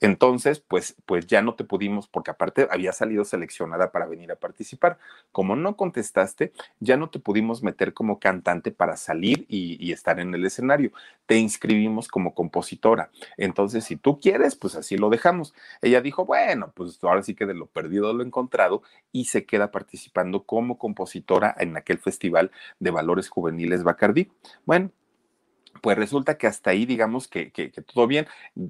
Entonces, 0.00 0.58
pues, 0.58 0.96
pues 1.06 1.26
ya 1.28 1.40
no 1.40 1.54
te 1.54 1.62
pudimos, 1.62 2.08
porque 2.08 2.32
aparte 2.32 2.66
había 2.68 2.92
salido 2.92 3.24
seleccionada 3.24 3.92
para 3.92 4.06
venir 4.06 4.32
a 4.32 4.36
participar. 4.36 4.98
Como 5.30 5.54
no 5.54 5.76
contestaste, 5.76 6.52
ya 6.80 6.96
no 6.96 7.10
te 7.10 7.20
pudimos 7.20 7.62
meter 7.62 7.94
como 7.94 8.18
cantante 8.18 8.72
para 8.72 8.96
salir 8.96 9.46
y, 9.48 9.76
y 9.84 9.92
estar 9.92 10.18
en 10.18 10.34
el 10.34 10.44
escenario. 10.44 10.90
Te 11.26 11.36
inscribimos 11.36 12.08
como 12.08 12.34
compositora. 12.34 13.10
Entonces, 13.36 13.84
si 13.84 13.94
tú 13.96 14.18
quieres, 14.18 14.56
pues 14.56 14.74
así 14.74 14.96
lo 14.96 15.10
dejamos. 15.10 15.54
Ella 15.80 16.00
dijo, 16.00 16.24
bueno, 16.26 16.72
pues 16.74 16.98
ahora 17.04 17.22
sí 17.22 17.36
que 17.36 17.46
de 17.46 17.54
lo 17.54 17.66
perdido 17.66 18.12
lo 18.12 18.24
encontrado 18.24 18.82
y 19.12 19.26
se 19.26 19.46
queda 19.46 19.70
participando 19.70 20.42
como 20.42 20.76
compositora 20.76 21.54
en 21.56 21.76
aquel 21.76 21.98
festival 21.98 22.50
de 22.80 22.90
valores 22.90 23.28
juveniles 23.28 23.84
Bacardí. 23.84 24.28
Bueno, 24.66 24.71
pues 25.82 25.98
resulta 25.98 26.38
que 26.38 26.46
hasta 26.46 26.70
ahí, 26.70 26.86
digamos 26.86 27.28
que, 27.28 27.52
todo 27.92 28.06
bien, 28.06 28.26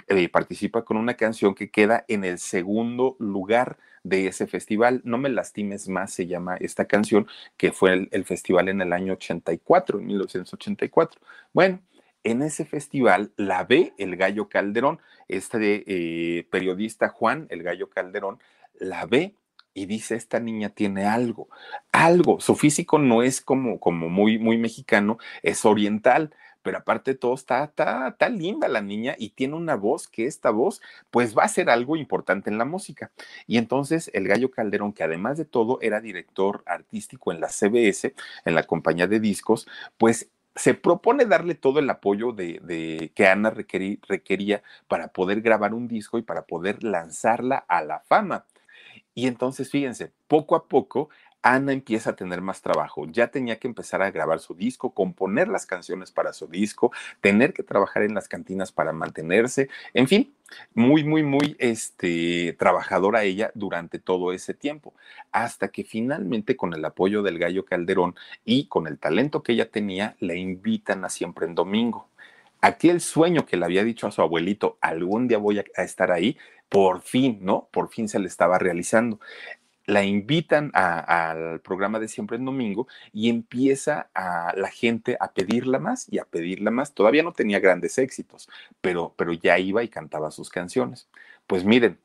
eh, 0.08 0.28
participa 0.28 0.84
con 0.84 0.96
una 0.96 1.14
canción 1.14 1.54
que 1.54 1.70
queda 1.70 2.04
en 2.08 2.24
el 2.24 2.40
segundo 2.40 3.16
lugar 3.20 3.78
de 4.02 4.26
ese 4.26 4.48
festival. 4.48 5.00
No 5.04 5.18
me 5.18 5.28
lastimes 5.28 5.88
más, 5.88 6.12
se 6.12 6.26
llama 6.26 6.56
esta 6.56 6.86
canción, 6.86 7.28
que 7.56 7.70
fue 7.70 7.92
el, 7.92 8.08
el 8.10 8.24
festival 8.24 8.68
en 8.68 8.80
el 8.80 8.92
año 8.92 9.12
84, 9.12 10.00
en 10.00 10.06
1984. 10.06 11.20
Bueno, 11.52 11.80
en 12.24 12.42
ese 12.42 12.64
festival 12.64 13.32
la 13.36 13.64
ve 13.64 13.94
el 13.98 14.16
Gallo 14.16 14.48
Calderón, 14.48 15.00
este 15.28 15.84
eh, 15.86 16.44
periodista 16.50 17.08
Juan, 17.08 17.46
el 17.50 17.62
Gallo 17.62 17.90
Calderón, 17.90 18.38
la 18.78 19.06
ve 19.06 19.34
y 19.74 19.86
dice, 19.86 20.14
esta 20.16 20.38
niña 20.38 20.68
tiene 20.68 21.06
algo, 21.06 21.48
algo, 21.92 22.40
su 22.40 22.54
físico 22.56 22.98
no 22.98 23.22
es 23.22 23.40
como, 23.40 23.80
como 23.80 24.08
muy, 24.08 24.38
muy 24.38 24.58
mexicano, 24.58 25.18
es 25.42 25.64
oriental, 25.64 26.34
pero 26.62 26.78
aparte 26.78 27.12
de 27.12 27.18
todo 27.18 27.34
está, 27.34 27.64
está, 27.64 28.08
está, 28.08 28.28
linda 28.28 28.68
la 28.68 28.80
niña 28.80 29.14
y 29.18 29.30
tiene 29.30 29.54
una 29.54 29.74
voz 29.76 30.08
que 30.08 30.26
esta 30.26 30.50
voz 30.50 30.80
pues 31.10 31.36
va 31.36 31.44
a 31.44 31.48
ser 31.48 31.70
algo 31.70 31.96
importante 31.96 32.50
en 32.50 32.58
la 32.58 32.64
música. 32.64 33.10
Y 33.46 33.58
entonces 33.58 34.10
el 34.14 34.28
Gallo 34.28 34.50
Calderón, 34.50 34.92
que 34.92 35.02
además 35.02 35.38
de 35.38 35.44
todo 35.44 35.78
era 35.82 36.00
director 36.00 36.62
artístico 36.66 37.32
en 37.32 37.40
la 37.40 37.48
CBS, 37.48 38.14
en 38.44 38.54
la 38.54 38.64
compañía 38.64 39.06
de 39.06 39.20
discos, 39.20 39.66
pues 39.98 40.30
se 40.54 40.74
propone 40.74 41.24
darle 41.24 41.54
todo 41.54 41.78
el 41.78 41.88
apoyo 41.88 42.32
de, 42.32 42.60
de 42.62 43.10
que 43.14 43.26
Ana 43.26 43.50
requerí, 43.50 44.00
requería 44.06 44.62
para 44.86 45.08
poder 45.08 45.40
grabar 45.40 45.74
un 45.74 45.88
disco 45.88 46.18
y 46.18 46.22
para 46.22 46.42
poder 46.42 46.84
lanzarla 46.84 47.56
a 47.68 47.82
la 47.82 48.00
fama. 48.00 48.44
Y 49.14 49.26
entonces, 49.26 49.70
fíjense, 49.70 50.12
poco 50.26 50.56
a 50.56 50.68
poco 50.68 51.10
Ana 51.42 51.72
empieza 51.72 52.10
a 52.10 52.16
tener 52.16 52.40
más 52.40 52.62
trabajo. 52.62 53.06
Ya 53.06 53.28
tenía 53.28 53.58
que 53.58 53.66
empezar 53.68 54.00
a 54.02 54.10
grabar 54.10 54.38
su 54.38 54.54
disco, 54.54 54.94
componer 54.94 55.48
las 55.48 55.66
canciones 55.66 56.12
para 56.12 56.32
su 56.32 56.46
disco, 56.46 56.92
tener 57.20 57.52
que 57.52 57.64
trabajar 57.64 58.04
en 58.04 58.14
las 58.14 58.28
cantinas 58.28 58.70
para 58.72 58.92
mantenerse. 58.92 59.68
En 59.92 60.06
fin, 60.06 60.32
muy, 60.74 61.04
muy, 61.04 61.22
muy 61.22 61.56
este, 61.58 62.54
trabajadora 62.58 63.24
ella 63.24 63.50
durante 63.54 63.98
todo 63.98 64.32
ese 64.32 64.54
tiempo. 64.54 64.94
Hasta 65.32 65.68
que 65.68 65.84
finalmente, 65.84 66.56
con 66.56 66.74
el 66.74 66.84
apoyo 66.84 67.22
del 67.22 67.38
Gallo 67.38 67.64
Calderón 67.64 68.14
y 68.44 68.66
con 68.66 68.86
el 68.86 68.98
talento 68.98 69.42
que 69.42 69.52
ella 69.52 69.70
tenía, 69.70 70.16
la 70.20 70.34
invitan 70.34 71.04
a 71.04 71.08
siempre 71.08 71.46
en 71.46 71.54
domingo. 71.54 72.08
Aquel 72.60 73.00
sueño 73.00 73.44
que 73.44 73.56
le 73.56 73.64
había 73.64 73.82
dicho 73.82 74.06
a 74.06 74.12
su 74.12 74.22
abuelito, 74.22 74.78
algún 74.80 75.26
día 75.26 75.38
voy 75.38 75.58
a 75.58 75.82
estar 75.82 76.12
ahí, 76.12 76.38
por 76.68 77.02
fin, 77.02 77.40
¿no? 77.42 77.68
Por 77.72 77.88
fin 77.90 78.08
se 78.08 78.20
le 78.20 78.28
estaba 78.28 78.58
realizando 78.58 79.18
la 79.86 80.04
invitan 80.04 80.70
al 80.74 81.60
programa 81.60 81.98
de 81.98 82.08
siempre 82.08 82.36
en 82.36 82.44
domingo 82.44 82.86
y 83.12 83.28
empieza 83.28 84.08
a 84.14 84.54
la 84.56 84.68
gente 84.70 85.16
a 85.20 85.32
pedirla 85.32 85.78
más 85.78 86.06
y 86.10 86.18
a 86.18 86.24
pedirla 86.24 86.70
más. 86.70 86.94
Todavía 86.94 87.22
no 87.22 87.32
tenía 87.32 87.60
grandes 87.60 87.98
éxitos, 87.98 88.48
pero, 88.80 89.14
pero 89.16 89.32
ya 89.32 89.58
iba 89.58 89.82
y 89.82 89.88
cantaba 89.88 90.30
sus 90.30 90.50
canciones. 90.50 91.08
Pues 91.46 91.64
miren, 91.64 91.98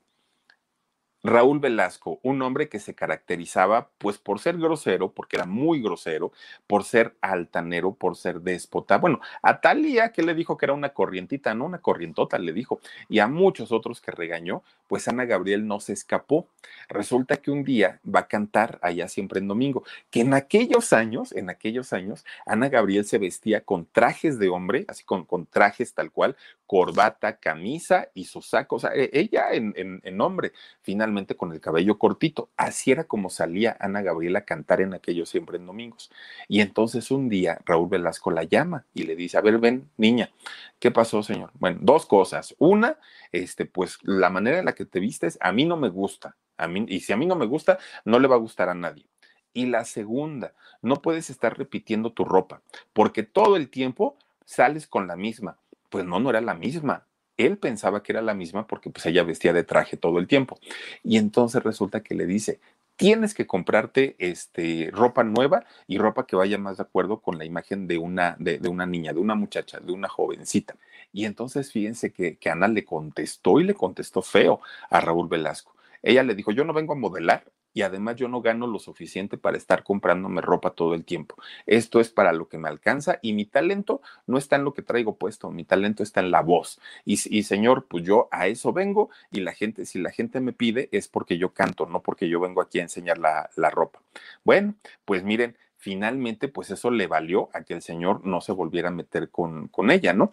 Raúl 1.23 1.59
Velasco, 1.59 2.19
un 2.23 2.41
hombre 2.41 2.69
que 2.69 2.79
se 2.79 2.93
caracterizaba 2.93 3.89
pues 3.97 4.17
por 4.17 4.39
ser 4.39 4.57
grosero, 4.57 5.11
porque 5.11 5.35
era 5.35 5.45
muy 5.45 5.81
grosero, 5.81 6.31
por 6.67 6.83
ser 6.83 7.15
altanero, 7.21 7.93
por 7.93 8.15
ser 8.15 8.41
déspota. 8.41 8.97
Bueno, 8.97 9.19
a 9.41 9.59
Talía 9.59 10.11
que 10.11 10.23
le 10.23 10.35
dijo 10.35 10.57
que 10.57 10.65
era 10.67 10.73
una 10.73 10.89
corrientita, 10.89 11.53
no 11.53 11.65
una 11.65 11.79
corrientota, 11.79 12.37
le 12.37 12.53
dijo, 12.53 12.79
y 13.09 13.19
a 13.19 13.27
muchos 13.27 13.71
otros 13.71 13.99
que 13.99 14.11
regañó, 14.11 14.63
pues 14.87 15.07
Ana 15.07 15.25
Gabriel 15.25 15.67
no 15.67 15.79
se 15.79 15.93
escapó. 15.93 16.47
Resulta 16.87 17.37
que 17.37 17.51
un 17.51 17.63
día 17.63 17.99
va 18.03 18.21
a 18.21 18.27
cantar 18.27 18.79
allá 18.81 19.07
siempre 19.07 19.39
en 19.39 19.47
domingo, 19.47 19.83
que 20.11 20.21
en 20.21 20.33
aquellos 20.33 20.93
años, 20.93 21.33
en 21.33 21.49
aquellos 21.49 21.93
años, 21.93 22.25
Ana 22.45 22.69
Gabriel 22.69 23.05
se 23.05 23.17
vestía 23.17 23.61
con 23.61 23.85
trajes 23.85 24.39
de 24.39 24.49
hombre, 24.49 24.85
así 24.87 25.03
con, 25.03 25.25
con 25.25 25.45
trajes 25.45 25.93
tal 25.93 26.11
cual, 26.11 26.37
corbata, 26.65 27.37
camisa 27.37 28.09
y 28.13 28.25
su 28.25 28.41
saco, 28.41 28.75
o 28.75 28.79
sea, 28.79 28.91
e, 28.93 29.09
ella 29.13 29.51
en, 29.53 29.73
en, 29.77 30.01
en 30.03 30.21
hombre, 30.21 30.51
finalmente 30.81 31.06
con 31.35 31.53
el 31.53 31.61
cabello 31.61 31.97
cortito. 31.97 32.49
Así 32.57 32.91
era 32.91 33.05
como 33.05 33.29
salía 33.29 33.77
Ana 33.79 34.01
Gabriela 34.01 34.39
a 34.39 34.45
cantar 34.45 34.81
en 34.81 34.93
aquellos 34.93 35.29
siempre 35.29 35.57
en 35.57 35.65
domingos. 35.65 36.11
Y 36.47 36.61
entonces 36.61 37.11
un 37.11 37.29
día 37.29 37.59
Raúl 37.65 37.89
Velasco 37.89 38.31
la 38.31 38.43
llama 38.43 38.85
y 38.93 39.03
le 39.03 39.15
dice, 39.15 39.37
a 39.37 39.41
ver, 39.41 39.57
ven, 39.59 39.89
niña, 39.97 40.31
¿qué 40.79 40.91
pasó, 40.91 41.23
señor? 41.23 41.51
Bueno, 41.55 41.79
dos 41.81 42.05
cosas. 42.05 42.55
Una, 42.59 42.97
este, 43.31 43.65
pues 43.65 43.99
la 44.03 44.29
manera 44.29 44.59
en 44.59 44.65
la 44.65 44.75
que 44.75 44.85
te 44.85 44.99
vistes 44.99 45.37
a 45.41 45.51
mí 45.51 45.65
no 45.65 45.77
me 45.77 45.89
gusta. 45.89 46.35
A 46.57 46.67
mí, 46.67 46.85
y 46.87 47.01
si 47.01 47.13
a 47.13 47.17
mí 47.17 47.25
no 47.25 47.35
me 47.35 47.45
gusta, 47.45 47.77
no 48.03 48.19
le 48.19 48.27
va 48.27 48.35
a 48.35 48.39
gustar 48.39 48.69
a 48.69 48.73
nadie. 48.73 49.05
Y 49.53 49.67
la 49.67 49.85
segunda, 49.85 50.53
no 50.81 51.01
puedes 51.01 51.29
estar 51.29 51.57
repitiendo 51.57 52.11
tu 52.11 52.25
ropa, 52.25 52.61
porque 52.93 53.23
todo 53.23 53.55
el 53.55 53.69
tiempo 53.69 54.17
sales 54.45 54.87
con 54.87 55.07
la 55.07 55.15
misma 55.15 55.57
pues 55.89 56.05
no, 56.05 56.19
no 56.19 56.29
era 56.29 56.41
la 56.41 56.53
misma. 56.53 57.05
Él 57.37 57.57
pensaba 57.57 58.03
que 58.03 58.11
era 58.11 58.21
la 58.21 58.33
misma 58.33 58.67
porque 58.67 58.89
pues 58.89 59.05
ella 59.05 59.23
vestía 59.23 59.53
de 59.53 59.63
traje 59.63 59.97
todo 59.97 60.19
el 60.19 60.27
tiempo. 60.27 60.59
Y 61.03 61.17
entonces 61.17 61.63
resulta 61.63 62.01
que 62.01 62.15
le 62.15 62.25
dice, 62.25 62.59
tienes 62.97 63.33
que 63.33 63.47
comprarte 63.47 64.15
este, 64.19 64.89
ropa 64.91 65.23
nueva 65.23 65.65
y 65.87 65.99
ropa 65.99 66.25
que 66.25 66.35
vaya 66.35 66.57
más 66.57 66.77
de 66.77 66.83
acuerdo 66.83 67.21
con 67.21 67.37
la 67.37 67.45
imagen 67.45 67.87
de 67.87 67.97
una, 67.99 68.35
de, 68.39 68.59
una 68.67 68.85
niña, 68.85 69.13
de 69.13 69.19
una 69.19 69.35
muchacha, 69.35 69.79
de 69.79 69.93
una 69.93 70.09
jovencita. 70.09 70.75
Y 71.13 71.25
entonces 71.25 71.71
fíjense 71.71 72.11
que, 72.11 72.37
que 72.37 72.49
Ana 72.49 72.67
le 72.67 72.83
contestó 72.83 73.59
y 73.59 73.63
le 73.63 73.75
contestó 73.75 74.21
feo 74.21 74.59
a 74.89 74.99
Raúl 74.99 75.29
Velasco. 75.29 75.75
Ella 76.01 76.23
le 76.23 76.35
dijo, 76.35 76.51
yo 76.51 76.63
no 76.65 76.73
vengo 76.73 76.93
a 76.93 76.97
modelar, 76.97 77.43
y 77.73 77.83
además 77.83 78.15
yo 78.15 78.27
no 78.27 78.41
gano 78.41 78.67
lo 78.67 78.79
suficiente 78.79 79.37
para 79.37 79.57
estar 79.57 79.83
comprándome 79.83 80.41
ropa 80.41 80.71
todo 80.71 80.93
el 80.93 81.05
tiempo. 81.05 81.35
Esto 81.65 81.99
es 81.99 82.09
para 82.09 82.33
lo 82.33 82.47
que 82.47 82.57
me 82.57 82.69
alcanza 82.69 83.19
y 83.21 83.33
mi 83.33 83.45
talento 83.45 84.01
no 84.25 84.37
está 84.37 84.55
en 84.55 84.63
lo 84.63 84.73
que 84.73 84.81
traigo 84.81 85.15
puesto, 85.17 85.51
mi 85.51 85.63
talento 85.63 86.03
está 86.03 86.21
en 86.21 86.31
la 86.31 86.41
voz. 86.41 86.79
Y, 87.05 87.17
señor, 87.43 87.85
pues 87.87 88.03
yo 88.03 88.29
a 88.31 88.47
eso 88.47 88.73
vengo 88.73 89.09
y 89.31 89.41
la 89.41 89.53
gente, 89.53 89.85
si 89.85 89.99
la 89.99 90.11
gente 90.11 90.39
me 90.39 90.53
pide 90.53 90.89
es 90.91 91.07
porque 91.07 91.37
yo 91.37 91.53
canto, 91.53 91.85
no 91.85 92.01
porque 92.01 92.29
yo 92.29 92.39
vengo 92.39 92.61
aquí 92.61 92.79
a 92.79 92.83
enseñar 92.83 93.17
la, 93.17 93.69
ropa. 93.69 94.01
Bueno, 94.43 94.75
pues 95.05 95.23
miren, 95.23 95.55
finalmente, 95.75 96.47
pues 96.47 96.71
eso 96.71 96.89
le 96.89 97.05
valió 97.05 97.49
a 97.53 97.63
que 97.63 97.73
el 97.73 97.81
señor 97.81 98.25
no 98.25 98.41
se 98.41 98.53
volviera 98.53 98.89
a 98.89 98.91
meter 98.91 99.29
con, 99.29 99.67
con 99.67 99.91
ella, 99.91 100.13
¿no? 100.13 100.31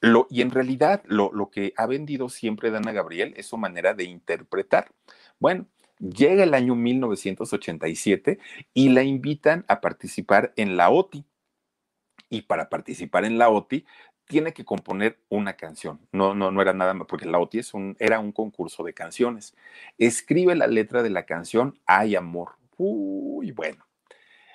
Lo, 0.00 0.26
y 0.30 0.42
en 0.42 0.50
realidad 0.50 1.02
lo, 1.06 1.32
lo 1.32 1.50
que 1.50 1.72
ha 1.76 1.86
vendido 1.86 2.28
siempre 2.28 2.70
Dana 2.70 2.92
Gabriel 2.92 3.32
es 3.36 3.46
su 3.46 3.56
manera 3.56 3.94
de 3.94 4.04
interpretar. 4.04 4.92
Bueno, 5.40 5.66
Llega 5.98 6.42
el 6.42 6.54
año 6.54 6.74
1987 6.74 8.38
y 8.72 8.88
la 8.88 9.02
invitan 9.02 9.64
a 9.68 9.80
participar 9.80 10.52
en 10.56 10.76
la 10.76 10.90
OTI. 10.90 11.24
Y 12.30 12.42
para 12.42 12.68
participar 12.68 13.24
en 13.24 13.38
la 13.38 13.48
OTI 13.48 13.86
tiene 14.26 14.52
que 14.52 14.64
componer 14.64 15.18
una 15.28 15.54
canción. 15.54 16.00
No, 16.12 16.34
no, 16.34 16.50
no 16.50 16.62
era 16.62 16.72
nada 16.72 16.94
más, 16.94 17.06
porque 17.06 17.26
la 17.26 17.38
OTI 17.38 17.60
era 17.98 18.18
un 18.18 18.32
concurso 18.32 18.82
de 18.82 18.94
canciones. 18.94 19.54
Escribe 19.98 20.54
la 20.54 20.66
letra 20.66 21.02
de 21.02 21.10
la 21.10 21.26
canción 21.26 21.78
Hay 21.86 22.16
amor. 22.16 22.56
Uy, 22.76 23.52
bueno. 23.52 23.86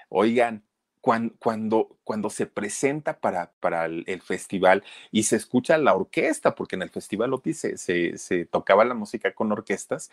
Oigan, 0.10 0.64
cuando, 1.02 1.36
cuando, 1.40 1.98
cuando, 2.04 2.30
se 2.30 2.46
presenta 2.46 3.20
para, 3.20 3.54
para 3.60 3.86
el, 3.86 4.22
festival 4.22 4.84
y 5.12 5.24
se 5.24 5.38
escucha 5.38 5.78
la 5.78 5.96
orquesta, 5.96 6.56
porque 6.56 6.76
en 6.76 6.82
el 6.82 6.90
festival 6.90 7.34
OTI 7.34 7.54
se, 7.54 7.78
se, 7.78 8.18
se, 8.18 8.46
tocaba 8.46 8.84
la 8.84 8.96
música 8.96 9.34
con 9.34 9.52
orquestas, 9.52 10.12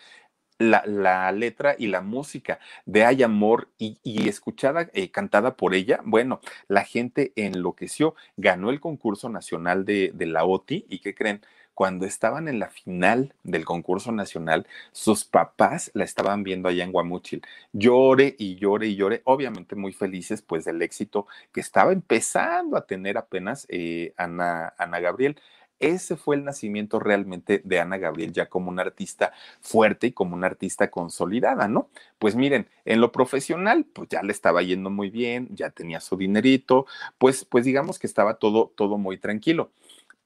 la, 0.59 1.33
letra 1.33 1.77
y 1.79 1.89
la 1.89 2.01
música 2.01 2.59
de 2.85 3.05
Hay 3.05 3.23
Amor 3.23 3.69
y, 3.79 4.29
escuchada, 4.29 4.89
eh, 4.93 5.11
cantada 5.11 5.57
por 5.57 5.75
ella, 5.75 6.01
bueno, 6.05 6.41
la 6.69 6.85
gente 6.85 7.33
enloqueció, 7.37 8.15
ganó 8.37 8.71
el 8.71 8.81
concurso 8.81 9.29
nacional 9.29 9.85
de, 9.85 10.13
de 10.15 10.27
la 10.27 10.45
OTI 10.45 10.87
y 10.89 11.01
¿qué 11.01 11.15
creen? 11.15 11.43
Cuando 11.77 12.07
estaban 12.07 12.49
en 12.49 12.59
la 12.59 12.71
final 12.71 13.35
del 13.43 13.67
concurso 13.67 14.11
nacional, 14.11 14.67
sus 14.93 15.25
papás 15.27 15.91
la 15.93 16.05
estaban 16.05 16.43
viendo 16.43 16.71
allá 16.71 16.83
en 16.85 16.91
Guamúchil. 16.91 17.43
Llore 17.75 18.35
y 18.39 18.57
llore 18.57 18.87
y 18.87 18.97
llore, 18.97 19.21
obviamente 19.25 19.77
muy 19.77 19.93
felices 19.93 20.41
pues 20.41 20.65
del 20.65 20.81
éxito 20.81 21.27
que 21.53 21.61
estaba 21.61 21.93
empezando 21.93 22.79
a 22.79 22.87
tener 22.87 23.19
apenas 23.19 23.67
eh, 23.69 24.15
Ana, 24.17 24.73
Ana 24.79 25.01
Gabriel. 25.01 25.37
Ese 25.79 26.17
fue 26.17 26.37
el 26.37 26.45
nacimiento 26.45 26.99
realmente 26.99 27.61
de 27.65 27.81
Ana 27.81 27.99
Gabriel 27.99 28.33
ya 28.33 28.47
como 28.47 28.71
una 28.71 28.83
artista 28.83 29.33
fuerte 29.61 30.09
y 30.09 30.13
como 30.13 30.35
una 30.35 30.47
artista 30.47 30.91
consolidada, 30.91 31.69
¿no? 31.69 31.91
Pues 32.19 32.35
miren, 32.35 32.69
en 32.85 33.01
lo 33.01 33.13
profesional, 33.13 33.85
pues 33.85 34.09
ya 34.09 34.23
le 34.23 34.33
estaba 34.33 34.63
yendo 34.63 34.91
muy 34.91 35.11
bien, 35.11 35.49
ya 35.51 35.71
tenía 35.71 36.01
su 36.01 36.17
dinerito, 36.17 36.87
pues, 37.19 37.45
pues 37.45 37.65
digamos 37.65 37.99
que 37.99 38.07
estaba 38.07 38.35
todo, 38.39 38.73
todo 38.75 38.97
muy 38.99 39.19
tranquilo. 39.19 39.71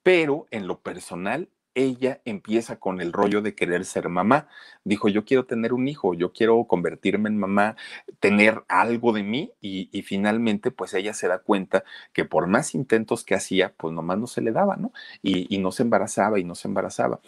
Pero 0.02 0.46
en 0.50 0.66
lo 0.66 0.80
personal, 0.80 1.48
ella 1.84 2.20
empieza 2.24 2.78
con 2.78 3.00
el 3.00 3.12
rollo 3.12 3.42
de 3.42 3.54
querer 3.54 3.84
ser 3.84 4.08
mamá. 4.08 4.48
Dijo, 4.84 5.08
yo 5.08 5.24
quiero 5.24 5.46
tener 5.46 5.72
un 5.72 5.88
hijo, 5.88 6.14
yo 6.14 6.32
quiero 6.32 6.64
convertirme 6.64 7.28
en 7.28 7.38
mamá, 7.38 7.76
tener 8.20 8.64
algo 8.68 9.12
de 9.12 9.22
mí 9.22 9.52
y, 9.60 9.88
finalmente 10.02 10.70
pues 10.70 10.94
ella 10.94 11.14
se 11.14 11.28
da 11.28 11.38
cuenta 11.38 11.84
que 12.12 12.24
por 12.24 12.46
más 12.46 12.74
intentos 12.74 13.24
que 13.24 13.34
hacía, 13.34 13.74
pues 13.76 13.94
nomás 13.94 14.18
no 14.18 14.26
se 14.26 14.40
le 14.40 14.52
daba, 14.52 14.76
¿no? 14.76 14.92
Y, 15.22 15.58
no 15.58 15.72
se 15.72 15.82
embarazaba 15.82 16.38
y 16.38 16.44
no 16.44 16.54
se 16.54 16.68
embarazaba 16.68 17.20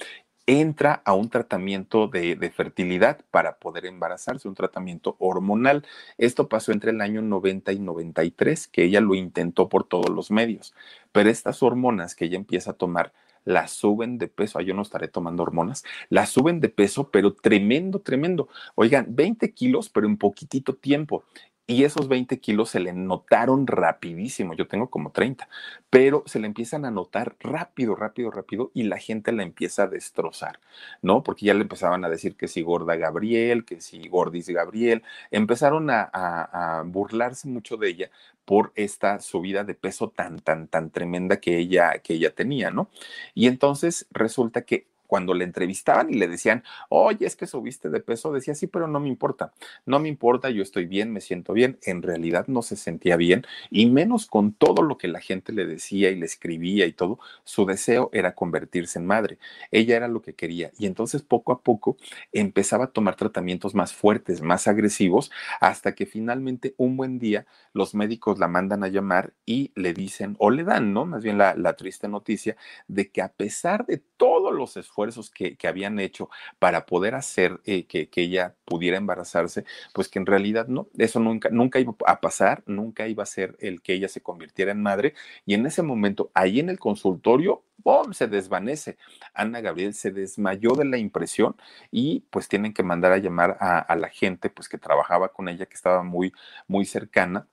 entra 0.47 1.03
a 1.05 1.15
un 1.15 1.31
tratamiento 1.31 2.09
de, 2.09 2.35
de, 2.35 2.51
fertilidad 2.51 3.21
para 3.31 3.59
poder 3.59 3.87
embarazarse, 3.87 4.49
un 4.49 4.57
tratamiento 4.57 5.15
hormonal. 5.21 5.87
Esto 6.19 6.49
pasó 6.49 6.73
entre 6.73 6.91
el 6.91 7.01
año 7.01 7.23
90 7.23 7.73
y 7.73 7.79
93, 7.79 8.67
que 8.67 8.83
ella 8.85 9.01
lo 9.01 9.15
intentó 9.15 9.69
por 9.69 9.85
todos 9.85 10.11
los 10.11 10.33
medios, 10.33 10.75
pero 11.13 11.31
estas 11.31 11.63
hormonas 11.63 12.17
que 12.17 12.25
ella 12.25 12.37
empieza 12.37 12.73
a 12.73 12.75
tomar 12.75 13.13
la 13.45 13.69
suben 13.69 14.19
de 14.19 14.29
peso. 14.29 14.61
yo 14.61 14.75
no 14.75 14.83
estaré 14.83 15.09
tomando 15.09 15.43
hormonas. 15.43 15.85
La 16.09 16.27
suben 16.27 16.61
de 16.61 16.69
peso, 16.69 17.11
pero 17.11 17.35
tremendo, 17.35 18.01
tremendo. 18.01 18.49
Oigan, 18.75 19.07
20 19.09 19.53
kilos, 19.53 19.89
pero 19.89 20.07
en 20.07 20.17
poquitito 20.17 20.75
tiempo 20.75 21.25
y 21.67 21.85
esos 21.85 22.09
20 22.09 22.39
kilos 22.41 22.71
se 22.71 22.81
le 22.81 22.93
notaron 22.93 23.67
rapidísimo, 23.67 24.55
yo 24.55 24.67
tengo 24.67 24.91
como 24.91 25.11
30, 25.13 25.49
pero 25.91 26.23
se 26.27 26.41
le 26.41 26.47
empiezan 26.47 26.85
a 26.85 26.91
notar 26.91 27.37
rápido, 27.41 27.95
rápido, 27.95 28.31
rápido 28.31 28.71
y 28.75 28.85
la 28.85 28.99
gente 28.99 29.33
la 29.33 29.43
empieza 29.43 29.85
a 29.85 29.87
destrozar, 29.87 30.61
¿no? 31.03 31.23
Porque 31.23 31.47
ya 31.47 31.55
le 31.55 31.63
empezaban 31.63 32.05
a 32.05 32.09
decir 32.09 32.37
que 32.37 32.49
si 32.49 32.63
gorda 32.63 32.97
Gabriel, 32.97 33.65
que 33.65 33.81
si 33.81 34.09
gordis 34.09 34.49
Gabriel, 34.49 35.03
empezaron 35.31 35.91
a, 35.91 36.11
a 36.13 36.83
burlarse 36.83 37.49
mucho 37.49 37.77
de 37.77 37.89
ella 37.89 38.11
por 38.45 38.73
esta 38.75 39.21
subida 39.21 39.65
de 39.65 39.75
peso 39.75 40.11
tan, 40.11 40.39
tan, 40.41 40.69
tan 40.69 40.91
tremenda 40.91 41.41
que 41.41 41.59
ella, 41.59 41.99
que 41.99 42.15
ella 42.15 42.35
tenía, 42.35 42.71
¿no? 42.71 42.91
Y 43.35 43.47
entonces 43.47 44.07
resulta 44.11 44.63
que 44.63 44.87
cuando 45.13 45.35
le 45.35 45.45
entrevistaban 45.45 46.09
y 46.09 46.15
le 46.15 46.27
decían, 46.27 46.65
oye, 46.89 47.27
es 47.27 47.37
que 47.37 47.47
subiste 47.47 47.91
de 47.91 48.01
peso, 48.01 48.33
decía, 48.33 48.55
sí, 48.55 48.67
pero 48.67 48.89
no 48.89 48.99
me 48.99 49.09
importa, 49.09 49.53
no 49.85 49.99
me 49.99 50.09
importa, 50.09 50.49
yo 50.49 50.63
estoy 50.63 50.87
bien, 50.87 51.13
me 51.13 51.21
siento 51.21 51.53
bien. 51.53 51.79
En 51.83 52.01
realidad 52.01 52.47
no 52.47 52.63
se 52.63 52.77
sentía 52.77 53.17
bien 53.19 53.45
y 53.71 53.91
menos 53.91 54.25
con 54.25 54.55
todo 54.55 54.81
lo 54.81 54.97
que 54.97 55.09
la 55.09 55.21
gente 55.21 55.53
le 55.53 55.67
decía 55.67 56.09
y 56.09 56.15
le 56.15 56.25
escribía 56.25 56.87
y 56.87 56.95
todo, 56.95 57.19
su 57.45 57.67
deseo 57.67 58.09
era 58.15 58.35
convertirse 58.35 59.01
en 59.01 59.05
madre. 59.05 59.37
Ella 59.71 59.97
era 59.97 60.09
lo 60.09 60.23
que 60.23 60.33
quería 60.35 60.71
y 60.79 60.87
entonces 60.87 61.21
poco 61.21 61.53
a 61.53 61.61
poco 61.61 61.99
empezaba 62.33 62.85
a 62.85 62.91
tomar 62.93 63.17
tratamientos 63.17 63.75
más 63.75 63.93
fuertes, 63.93 64.41
más 64.41 64.67
agresivos, 64.67 65.31
hasta 65.61 65.95
que 65.95 66.07
finalmente 66.07 66.75
un 66.79 66.97
buen 66.97 67.19
día 67.19 67.45
los 67.75 67.95
médicos 67.95 68.39
la 68.39 68.49
mandan 68.49 68.83
a 68.83 68.89
llamar 68.89 69.35
y 69.45 69.73
le 69.75 69.93
dicen, 69.93 70.37
o 70.39 70.49
le 70.51 70.65
dan, 70.65 70.95
¿no? 70.95 71.05
Más 71.05 71.23
bien 71.23 71.37
la, 71.37 71.55
la 71.55 71.75
triste 71.77 72.09
noticia 72.09 72.57
de 72.89 73.11
que 73.11 73.21
a 73.21 73.29
pesar 73.31 73.85
de 73.85 73.99
todos 73.99 74.55
los 74.55 74.79
esfuerzos, 74.79 75.02
esfuerzos 75.09 75.31
que, 75.31 75.57
habían 75.67 75.99
hecho 76.01 76.29
para 76.59 76.87
poder 76.87 77.15
hacer 77.15 77.61
eh, 77.65 77.87
que, 77.87 78.09
ella 78.15 78.55
pudiera 78.65 78.97
embarazarse, 78.97 79.65
pues 79.93 80.09
que 80.09 80.19
en 80.19 80.27
realidad 80.27 80.67
no, 80.69 80.89
eso 80.99 81.19
nunca, 81.19 81.49
nunca 81.51 81.81
iba 81.81 81.95
a 82.07 82.21
pasar, 82.21 82.63
nunca 82.67 83.09
iba 83.09 83.23
a 83.23 83.27
ser 83.27 83.57
el 83.61 83.83
que 83.83 83.95
ella 83.95 84.09
se 84.09 84.21
convirtiera 84.21 84.73
en 84.73 84.83
madre. 84.83 85.15
Y 85.47 85.55
en 85.55 85.67
ese 85.67 85.83
momento, 85.83 86.31
ahí 86.35 86.61
en 86.61 86.69
el 86.69 86.79
consultorio, 86.79 87.65
¡bom! 87.79 88.13
se 88.13 88.29
desvanece. 88.29 88.97
Ana 89.35 89.61
Gabriel 89.61 89.95
se 89.95 90.11
desmayó 90.11 90.73
de 90.73 90.85
la 90.85 90.99
impresión 90.99 91.57
y 91.91 92.21
pues 92.31 92.49
tienen 92.49 92.73
que 92.73 92.83
mandar 92.83 93.13
a 93.13 93.19
llamar 93.19 93.57
a, 93.61 93.79
a 93.79 93.97
la 93.97 94.09
gente 94.09 94.51
pues 94.51 94.69
que 94.69 94.79
trabajaba 94.79 95.33
con 95.33 95.49
ella, 95.49 95.67
que 95.67 95.75
estaba 95.75 96.03
muy, 96.03 96.33
muy 96.69 96.85
cercana. 96.85 97.47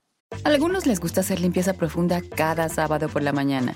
A 0.44 0.50
algunos 0.50 0.86
les 0.86 1.00
gusta 1.00 1.22
hacer 1.22 1.40
limpieza 1.40 1.74
profunda 1.74 2.22
cada 2.36 2.70
sábado 2.70 3.10
por 3.10 3.24
la 3.24 3.34
mañana. 3.34 3.76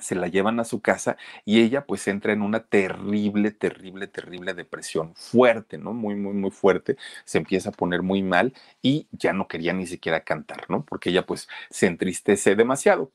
se 0.00 0.14
la 0.14 0.28
llevan 0.28 0.60
a 0.60 0.64
su 0.64 0.80
casa 0.80 1.16
y 1.44 1.60
ella 1.60 1.86
pues 1.86 2.06
entra 2.08 2.32
en 2.32 2.42
una 2.42 2.60
terrible, 2.64 3.50
terrible, 3.50 4.06
terrible 4.06 4.54
depresión 4.54 5.14
fuerte, 5.14 5.78
¿no? 5.78 5.92
Muy, 5.92 6.14
muy, 6.16 6.34
muy 6.34 6.50
fuerte. 6.50 6.96
Se 7.24 7.38
empieza 7.38 7.70
a 7.70 7.72
poner 7.72 8.02
muy 8.02 8.22
mal 8.22 8.54
y 8.82 9.08
ya 9.12 9.32
no 9.32 9.48
quería 9.48 9.72
ni 9.72 9.86
siquiera 9.86 10.20
cantar, 10.24 10.68
¿no? 10.70 10.84
Porque 10.84 11.10
ella 11.10 11.26
pues 11.26 11.48
se 11.70 11.86
entristece 11.86 12.54
demasiado. 12.56 13.12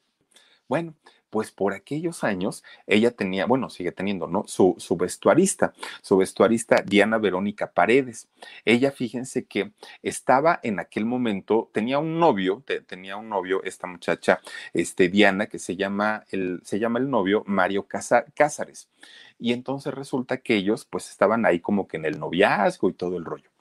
Bueno, 0.67 0.95
pues 1.29 1.51
por 1.51 1.73
aquellos 1.73 2.23
años 2.23 2.63
ella 2.87 3.11
tenía, 3.11 3.45
bueno, 3.45 3.69
sigue 3.69 3.91
teniendo, 3.91 4.27
¿no? 4.27 4.43
Su, 4.47 4.75
su 4.77 4.97
vestuarista, 4.97 5.73
su 6.01 6.17
vestuarista 6.17 6.83
Diana 6.85 7.17
Verónica 7.17 7.71
Paredes. 7.71 8.27
Ella, 8.65 8.91
fíjense 8.91 9.45
que 9.45 9.71
estaba 10.03 10.59
en 10.63 10.79
aquel 10.79 11.05
momento, 11.05 11.69
tenía 11.73 11.99
un 11.99 12.19
novio, 12.19 12.63
tenía 12.87 13.17
un 13.17 13.29
novio, 13.29 13.63
esta 13.63 13.87
muchacha, 13.87 14.39
este, 14.73 15.09
Diana, 15.09 15.47
que 15.47 15.59
se 15.59 15.75
llama 15.75 16.25
el, 16.31 16.61
se 16.63 16.79
llama 16.79 16.99
el 16.99 17.09
novio 17.09 17.43
Mario 17.45 17.87
Cázares. 17.87 18.89
Y 19.39 19.53
entonces 19.53 19.93
resulta 19.93 20.37
que 20.37 20.55
ellos 20.55 20.85
pues 20.85 21.09
estaban 21.09 21.45
ahí 21.45 21.59
como 21.59 21.87
que 21.87 21.97
en 21.97 22.05
el 22.05 22.19
noviazgo 22.19 22.89
y 22.89 22.93
todo 22.93 23.17
el 23.17 23.25
rollo. 23.25 23.54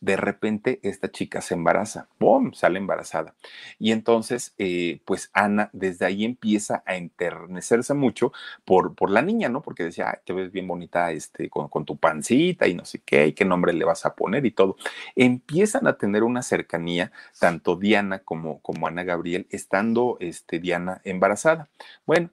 De 0.00 0.16
repente 0.16 0.80
esta 0.82 1.10
chica 1.10 1.42
se 1.42 1.54
embaraza, 1.54 2.08
¡pum! 2.18 2.52
sale 2.52 2.78
embarazada. 2.78 3.34
Y 3.78 3.92
entonces, 3.92 4.54
eh, 4.58 5.00
pues 5.04 5.30
Ana 5.34 5.70
desde 5.72 6.06
ahí 6.06 6.24
empieza 6.24 6.82
a 6.86 6.96
enternecerse 6.96 7.94
mucho 7.94 8.32
por, 8.64 8.94
por 8.94 9.10
la 9.10 9.22
niña, 9.22 9.48
¿no? 9.50 9.62
Porque 9.62 9.84
decía, 9.84 10.20
te 10.24 10.32
ves 10.32 10.52
bien 10.52 10.66
bonita 10.66 11.12
este, 11.12 11.50
con, 11.50 11.68
con, 11.68 11.84
tu 11.84 11.98
pancita 11.98 12.66
y 12.66 12.74
no 12.74 12.84
sé 12.84 13.00
qué, 13.04 13.28
y 13.28 13.32
qué 13.34 13.44
nombre 13.44 13.72
le 13.72 13.84
vas 13.84 14.06
a 14.06 14.14
poner 14.14 14.46
y 14.46 14.52
todo. 14.52 14.76
Empiezan 15.16 15.86
a 15.86 15.98
tener 15.98 16.22
una 16.22 16.42
cercanía, 16.42 17.12
tanto 17.38 17.76
Diana 17.76 18.20
como, 18.20 18.60
como 18.60 18.86
Ana 18.86 19.04
Gabriel, 19.04 19.46
estando 19.50 20.16
este, 20.20 20.60
Diana 20.60 21.02
embarazada. 21.04 21.68
Bueno, 22.06 22.30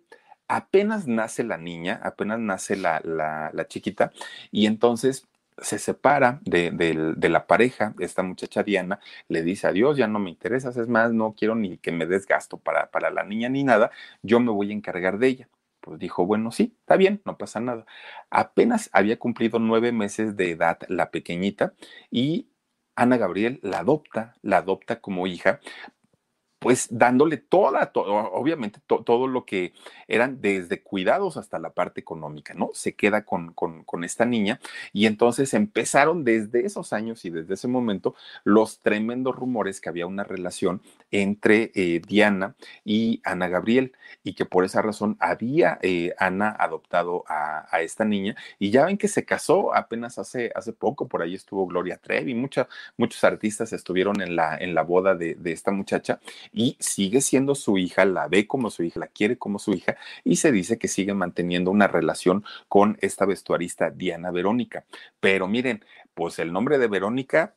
apenas 0.48 1.08
nace 1.08 1.44
la 1.44 1.58
niña, 1.58 2.00
apenas 2.04 2.40
nace 2.40 2.78
la, 2.78 3.02
la 3.04 3.68
chiquita, 3.68 4.12
y 4.52 4.66
entonces 4.68 5.28
se 5.62 5.80
separa 5.80 6.40
de, 6.44 6.72
de, 6.72 7.30
la 7.30 7.48
pareja, 7.48 7.94
esta 8.00 8.24
muchacha 8.24 8.64
Diana 8.64 9.00
le 9.28 9.44
dice 9.44 9.68
adiós, 9.68 9.98
ya 9.98 10.08
no 10.08 10.20
me 10.20 10.30
interesas, 10.30 10.78
es 10.78 10.88
más, 10.88 11.12
no 11.14 11.34
quiero 11.34 11.56
ni 11.56 11.78
que 11.78 11.92
me 11.92 12.06
des 12.06 12.26
gasto 12.26 12.58
para, 12.58 12.92
para 12.92 13.10
la 13.10 13.24
niña 13.24 13.50
ni 13.50 13.64
nada, 13.64 13.92
yo 14.22 14.40
me 14.40 14.52
voy 14.52 14.72
a 14.72 14.74
encargar 14.74 15.18
de 15.20 15.28
ella. 15.28 15.50
Pues 15.82 16.00
dijo, 16.00 16.26
bueno, 16.26 16.52
sí, 16.52 16.76
está 16.82 16.98
bien, 16.98 17.22
no 17.26 17.38
pasa 17.38 17.60
nada. 17.60 17.86
Apenas 18.30 18.90
había 18.94 19.18
cumplido 19.20 19.60
nueve 19.60 19.92
meses 19.92 20.36
de 20.36 20.52
edad 20.52 20.80
la 20.90 21.12
pequeñita 21.12 21.74
y 22.12 22.50
Ana 22.96 23.18
Gabriel 23.18 23.60
la 23.62 23.80
adopta, 23.80 24.36
la 24.42 24.58
adopta 24.58 25.00
como 25.00 25.28
hija, 25.28 25.60
pues 26.60 26.88
dándole 26.90 27.38
toda, 27.38 27.92
obviamente 27.94 28.80
todo 28.88 29.28
lo 29.28 29.46
que 29.46 29.74
eran 30.08 30.42
desde 30.42 30.82
cuidados 30.82 31.38
hasta 31.38 31.60
la 31.60 31.70
parte 31.70 32.02
económica, 32.02 32.54
¿no? 32.56 32.72
Se 32.74 32.96
queda 32.96 33.26
con, 33.26 33.54
con, 33.54 34.04
esta 34.04 34.26
niña 34.26 34.60
y 34.94 35.06
entonces 35.06 35.54
empezaron 35.54 36.24
desde 36.24 36.66
esos 36.66 36.94
años 36.94 37.26
y 37.26 37.30
desde 37.30 37.56
ese 37.56 37.68
momento 37.68 38.16
los 38.44 38.80
tremendos 38.80 39.36
rumores 39.36 39.82
que 39.82 39.90
había 39.90 40.06
una 40.06 40.24
relación 40.24 40.82
entre 41.10 41.72
eh, 41.74 42.02
Diana 42.08 42.56
y 42.86 43.22
Ana 43.24 43.48
Gabriel 43.48 43.94
y 44.24 44.34
que 44.34 44.46
por 44.46 44.66
esa 44.66 44.82
razón 44.82 45.18
había 45.20 45.80
eh, 45.82 46.14
Ana 46.20 46.56
adoptado 46.58 47.24
a, 47.28 47.66
esta 47.82 48.06
niña 48.06 48.36
y 48.58 48.72
ya 48.72 48.86
ven 48.86 48.98
que 48.98 49.08
se 49.08 49.26
casó 49.26 49.76
apenas 49.76 50.18
hace, 50.18 50.52
hace 50.56 50.74
poco, 50.74 51.08
por 51.08 51.22
ahí 51.22 51.36
estuvo 51.36 51.68
Gloria 51.68 51.98
Trevi, 51.98 52.34
mucha, 52.34 52.68
muchos 52.98 53.24
artistas 53.24 53.72
estuvieron 53.74 54.22
en 54.22 54.36
la, 54.36 54.58
en 54.58 54.74
la 54.74 54.82
boda 54.82 55.16
de 55.16 55.38
esta 55.46 55.72
muchacha 55.72 56.20
y 56.52 56.78
sigue 56.80 57.22
siendo 57.22 57.56
su 57.56 57.78
hija, 57.78 58.06
la 58.06 58.28
ve 58.28 58.48
como 58.48 58.70
su 58.70 58.84
hija, 58.84 59.00
la 59.00 59.08
quiere 59.08 59.38
como 59.38 59.60
su 59.60 59.74
hija 59.74 59.98
y 60.24 60.38
se 60.38 60.52
dice 60.52 60.78
que 60.78 60.88
sigue 60.88 61.14
manteniendo 61.14 61.72
una 61.72 61.88
relación 61.88 62.44
con 62.68 62.98
esta 63.02 63.26
vestuarista 63.26 63.90
Diana 63.92 64.32
Verónica. 64.32 64.86
Pero 65.20 65.48
miren, 65.48 65.84
pues 66.14 66.40
el 66.40 66.52
nombre 66.52 66.80
de 66.80 66.88
Verónica, 66.88 67.54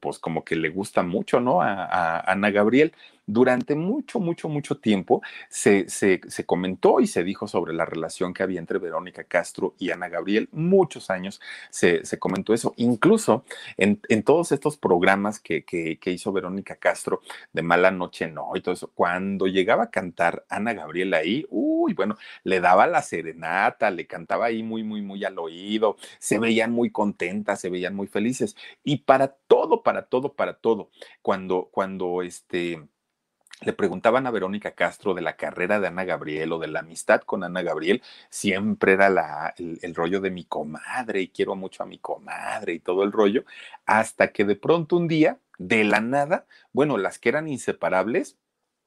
pues, 0.00 0.18
como 0.18 0.44
que 0.44 0.56
le 0.56 0.70
gusta 0.70 1.02
mucho, 1.02 1.40
¿no? 1.40 1.62
A, 1.62 1.84
a 1.84 2.32
Ana 2.32 2.50
Gabriel 2.50 2.92
durante 3.32 3.74
mucho, 3.74 4.20
mucho, 4.20 4.48
mucho 4.48 4.78
tiempo 4.78 5.22
se, 5.48 5.88
se, 5.88 6.20
se, 6.28 6.44
comentó 6.46 7.00
y 7.00 7.06
se 7.06 7.24
dijo 7.24 7.46
sobre 7.46 7.72
la 7.72 7.84
relación 7.84 8.34
que 8.34 8.42
había 8.42 8.58
entre 8.58 8.78
Verónica 8.78 9.24
Castro 9.24 9.74
y 9.78 9.90
Ana 9.90 10.08
Gabriel. 10.08 10.48
Muchos 10.52 11.10
años 11.10 11.40
se, 11.70 12.04
se 12.04 12.18
comentó 12.18 12.54
eso. 12.54 12.74
Incluso 12.76 13.44
en, 13.76 14.00
en 14.08 14.22
todos 14.22 14.52
estos 14.52 14.76
programas 14.76 15.40
que, 15.40 15.64
que, 15.64 16.10
hizo 16.10 16.32
Verónica 16.32 16.76
Castro 16.76 17.20
de 17.52 17.62
Mala 17.62 17.92
Noche 17.92 18.28
No 18.28 18.50
y 18.56 18.60
todo 18.60 18.74
eso, 18.74 18.90
cuando 18.94 19.46
llegaba 19.46 19.84
a 19.84 19.90
cantar 19.90 20.44
Ana 20.48 20.72
Gabriel 20.72 21.14
ahí, 21.14 21.46
uy, 21.50 21.94
bueno, 21.94 22.16
le 22.42 22.60
daba 22.60 22.86
la 22.86 23.02
serenata, 23.02 23.90
le 23.90 24.06
cantaba 24.06 24.46
ahí 24.46 24.62
muy, 24.62 24.82
muy, 24.82 25.02
muy 25.02 25.24
al 25.24 25.38
oído, 25.38 25.96
se 26.18 26.38
veían 26.38 26.72
muy 26.72 26.90
contentas, 26.90 27.60
se 27.60 27.70
veían 27.70 27.94
muy 27.94 28.08
felices. 28.08 28.56
Y 28.82 28.98
para 28.98 29.28
todo, 29.28 29.82
para 29.82 30.06
todo, 30.06 30.34
para 30.34 30.54
todo, 30.54 30.90
cuando, 31.22 31.68
cuando 31.72 32.22
este 32.22 32.88
le 33.60 33.72
preguntaban 33.72 34.26
a 34.26 34.30
Verónica 34.30 34.72
Castro 34.72 35.14
de 35.14 35.22
la 35.22 35.36
carrera 35.36 35.80
de 35.80 35.88
Ana 35.88 36.04
Gabriel 36.04 36.52
o 36.52 36.58
de 36.58 36.68
la 36.68 36.80
amistad 36.80 37.22
con 37.22 37.44
Ana 37.44 37.62
Gabriel, 37.62 38.02
siempre 38.30 38.92
era 38.92 39.10
la, 39.10 39.54
el, 39.58 39.78
el, 39.82 39.94
rollo 39.94 40.20
de 40.20 40.30
mi 40.30 40.44
comadre 40.44 41.20
y 41.20 41.28
quiero 41.28 41.56
mucho 41.56 41.82
a 41.82 41.86
mi 41.86 41.98
comadre 41.98 42.74
y 42.74 42.80
todo 42.80 43.02
el 43.04 43.12
rollo, 43.12 43.44
hasta 43.86 44.32
que 44.32 44.44
de 44.44 44.56
pronto 44.56 44.96
un 44.96 45.08
día, 45.08 45.38
de 45.60 45.84
la 45.84 46.00
nada, 46.00 46.46
bueno, 46.72 46.96
las 46.96 47.18
que 47.18 47.28
eran 47.28 47.46
inseparables, 47.46 48.38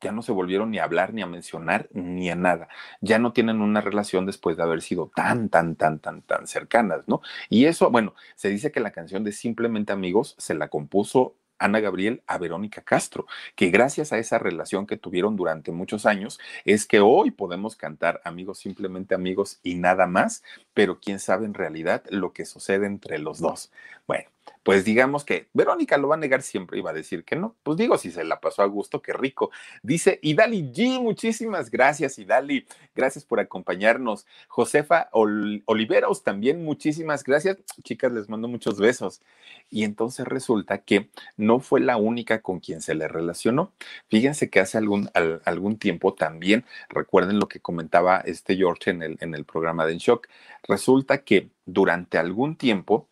ya 0.01 0.11
no 0.11 0.21
se 0.21 0.31
volvieron 0.31 0.71
ni 0.71 0.79
a 0.79 0.83
hablar, 0.83 1.13
ni 1.13 1.21
a 1.21 1.27
mencionar, 1.27 1.87
ni 1.93 2.29
a 2.29 2.35
nada. 2.35 2.67
Ya 2.99 3.19
no 3.19 3.31
tienen 3.31 3.61
una 3.61 3.79
relación 3.79 4.25
después 4.25 4.57
de 4.57 4.63
haber 4.63 4.81
sido 4.81 5.11
tan, 5.15 5.49
tan, 5.49 5.75
tan, 5.75 5.99
tan, 5.99 6.23
tan 6.23 6.47
cercanas, 6.47 7.07
¿no? 7.07 7.21
Y 7.49 7.65
eso, 7.65 7.89
bueno, 7.89 8.13
se 8.35 8.49
dice 8.49 8.71
que 8.71 8.79
la 8.79 8.91
canción 8.91 9.23
de 9.23 9.31
Simplemente 9.31 9.93
Amigos 9.93 10.35
se 10.37 10.55
la 10.55 10.67
compuso 10.67 11.35
Ana 11.59 11.79
Gabriel 11.79 12.23
a 12.27 12.37
Verónica 12.37 12.81
Castro, 12.81 13.25
que 13.55 13.69
gracias 13.69 14.13
a 14.13 14.17
esa 14.17 14.39
relación 14.39 14.87
que 14.87 14.97
tuvieron 14.97 15.35
durante 15.35 15.71
muchos 15.71 16.05
años 16.05 16.39
es 16.65 16.85
que 16.85 16.99
hoy 16.99 17.31
podemos 17.31 17.75
cantar 17.75 18.21
amigos, 18.23 18.59
simplemente 18.59 19.15
amigos 19.15 19.59
y 19.63 19.75
nada 19.75 20.07
más, 20.07 20.43
pero 20.73 20.99
quién 20.99 21.19
sabe 21.19 21.45
en 21.45 21.53
realidad 21.53 22.03
lo 22.09 22.33
que 22.33 22.45
sucede 22.45 22.85
entre 22.85 23.19
los 23.19 23.39
dos. 23.39 23.71
Bueno, 24.07 24.29
pues 24.63 24.85
digamos 24.85 25.25
que 25.25 25.49
Verónica 25.53 25.97
lo 25.97 26.07
va 26.07 26.15
a 26.15 26.17
negar 26.17 26.41
siempre 26.41 26.79
y 26.79 26.81
va 26.81 26.91
a 26.91 26.93
decir 26.93 27.25
que 27.25 27.35
no. 27.35 27.55
Pues 27.63 27.77
digo, 27.77 27.97
si 27.97 28.11
se 28.11 28.23
la 28.23 28.39
pasó 28.39 28.61
a 28.61 28.65
gusto, 28.65 29.01
qué 29.01 29.11
rico. 29.11 29.51
Dice 29.81 30.19
Idali 30.21 30.71
G, 30.71 31.01
muchísimas 31.01 31.69
gracias, 31.69 32.17
Idali. 32.17 32.65
Gracias 32.95 33.25
por 33.25 33.41
acompañarnos. 33.41 34.25
Josefa 34.47 35.09
Ol 35.11 35.63
Oliveros 35.65 36.23
también, 36.23 36.63
muchísimas 36.63 37.23
gracias. 37.23 37.57
Chicas, 37.83 38.13
les 38.13 38.29
mando 38.29 38.47
muchos 38.47 38.79
besos. 38.79 39.21
Y 39.69 39.83
entonces 39.83 40.25
resulta 40.25 40.79
que 40.79 41.09
no 41.35 41.59
fue 41.59 41.81
la 41.81 41.97
única 41.97 42.41
con 42.41 42.59
quien 42.59 42.81
se 42.81 42.95
le 42.95 43.07
relacionó. 43.09 43.73
Fíjense 44.07 44.49
que 44.49 44.61
hace 44.61 44.77
algún, 44.77 45.09
al, 45.13 45.41
algún 45.45 45.77
tiempo 45.77 46.13
también, 46.13 46.65
recuerden 46.89 47.39
lo 47.39 47.47
que 47.47 47.59
comentaba 47.59 48.19
este 48.19 48.55
George 48.55 48.91
en 48.91 49.03
el, 49.03 49.17
en 49.19 49.35
el 49.35 49.43
programa 49.43 49.85
de 49.85 49.93
En 49.93 49.97
Shock, 49.99 50.27
resulta 50.67 51.19
que 51.19 51.49
durante 51.65 52.17
algún 52.17 52.55
tiempo, 52.55 53.09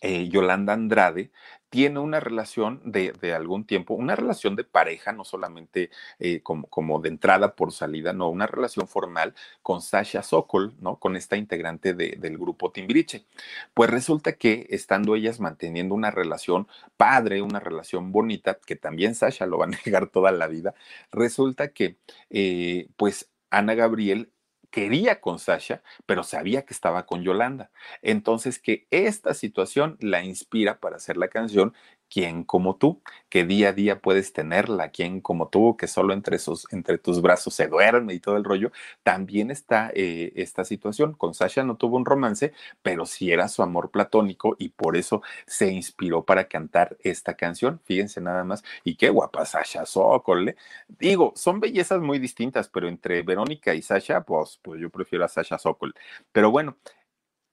eh, 0.00 0.28
Yolanda 0.28 0.72
Andrade 0.72 1.30
tiene 1.68 1.98
una 1.98 2.20
relación 2.20 2.80
de, 2.84 3.12
de, 3.20 3.34
algún 3.34 3.66
tiempo, 3.66 3.94
una 3.94 4.16
relación 4.16 4.56
de 4.56 4.64
pareja, 4.64 5.12
no 5.12 5.24
solamente 5.24 5.90
eh, 6.18 6.40
como, 6.42 6.68
como, 6.68 7.00
de 7.00 7.08
entrada 7.08 7.54
por 7.54 7.72
salida, 7.72 8.12
no, 8.12 8.30
una 8.30 8.46
relación 8.46 8.86
formal 8.86 9.34
con 9.62 9.82
Sasha 9.82 10.22
Sokol, 10.22 10.74
¿no? 10.80 10.98
Con 10.98 11.16
esta 11.16 11.36
integrante 11.36 11.92
de, 11.92 12.16
del 12.18 12.38
grupo 12.38 12.70
Timbiriche. 12.72 13.26
Pues 13.74 13.90
resulta 13.90 14.34
que 14.34 14.66
estando 14.70 15.16
ellas 15.16 15.40
manteniendo 15.40 15.94
una 15.94 16.10
relación 16.10 16.68
padre, 16.96 17.42
una 17.42 17.60
relación 17.60 18.12
bonita, 18.12 18.58
que 18.64 18.76
también 18.76 19.14
Sasha 19.14 19.46
lo 19.46 19.58
va 19.58 19.66
a 19.66 19.68
negar 19.86 20.08
toda 20.08 20.30
la 20.32 20.46
vida, 20.46 20.74
resulta 21.12 21.68
que, 21.68 21.98
eh, 22.30 22.88
pues, 22.96 23.30
Ana 23.50 23.74
Gabriel 23.74 24.30
quería 24.70 25.20
con 25.20 25.38
Sasha, 25.38 25.82
pero 26.06 26.22
sabía 26.22 26.64
que 26.64 26.74
estaba 26.74 27.06
con 27.06 27.22
Yolanda. 27.22 27.70
Entonces, 28.02 28.58
que 28.58 28.86
esta 28.90 29.34
situación 29.34 29.96
la 30.00 30.22
inspira 30.24 30.80
para 30.80 30.96
hacer 30.96 31.16
la 31.16 31.28
canción 31.28 31.74
¿Quién 32.08 32.44
como 32.44 32.76
tú? 32.76 33.02
Que 33.28 33.44
día 33.44 33.70
a 33.70 33.72
día 33.72 34.00
puedes 34.00 34.32
tenerla, 34.32 34.90
¿quién 34.90 35.20
como 35.20 35.48
tú? 35.48 35.76
Que 35.76 35.88
solo 35.88 36.14
entre, 36.14 36.38
sus, 36.38 36.72
entre 36.72 36.98
tus 36.98 37.20
brazos 37.20 37.54
se 37.54 37.66
duerme 37.66 38.14
y 38.14 38.20
todo 38.20 38.36
el 38.36 38.44
rollo. 38.44 38.70
También 39.02 39.50
está 39.50 39.90
eh, 39.94 40.32
esta 40.36 40.64
situación. 40.64 41.14
Con 41.14 41.34
Sasha 41.34 41.64
no 41.64 41.76
tuvo 41.76 41.96
un 41.96 42.04
romance, 42.04 42.52
pero 42.82 43.06
sí 43.06 43.32
era 43.32 43.48
su 43.48 43.62
amor 43.62 43.90
platónico 43.90 44.54
y 44.58 44.68
por 44.70 44.96
eso 44.96 45.22
se 45.46 45.72
inspiró 45.72 46.24
para 46.24 46.48
cantar 46.48 46.96
esta 47.00 47.34
canción. 47.34 47.80
Fíjense 47.84 48.20
nada 48.20 48.44
más. 48.44 48.62
Y 48.84 48.96
qué 48.96 49.10
guapa 49.10 49.44
Sasha 49.44 49.84
Sokol. 49.84 50.50
¿eh? 50.50 50.56
Digo, 50.88 51.32
son 51.36 51.60
bellezas 51.60 52.00
muy 52.00 52.18
distintas, 52.18 52.68
pero 52.68 52.88
entre 52.88 53.22
Verónica 53.22 53.74
y 53.74 53.82
Sasha, 53.82 54.22
pues, 54.22 54.60
pues 54.62 54.80
yo 54.80 54.90
prefiero 54.90 55.24
a 55.24 55.28
Sasha 55.28 55.58
Sokol. 55.58 55.94
Pero 56.32 56.50
bueno, 56.50 56.76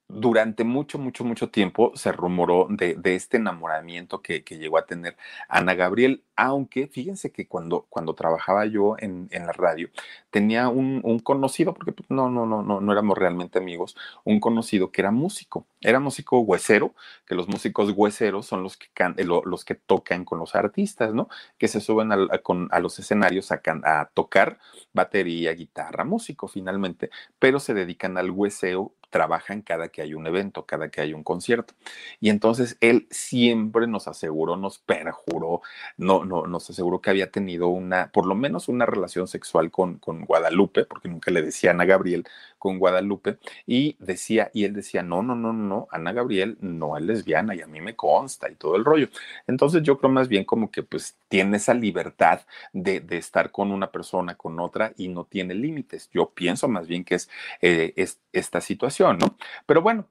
durante 0.07 0.63
mucho, 0.63 0.99
mucho, 0.99 1.23
mucho 1.23 1.49
tiempo 1.49 1.91
se 1.95 2.11
rumoró 2.11 2.67
de, 2.69 2.95
de 2.95 3.15
este 3.15 3.37
enamoramiento 3.37 4.21
que, 4.21 4.43
que, 4.43 4.57
llegó 4.57 4.77
a 4.77 4.85
tener 4.85 5.17
Ana 5.49 5.73
Gabriel, 5.75 6.23
aunque 6.35 6.87
fíjense 6.87 7.31
que 7.31 7.47
cuando, 7.47 7.85
cuando 7.89 8.13
trabajaba 8.13 8.65
yo 8.65 8.95
en, 8.99 9.27
en 9.31 9.45
la 9.45 9.53
radio, 9.53 9.89
tenía 10.29 10.69
un, 10.69 11.01
un 11.03 11.19
conocido, 11.19 11.73
porque 11.73 11.93
pues, 11.93 12.09
no, 12.09 12.29
no, 12.29 12.45
no, 12.45 12.61
no, 12.63 12.81
no 12.81 12.91
éramos 12.91 13.17
realmente 13.17 13.59
amigos, 13.59 13.95
un 14.23 14.39
conocido 14.39 14.91
que 14.91 15.01
era 15.01 15.11
músico, 15.11 15.65
era 15.83 15.99
músico 15.99 16.39
huesero, 16.39 16.93
que 17.25 17.35
los 17.35 17.47
músicos 17.47 17.91
hueseros 17.95 18.45
son 18.45 18.63
los 18.63 18.77
que, 18.77 18.87
can, 18.93 19.15
eh, 19.17 19.25
los 19.25 19.65
que 19.65 19.75
tocan 19.75 20.25
con 20.25 20.39
los 20.39 20.55
artistas, 20.55 21.13
¿no? 21.13 21.29
Que 21.57 21.67
se 21.67 21.81
suben 21.81 22.11
a, 22.11 22.79
los 22.79 22.99
escenarios 22.99 23.51
a, 23.51 23.61
a 23.83 24.09
tocar 24.13 24.59
batería, 24.93 25.53
guitarra, 25.53 26.03
músico 26.03 26.47
finalmente, 26.47 27.09
pero 27.39 27.59
se 27.59 27.73
dedican 27.73 28.17
al 28.17 28.31
hueseo 28.31 28.93
trabajan 29.13 29.61
cada 29.61 29.89
que 29.89 30.01
hay 30.01 30.15
un 30.15 30.25
evento, 30.25 30.65
cada 30.65 30.89
que 30.89 30.99
hay 30.99 31.13
un 31.13 31.23
concierto. 31.23 31.75
Y 32.19 32.29
entonces 32.29 32.77
él 32.81 33.07
siempre 33.11 33.85
nos 33.85 34.07
aseguró, 34.07 34.57
nos 34.57 34.79
perjuró, 34.79 35.61
no, 35.97 36.25
no, 36.25 36.47
nos 36.47 36.67
aseguró 36.71 36.99
que 36.99 37.11
había 37.11 37.29
tenido 37.29 37.67
una, 37.67 38.09
por 38.11 38.25
lo 38.25 38.33
menos 38.33 38.69
una 38.69 38.87
relación 38.87 39.27
sexual 39.27 39.69
con, 39.69 39.99
con 39.99 40.25
Guadalupe, 40.25 40.85
porque 40.85 41.09
nunca 41.09 41.29
le 41.29 41.43
decían 41.43 41.79
a 41.79 41.85
Gabriel 41.85 42.25
con 42.57 42.79
Guadalupe, 42.79 43.37
y 43.67 43.97
decía, 43.99 44.49
y 44.51 44.63
él 44.63 44.73
decía, 44.73 45.03
no, 45.03 45.21
no, 45.21 45.35
no, 45.35 45.53
no, 45.53 45.72
Ana 45.91 46.11
Gabriel 46.13 46.57
no 46.61 46.97
es 46.97 47.03
lesbiana 47.03 47.55
y 47.55 47.61
a 47.61 47.67
mí 47.67 47.81
me 47.81 47.95
consta 47.95 48.49
y 48.49 48.55
todo 48.55 48.75
el 48.75 48.85
rollo. 48.85 49.07
Entonces 49.47 49.83
yo 49.83 49.97
creo 49.97 50.11
más 50.11 50.27
bien 50.27 50.45
como 50.45 50.71
que 50.71 50.83
pues 50.83 51.17
tiene 51.27 51.57
esa 51.57 51.73
libertad 51.73 52.41
de, 52.73 52.99
de 52.99 53.17
estar 53.17 53.51
con 53.51 53.71
una 53.71 53.91
persona, 53.91 54.35
con 54.35 54.59
otra 54.59 54.93
y 54.97 55.07
no 55.07 55.25
tiene 55.25 55.53
límites. 55.55 56.09
Yo 56.11 56.29
pienso 56.29 56.67
más 56.67 56.87
bien 56.87 57.03
que 57.03 57.15
es, 57.15 57.29
eh, 57.61 57.93
es 57.95 58.19
esta 58.31 58.61
situación, 58.61 59.17
¿no? 59.19 59.37
Pero 59.65 59.81
bueno, 59.81 60.07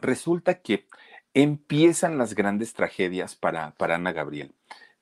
resulta 0.00 0.60
que 0.60 0.86
empiezan 1.34 2.18
las 2.18 2.34
grandes 2.34 2.72
tragedias 2.72 3.36
para, 3.36 3.72
para 3.72 3.96
Ana 3.96 4.12
Gabriel. 4.12 4.54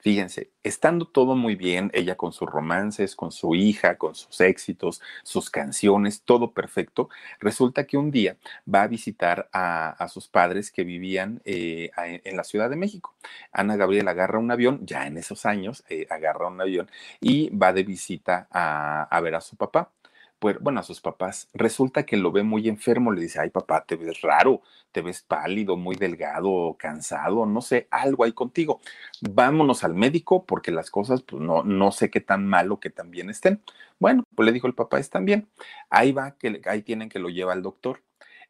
Fíjense, 0.05 0.51
estando 0.63 1.07
todo 1.07 1.35
muy 1.35 1.55
bien, 1.57 1.91
ella 1.95 2.15
con 2.15 2.35
sus 2.35 2.47
romances, 2.47 3.17
con 3.17 3.33
su 3.33 3.55
hija, 3.55 3.97
con 3.97 4.15
sus 4.15 4.39
éxitos, 4.43 5.01
sus 5.23 5.49
canciones, 5.49 6.21
todo 6.21 6.53
perfecto, 6.53 7.09
resulta 7.41 7.87
que 7.87 7.97
un 7.97 8.11
día 8.11 8.37
va 8.73 8.83
a 8.83 8.87
visitar 8.87 9.49
a, 9.55 10.07
sus 10.11 10.29
padres 10.29 10.71
que 10.71 10.85
vivían 10.85 11.41
eh, 11.47 11.91
en 11.97 12.37
la 12.37 12.45
Ciudad 12.45 12.69
de 12.69 12.77
México. 12.77 13.15
Ana 13.51 13.77
Gabriel 13.77 14.07
agarra 14.07 14.39
un 14.39 14.51
avión, 14.51 14.85
ya 14.85 15.07
en 15.07 15.17
esos 15.17 15.47
años, 15.47 15.85
eh, 15.89 16.07
agarra 16.11 16.49
un 16.49 16.61
avión 16.61 16.91
y 17.23 17.49
va 17.57 17.73
de 17.73 17.85
visita 17.85 18.47
a 18.51 19.21
ver 19.23 19.35
a 19.37 19.41
su 19.41 19.57
papá 19.57 19.91
bueno, 20.61 20.81
a 20.81 20.83
sus 20.83 21.01
papás, 21.01 21.49
resulta 21.55 22.05
que 22.05 22.17
lo 22.17 22.33
ve 22.33 22.43
muy 22.43 22.69
enfermo, 22.69 23.13
le 23.13 23.23
dice, 23.23 23.41
ay 23.41 23.51
papá, 23.51 23.85
te 23.87 23.97
ves 23.97 24.21
raro, 24.21 24.63
te 24.93 25.01
ves 25.01 25.23
pálido, 25.23 25.77
muy 25.77 25.97
delgado, 25.97 26.77
cansado, 26.79 27.47
no 27.47 27.61
sé, 27.61 27.89
algo 27.91 28.25
hay 28.25 28.33
contigo. 28.33 28.81
Vámonos 29.21 29.85
al 29.85 29.95
médico 29.95 30.45
porque 30.45 30.71
las 30.71 30.91
cosas, 30.91 31.23
pues 31.23 31.43
no, 31.43 31.65
no 31.65 31.93
sé 31.93 32.11
qué 32.11 32.21
tan 32.21 32.47
malo 32.47 32.81
que 32.81 32.91
tan 32.91 33.11
bien 33.11 33.31
estén. 33.31 33.63
Bueno, 33.99 34.25
pues 34.35 34.47
le 34.47 34.53
dijo 34.53 34.67
el 34.67 34.75
papá, 34.75 34.99
están 34.99 35.25
bien. 35.25 35.49
Ahí 35.91 36.13
va, 36.13 36.37
que 36.37 36.61
ahí 36.67 36.83
tienen 36.83 37.09
que 37.09 37.19
lo 37.19 37.29
lleva 37.29 37.53
al 37.53 37.63
doctor 37.63 38.03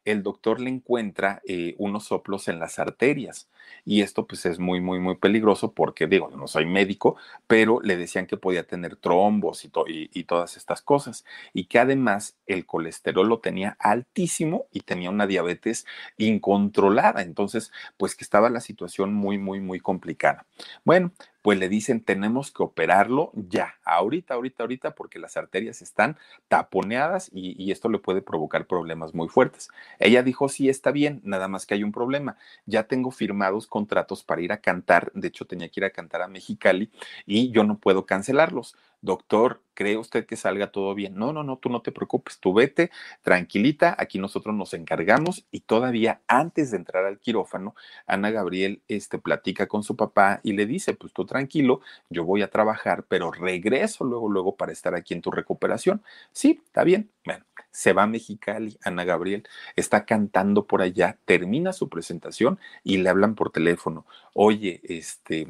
el 0.05 0.23
doctor 0.23 0.61
le 0.61 0.69
encuentra 0.69 1.41
eh, 1.47 1.75
unos 1.77 2.05
soplos 2.05 2.47
en 2.47 2.59
las 2.59 2.79
arterias. 2.79 3.49
Y 3.83 4.01
esto 4.01 4.25
pues 4.27 4.45
es 4.45 4.59
muy, 4.59 4.79
muy, 4.79 4.99
muy 4.99 5.15
peligroso 5.15 5.73
porque 5.73 6.07
digo, 6.07 6.29
no 6.29 6.47
soy 6.47 6.65
médico, 6.65 7.17
pero 7.47 7.81
le 7.81 7.97
decían 7.97 8.27
que 8.27 8.37
podía 8.37 8.63
tener 8.63 8.95
trombos 8.95 9.65
y, 9.65 9.71
y, 9.87 10.23
todas 10.25 10.57
estas 10.57 10.81
cosas. 10.81 11.25
Y 11.53 11.65
que 11.65 11.79
además 11.79 12.37
el 12.45 12.65
colesterol 12.65 13.27
lo 13.27 13.39
tenía 13.39 13.75
altísimo 13.79 14.67
y 14.71 14.81
tenía 14.81 15.09
una 15.09 15.27
diabetes 15.27 15.85
incontrolada. 16.17 17.23
Entonces, 17.23 17.71
pues 17.97 18.15
que 18.15 18.23
estaba 18.23 18.49
la 18.49 18.61
situación 18.61 19.13
muy, 19.13 19.37
muy, 19.37 19.59
muy 19.59 19.79
complicada. 19.79 20.45
Bueno, 20.83 21.11
pues 21.45 21.59
le 21.59 21.69
dicen 21.69 22.03
tenemos 22.03 22.49
que 22.49 22.63
operarlo 22.63 23.29
ya, 23.35 23.75
ahorita, 23.83 24.33
ahorita, 24.33 24.63
ahorita, 24.63 24.95
porque 24.95 25.19
las 25.19 25.37
arterias 25.37 25.83
están 25.83 26.17
taponeadas 26.47 27.29
y, 27.31 27.71
esto 27.71 27.87
le 27.87 27.99
puede 27.99 28.23
provocar 28.23 28.65
problemas 28.65 29.13
muy 29.13 29.27
fuertes. 29.27 29.69
Ella 29.99 30.23
dijo, 30.23 30.49
sí, 30.49 30.69
está 30.69 30.89
bien, 30.89 31.21
nada 31.23 31.47
más 31.47 31.67
que 31.67 31.75
hay 31.75 31.83
un 31.83 31.91
problema. 31.91 32.35
Ya 32.65 32.87
tengo 32.87 33.11
firmados 33.11 33.67
contratos 33.67 34.23
para 34.23 34.41
ir 34.41 34.51
a 34.51 34.57
cantar, 34.57 35.11
de 35.13 35.27
hecho 35.27 35.45
tenía 35.45 35.69
que 35.69 35.81
ir 35.81 35.85
a 35.85 35.91
cantar 35.91 36.23
a 36.23 36.27
Mexicali 36.27 36.89
y 37.27 37.51
yo 37.51 37.63
no 37.63 37.77
puedo 37.77 38.07
cancelarlos 38.07 38.75
doctor, 39.05 39.61
¿cree 39.73 39.97
usted 39.97 40.25
que 40.25 40.35
salga 40.35 40.71
todo 40.71 40.95
bien? 40.95 41.15
No, 41.15 41.31
no, 41.33 41.43
no, 41.43 41.57
tú 41.57 41.69
no 41.69 41.81
te 41.81 41.91
preocupes, 41.91 42.39
tú 42.39 42.53
vete, 42.53 42.91
tranquilita, 43.21 43.95
aquí 43.97 44.19
nosotros 44.19 44.55
nos 44.55 44.73
encargamos 44.73 45.45
y 45.51 45.61
todavía 45.61 46.21
antes 46.27 46.71
de 46.71 46.77
entrar 46.77 47.05
al 47.05 47.19
quirófano, 47.19 47.75
Ana 48.07 48.31
Gabriel 48.31 48.81
este, 48.87 49.19
platica 49.19 49.67
con 49.67 49.83
su 49.83 49.95
papá 49.95 50.41
y 50.43 50.53
le 50.53 50.65
dice, 50.65 50.93
pues 50.95 51.13
tú 51.13 51.25
tranquilo, 51.25 51.81
yo 52.09 52.25
voy 52.25 52.41
a 52.41 52.49
trabajar, 52.49 53.05
pero 53.07 53.31
regreso 53.31 54.03
luego, 54.03 54.29
luego 54.29 54.55
para 54.55 54.71
estar 54.71 54.95
aquí 54.95 55.13
en 55.13 55.21
tu 55.21 55.31
recuperación. 55.31 56.03
Sí, 56.31 56.61
está 56.65 56.83
bien. 56.83 57.11
Bueno, 57.25 57.45
se 57.75 57.91
va 57.91 58.03
a 58.03 58.07
Mexicali, 58.07 58.77
Ana 58.83 59.03
Gabriel, 59.03 59.47
está 59.75 60.05
cantando 60.05 60.65
por 60.65 60.81
allá, 60.81 61.17
termina 61.25 61.73
su 61.73 61.89
presentación 61.89 62.57
y 62.83 62.97
le 62.97 63.09
hablan 63.09 63.35
por 63.35 63.51
teléfono. 63.51 64.05
Oye, 64.33 64.79
este, 64.85 65.47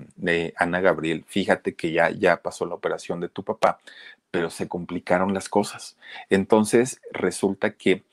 Ana 0.58 0.82
Gabriel, 0.82 1.24
fíjate 1.28 1.76
que 1.76 1.92
ya, 1.92 2.10
ya 2.10 2.42
pasó 2.42 2.66
la 2.66 2.74
operación 2.74 3.20
de 3.20 3.30
tu 3.30 3.44
papá, 3.44 3.80
pero 4.32 4.50
se 4.50 4.68
complicaron 4.68 5.36
las 5.36 5.50
cosas. 5.50 5.98
Entonces 6.30 7.00
resulta 7.12 7.76
que 7.76 8.04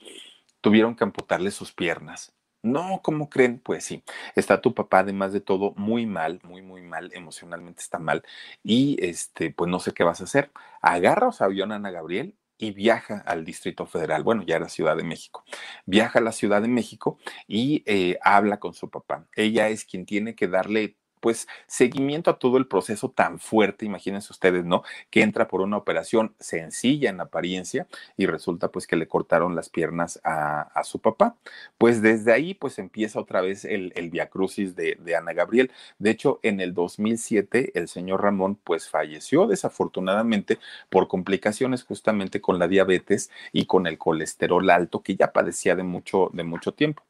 tuvieron 0.61 0.95
que 0.95 1.05
amputarle 1.05 1.51
sus 1.51 1.73
piernas. 1.73 2.35
No, 2.63 3.01
¿cómo 3.03 3.31
creen? 3.31 3.59
Pues 3.59 3.85
sí, 3.85 4.05
está 4.37 4.61
tu 4.61 4.75
papá 4.75 5.01
además 5.01 5.33
de 5.33 5.41
todo 5.41 5.73
muy 5.77 6.07
mal, 6.07 6.39
muy, 6.45 6.63
muy 6.63 6.83
mal, 6.83 7.11
emocionalmente 7.15 7.83
está 7.83 7.99
mal 7.99 8.23
y 8.63 8.99
este, 9.05 9.51
pues 9.51 9.71
no 9.71 9.81
sé 9.81 9.93
qué 9.93 10.05
vas 10.05 10.21
a 10.21 10.25
hacer. 10.25 10.53
Agarra 10.83 11.31
a 11.37 11.45
avión 11.45 11.73
Ana 11.73 11.91
Gabriel 11.91 12.37
y 12.63 12.71
viaja 12.71 13.19
al 13.27 13.45
Distrito 13.45 13.87
Federal, 13.87 14.23
bueno, 14.23 14.45
ya 14.47 14.55
era 14.55 14.69
Ciudad 14.69 14.97
de 14.97 15.03
México. 15.03 15.45
Viaja 15.85 16.21
a 16.21 16.23
la 16.23 16.31
Ciudad 16.31 16.63
de 16.63 16.69
México 16.69 17.19
y 17.49 17.83
eh, 17.87 18.19
habla 18.23 18.61
con 18.61 18.73
su 18.73 18.89
papá. 18.89 19.27
Ella 19.35 19.69
es 19.69 19.85
quien 19.85 20.07
tiene 20.07 20.37
que 20.37 20.47
darle 20.47 20.97
pues 21.23 21.47
seguimiento 21.69 22.33
a 22.33 22.39
todo 22.41 22.59
el 22.59 22.67
proceso 22.67 23.09
tan 23.09 23.39
fuerte, 23.39 23.87
imagínense 23.87 24.33
ustedes, 24.33 24.65
¿no? 24.65 24.83
Que 25.09 25.23
entra 25.23 25.47
por 25.47 25.61
una 25.61 25.77
operación 25.77 26.35
sencilla 26.41 27.11
en 27.11 27.21
apariencia 27.21 27.87
y 28.17 28.27
resulta 28.27 28.73
pues 28.73 28.89
que 28.89 28.97
le 28.97 29.07
cortaron 29.07 29.55
las 29.55 29.69
piernas 29.69 30.21
a, 30.25 30.83
su 30.83 30.99
papá. 30.99 31.37
Pues 31.79 32.03
desde 32.03 32.33
ahí 32.33 32.55
pues 32.55 32.81
empieza 32.81 33.21
otra 33.21 33.41
vez 33.41 33.65
el, 33.65 33.93
el 33.95 34.11
viacrucis 34.11 34.75
de, 34.75 34.99
de 35.01 35.15
Ana 35.15 35.33
Gabriel. 35.33 35.71
De 36.01 36.11
hecho, 36.11 36.41
en 36.43 36.61
el 36.61 36.75
2007 36.75 37.71
el 37.75 37.87
señor 37.87 38.21
Ramón 38.21 38.57
pues 38.57 38.89
falleció 38.89 39.47
desafortunadamente 39.47 40.59
por 40.91 41.07
complicaciones 41.07 41.85
justamente 41.85 42.41
con 42.41 42.59
la 42.59 42.67
diabetes 42.67 43.31
y 43.53 43.67
con 43.67 43.87
el 43.87 43.97
colesterol 43.97 44.69
alto 44.71 45.03
que 45.03 45.15
ya 45.15 45.33
padecía 45.33 45.77
de 45.77 45.85
mucho, 45.85 46.31
de 46.33 46.43
mucho 46.43 46.73
tiempo. 46.73 47.05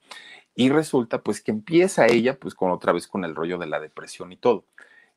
Y 0.55 0.69
resulta 0.71 1.23
pues 1.23 1.41
que 1.41 1.51
empieza 1.51 2.07
ella 2.07 2.39
pues 2.39 2.55
con 2.55 2.71
otra 2.71 2.93
vez 2.93 3.07
con 3.09 3.25
el 3.25 3.35
rollo 3.35 3.59
de 3.59 3.67
la 3.67 3.81
depresión 3.81 4.33
y 4.33 4.37
todo. 4.37 4.65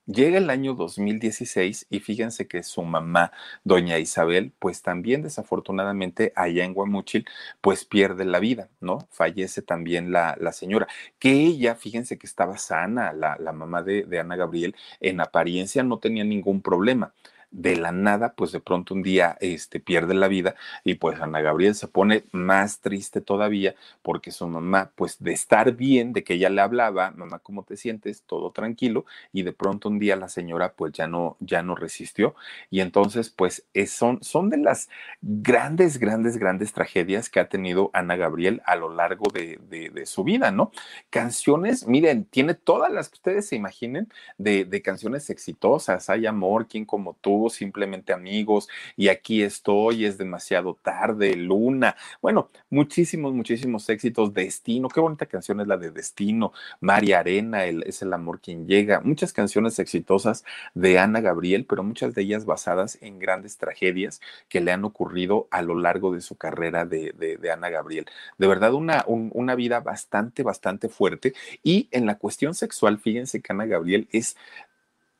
Llega 0.07 0.37
el 0.37 0.51
año 0.51 0.75
2016 0.75 1.87
y 1.89 1.99
fíjense 1.99 2.47
que 2.47 2.61
su 2.61 2.83
mamá, 2.83 3.31
doña 3.63 3.97
Isabel, 3.97 4.53
pues 4.59 4.83
también 4.83 5.23
desafortunadamente 5.23 6.31
allá 6.35 6.63
en 6.63 6.75
Guamuchil, 6.75 7.25
pues 7.59 7.85
pierde 7.85 8.23
la 8.23 8.39
vida, 8.39 8.69
¿no? 8.81 9.07
Fallece 9.09 9.63
también 9.63 10.11
la, 10.11 10.37
la 10.39 10.51
señora, 10.51 10.87
que 11.17 11.31
ella, 11.31 11.73
fíjense 11.75 12.19
que 12.19 12.27
estaba 12.27 12.59
sana, 12.59 13.13
la, 13.13 13.35
la 13.39 13.51
mamá 13.51 13.81
de, 13.81 14.03
de 14.03 14.19
Ana 14.19 14.35
Gabriel, 14.35 14.75
en 14.99 15.21
apariencia 15.21 15.81
no 15.81 15.97
tenía 15.97 16.23
ningún 16.23 16.61
problema 16.61 17.13
de 17.55 17.77
la 17.77 17.93
nada, 17.93 18.33
pues 18.33 18.51
de 18.51 18.59
pronto 18.59 18.93
un 18.93 19.01
día 19.01 19.37
este, 19.39 19.79
pierde 19.79 20.13
la 20.13 20.27
vida 20.27 20.55
y 20.83 20.95
pues 20.95 21.21
Ana 21.21 21.39
Gabriel 21.39 21.73
se 21.73 21.87
pone 21.87 22.25
más 22.33 22.81
triste 22.81 23.21
todavía 23.21 23.75
porque 24.01 24.31
su 24.31 24.45
mamá, 24.47 24.91
pues 24.95 25.23
de 25.23 25.31
estar 25.31 25.71
bien, 25.73 26.11
de 26.11 26.25
que 26.25 26.33
ella 26.33 26.49
le 26.49 26.59
hablaba, 26.59 27.11
mamá, 27.11 27.39
¿cómo 27.39 27.63
te 27.63 27.77
sientes? 27.77 28.23
Todo 28.23 28.51
tranquilo 28.51 29.05
y 29.31 29.43
de 29.43 29.53
pronto 29.53 29.87
un 29.87 29.99
día 29.99 30.17
la 30.17 30.27
señora 30.27 30.73
pues 30.73 30.91
ya 30.91 31.07
no, 31.07 31.37
ya 31.39 31.63
no 31.63 31.75
resistió 31.75 32.35
y 32.69 32.81
entonces 32.81 33.29
pues 33.29 33.65
son, 33.87 34.21
son 34.21 34.49
de 34.49 34.57
las 34.57 34.89
grandes, 35.21 35.97
grandes, 35.97 36.37
grandes 36.37 36.73
tragedias 36.73 37.29
que 37.29 37.39
ha 37.39 37.47
tenido 37.47 37.89
Ana 37.93 38.17
Gabriel 38.17 38.61
a 38.65 38.75
lo 38.75 38.93
largo 38.93 39.31
de, 39.33 39.59
de, 39.69 40.05
su 40.05 40.23
vida, 40.23 40.51
¿no? 40.51 40.71
Canciones, 41.09 41.87
miren, 41.87 42.25
tiene 42.25 42.53
todas 42.53 42.91
las 42.91 43.09
que 43.09 43.15
ustedes 43.15 43.47
se 43.47 43.55
imaginen 43.55 44.09
de, 44.37 44.65
de 44.65 44.81
canciones 44.81 45.29
exitosas, 45.29 46.09
hay 46.09 46.25
amor, 46.25 46.67
quien 46.67 46.85
como 46.85 47.15
tú, 47.21 47.44
simplemente 47.49 48.13
amigos, 48.13 48.67
y 48.95 49.09
aquí 49.09 49.41
estoy, 49.41 50.05
es 50.05 50.17
demasiado 50.17 50.77
tarde, 50.81 51.35
Luna. 51.35 51.95
Bueno, 52.21 52.49
muchísimos, 52.69 53.33
muchísimos 53.33 53.87
éxitos. 53.89 54.33
Destino, 54.33 54.89
qué 54.89 54.99
bonita 54.99 55.25
canción 55.25 55.59
es 55.61 55.67
la 55.67 55.77
de 55.77 55.91
Destino. 55.91 56.53
María 56.79 57.19
Arena, 57.19 57.65
es 57.65 58.01
el 58.01 58.13
amor 58.13 58.39
quien 58.39 58.67
llega. 58.67 59.01
Muchas 59.01 59.33
canciones 59.33 59.79
exitosas 59.79 60.43
de 60.73 60.99
Ana 60.99 61.21
Gabriel, 61.21 61.65
pero 61.65 61.83
muchas 61.83 62.13
de 62.13 62.21
ellas 62.21 62.45
basadas 62.45 62.97
en 63.01 63.19
grandes 63.19 63.57
tragedias 63.57 64.21
que 64.49 64.61
le 64.61 64.71
han 64.71 64.85
ocurrido 64.85 65.47
a 65.51 65.61
lo 65.61 65.75
largo 65.75 66.13
de 66.13 66.21
su 66.21 66.35
carrera 66.35 66.85
de, 66.85 67.39
Ana 67.51 67.69
Gabriel. 67.69 68.05
De 68.37 68.47
verdad, 68.47 68.73
una, 68.73 69.03
una 69.07 69.55
vida 69.55 69.79
bastante, 69.79 70.43
bastante 70.43 70.89
fuerte. 70.89 71.33
Y 71.63 71.87
en 71.91 72.05
la 72.05 72.17
cuestión 72.17 72.53
sexual, 72.53 72.99
fíjense 72.99 73.41
que 73.41 73.53
Ana 73.53 73.65
Gabriel 73.65 74.07
es 74.11 74.35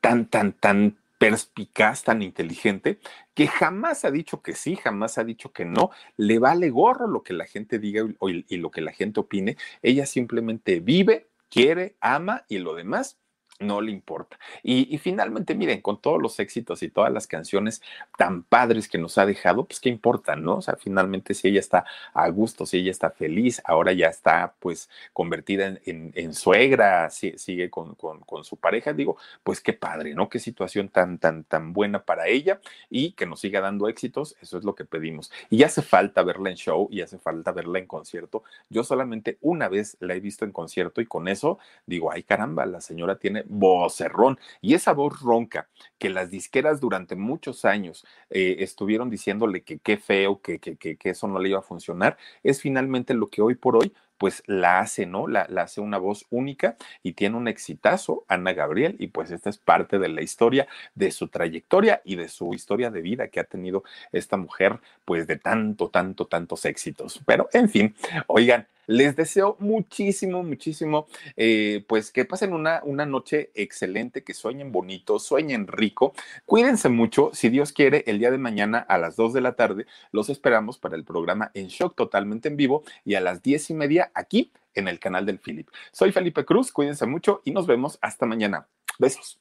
tan, 0.02 0.26
tan, 0.26 0.54
tan 0.54 0.98
perspicaz, 1.18 2.04
tan 2.04 2.22
inteligente, 2.22 3.00
que 3.34 3.48
jamás 3.48 4.06
ha 4.06 4.12
dicho 4.12 4.42
que 4.42 4.54
sí, 4.54 4.76
jamás 4.76 5.18
ha 5.18 5.24
dicho 5.24 5.52
que 5.52 5.66
no, 5.66 5.92
le 6.18 6.40
vale 6.40 6.70
gorro 6.70 7.08
lo 7.08 7.24
que 7.24 7.34
la 7.34 7.46
gente 7.46 7.80
diga 7.80 8.06
y, 8.22 8.58
lo 8.58 8.72
que 8.72 8.82
la 8.82 8.92
gente 8.92 9.20
opine, 9.20 9.58
ella 9.82 10.06
simplemente 10.06 10.80
vive, 10.80 11.30
quiere, 11.50 11.96
ama 12.02 12.46
y 12.50 12.58
lo 12.60 12.76
demás 12.76 13.18
no 13.60 13.80
le 13.80 13.92
importa. 13.92 14.38
Y, 14.64 14.98
finalmente, 14.98 15.56
miren, 15.56 15.82
con 15.82 16.02
todos 16.02 16.22
los 16.22 16.40
éxitos 16.40 16.84
y 16.84 16.90
todas 16.90 17.12
las 17.12 17.26
canciones 17.26 17.82
tan 18.18 18.44
padres 18.44 18.90
que 18.90 18.98
nos 18.98 19.18
ha 19.18 19.26
dejado, 19.26 19.66
pues 19.66 19.80
qué 19.80 19.90
importa, 19.90 20.36
¿no? 20.36 20.58
O 20.58 20.62
sea, 20.62 20.76
finalmente 20.76 21.34
si 21.34 21.48
ella 21.48 21.60
está 21.60 21.86
a 22.14 22.28
gusto, 22.30 22.66
si 22.66 22.78
ella 22.78 22.92
está 22.92 23.12
feliz, 23.12 23.62
ahora 23.66 23.94
ya 23.94 24.08
está 24.08 24.54
pues 24.60 24.90
convertida 25.14 25.78
en, 25.86 26.34
suegra, 26.34 27.10
sigue 27.10 27.70
con, 27.70 27.96
su 28.44 28.58
pareja, 28.58 28.94
digo, 28.94 29.18
pues 29.44 29.62
qué 29.62 29.74
padre, 29.74 30.14
¿no? 30.14 30.28
Qué 30.28 30.40
situación 30.40 30.90
tan, 30.90 31.18
tan, 31.18 31.44
tan 31.46 31.72
buena 31.72 32.04
para 32.04 32.28
ella 32.28 32.60
y 32.90 33.14
que 33.14 33.26
nos 33.26 33.40
siga 33.40 33.62
dando 33.62 33.88
éxitos, 33.88 34.36
eso 34.42 34.58
es 34.58 34.66
lo 34.66 34.76
que 34.76 34.84
pedimos. 34.86 35.32
Y 35.50 35.64
hace 35.64 35.82
falta 35.82 36.24
verla 36.24 36.50
en 36.50 36.58
show 36.58 36.90
y 36.92 37.02
hace 37.02 37.18
falta 37.20 37.54
verla 37.54 37.80
en 37.80 37.88
concierto. 37.88 38.44
Yo 38.70 38.84
solamente 38.84 39.38
una 39.42 39.70
vez 39.70 39.96
la 40.02 40.16
he 40.16 40.20
visto 40.20 40.44
en 40.44 40.52
concierto 40.52 41.00
y 41.00 41.06
con 41.06 41.28
eso 41.28 41.58
digo, 41.86 42.12
ay 42.12 42.24
caramba, 42.24 42.66
la 42.66 42.82
señora 42.82 43.18
tiene 43.18 43.45
vocerrón. 43.48 44.40
Y 44.62 44.74
esa 44.74 44.94
voz 44.94 45.22
ronca 45.22 45.70
que 45.98 46.10
las 46.10 46.30
disqueras 46.30 46.80
durante 46.80 47.16
muchos 47.16 47.66
años 47.66 48.06
eh, 48.30 48.58
estuvieron 48.60 49.10
diciéndole 49.10 49.64
que 49.64 49.80
qué 49.80 49.98
feo, 49.98 50.42
que, 50.42 50.60
que, 50.60 50.78
que, 50.78 50.98
que 50.98 51.10
eso 51.10 51.28
no 51.28 51.40
le 51.40 51.50
iba 51.50 51.60
a 51.60 51.64
funcionar, 51.64 52.18
es 52.44 52.62
finalmente 52.62 53.14
lo 53.14 53.28
que 53.28 53.42
hoy 53.42 53.56
por 53.56 53.76
hoy 53.76 53.94
pues 54.18 54.44
la 54.46 54.80
hace, 54.80 55.06
¿no? 55.06 55.28
La, 55.28 55.46
la, 55.50 55.64
hace 55.64 55.82
una 55.82 55.98
voz 55.98 56.26
única 56.30 56.78
y 57.04 57.14
tiene 57.14 57.38
un 57.38 57.48
exitazo, 57.48 58.26
Ana 58.28 58.54
Gabriel, 58.54 58.96
y 59.00 59.08
pues 59.08 59.32
esta 59.32 59.50
es 59.50 59.58
parte 59.58 60.00
de 60.00 60.10
la 60.10 60.22
historia, 60.22 60.68
de 60.94 61.12
su 61.12 61.28
trayectoria 61.28 62.02
y 62.06 62.16
de 62.16 62.30
su 62.30 62.54
historia 62.54 62.92
de 62.92 63.02
vida 63.02 63.28
que 63.28 63.40
ha 63.40 63.44
tenido 63.44 63.84
esta 64.12 64.38
mujer, 64.38 64.80
pues 65.04 65.28
de 65.28 65.38
tanto, 65.38 65.90
tanto, 65.90 66.28
tantos 66.28 66.66
éxitos. 66.66 67.22
Pero, 67.26 67.50
en 67.54 67.70
fin, 67.70 67.96
oigan, 68.28 68.68
les 68.88 69.16
deseo 69.16 69.58
muchísimo, 69.60 70.44
muchísimo, 70.44 71.08
eh, 71.36 71.84
pues 71.88 72.12
que 72.12 72.26
pasen 72.26 72.54
una, 72.54 72.82
una 72.84 73.06
noche 73.06 73.52
excelente, 73.56 74.24
que 74.24 74.34
sueñen 74.34 74.72
bonito, 74.72 75.20
sueñen 75.20 75.68
rico. 75.68 76.14
Cuídense 76.46 76.90
mucho. 76.90 77.32
Si 77.34 77.50
Dios 77.50 77.72
quiere, 77.72 78.04
el 78.08 78.20
día 78.20 78.32
de 78.32 78.38
mañana 78.38 78.80
a 78.80 78.98
las 78.98 79.16
2 79.16 79.34
de 79.34 79.42
la 79.42 79.56
tarde 79.56 79.86
los 80.12 80.30
esperamos 80.30 80.78
para 80.78 80.96
el 80.96 81.04
programa 81.04 81.52
En 81.54 81.68
Shock 81.68 81.96
totalmente 81.96 82.48
en 82.48 82.58
vivo 82.58 82.84
y 83.04 83.16
a 83.16 83.22
las 83.22 83.42
10 83.42 83.72
y 83.72 83.74
media 83.74 84.12
aquí 84.14 84.52
en 84.74 84.88
el 84.88 85.00
canal 85.00 85.26
del 85.26 85.40
Philip. 85.40 85.70
Soy 85.92 86.12
Felipe 86.12 86.46
Cruz, 86.46 86.72
cuídense 86.72 87.06
mucho 87.06 87.42
y 87.46 87.52
nos 87.52 87.66
vemos 87.66 87.98
hasta 88.02 88.26
mañana. 88.26 88.68
Besos. 89.00 89.40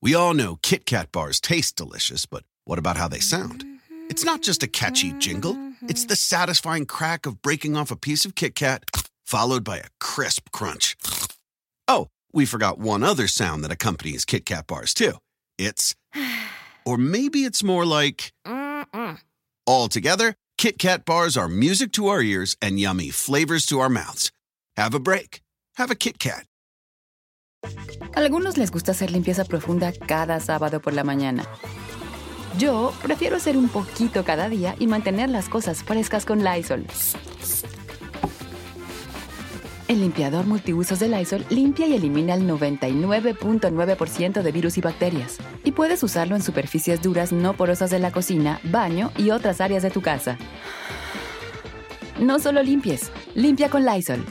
We 0.00 0.14
all 0.14 0.34
know 0.34 0.58
Kit 0.60 0.84
Kat 0.84 1.10
bars 1.12 1.40
taste 1.40 1.76
delicious, 1.76 2.26
but 2.26 2.44
what 2.64 2.78
about 2.78 2.98
how 2.98 3.08
they 3.08 3.20
sound? 3.20 3.73
It's 4.14 4.24
not 4.24 4.42
just 4.42 4.62
a 4.62 4.68
catchy 4.68 5.12
jingle. 5.14 5.58
It's 5.88 6.04
the 6.04 6.14
satisfying 6.14 6.86
crack 6.86 7.26
of 7.26 7.42
breaking 7.42 7.76
off 7.76 7.90
a 7.90 7.96
piece 7.96 8.24
of 8.24 8.36
Kit 8.36 8.54
Kat, 8.54 8.84
followed 9.26 9.64
by 9.64 9.78
a 9.78 9.88
crisp 9.98 10.50
crunch. 10.52 10.94
Oh, 11.88 12.06
we 12.32 12.46
forgot 12.46 12.78
one 12.78 13.02
other 13.02 13.26
sound 13.26 13.64
that 13.64 13.72
accompanies 13.72 14.24
Kit 14.24 14.46
Kat 14.46 14.68
bars, 14.68 14.94
too. 14.94 15.14
It's. 15.58 15.96
Or 16.86 16.96
maybe 16.96 17.40
it's 17.40 17.64
more 17.64 17.84
like. 17.84 18.32
All 19.66 19.88
together, 19.88 20.36
Kit 20.58 20.78
Kat 20.78 21.04
bars 21.04 21.36
are 21.36 21.48
music 21.48 21.90
to 21.92 22.06
our 22.06 22.22
ears 22.22 22.56
and 22.62 22.78
yummy 22.78 23.10
flavors 23.10 23.66
to 23.66 23.80
our 23.80 23.88
mouths. 23.88 24.30
Have 24.76 24.94
a 24.94 25.00
break. 25.00 25.40
Have 25.76 25.90
a 25.90 25.96
Kit 25.96 26.20
Kat. 26.20 26.46
Algunos 28.14 28.58
les 28.58 28.70
gusta 28.70 28.92
hacer 28.92 29.10
limpieza 29.10 29.44
profunda 29.44 29.92
cada 30.06 30.38
sábado 30.38 30.80
por 30.80 30.92
la 30.92 31.02
mañana. 31.02 31.48
Yo 32.58 32.92
prefiero 33.02 33.36
hacer 33.36 33.56
un 33.56 33.68
poquito 33.68 34.24
cada 34.24 34.48
día 34.48 34.76
y 34.78 34.86
mantener 34.86 35.28
las 35.28 35.48
cosas 35.48 35.82
frescas 35.82 36.24
con 36.24 36.44
Lysol. 36.44 36.86
El 39.88 40.00
limpiador 40.00 40.46
multiusos 40.46 40.98
de 40.98 41.08
Lysol 41.08 41.44
limpia 41.50 41.86
y 41.86 41.94
elimina 41.94 42.34
el 42.34 42.48
99.9% 42.48 44.42
de 44.42 44.52
virus 44.52 44.78
y 44.78 44.80
bacterias. 44.80 45.38
Y 45.64 45.72
puedes 45.72 46.02
usarlo 46.02 46.36
en 46.36 46.42
superficies 46.42 47.02
duras 47.02 47.32
no 47.32 47.54
porosas 47.54 47.90
de 47.90 47.98
la 47.98 48.12
cocina, 48.12 48.60
baño 48.64 49.10
y 49.18 49.30
otras 49.30 49.60
áreas 49.60 49.82
de 49.82 49.90
tu 49.90 50.00
casa. 50.00 50.38
No 52.20 52.38
solo 52.38 52.62
limpies, 52.62 53.10
limpia 53.34 53.68
con 53.68 53.84
Lysol. 53.84 54.24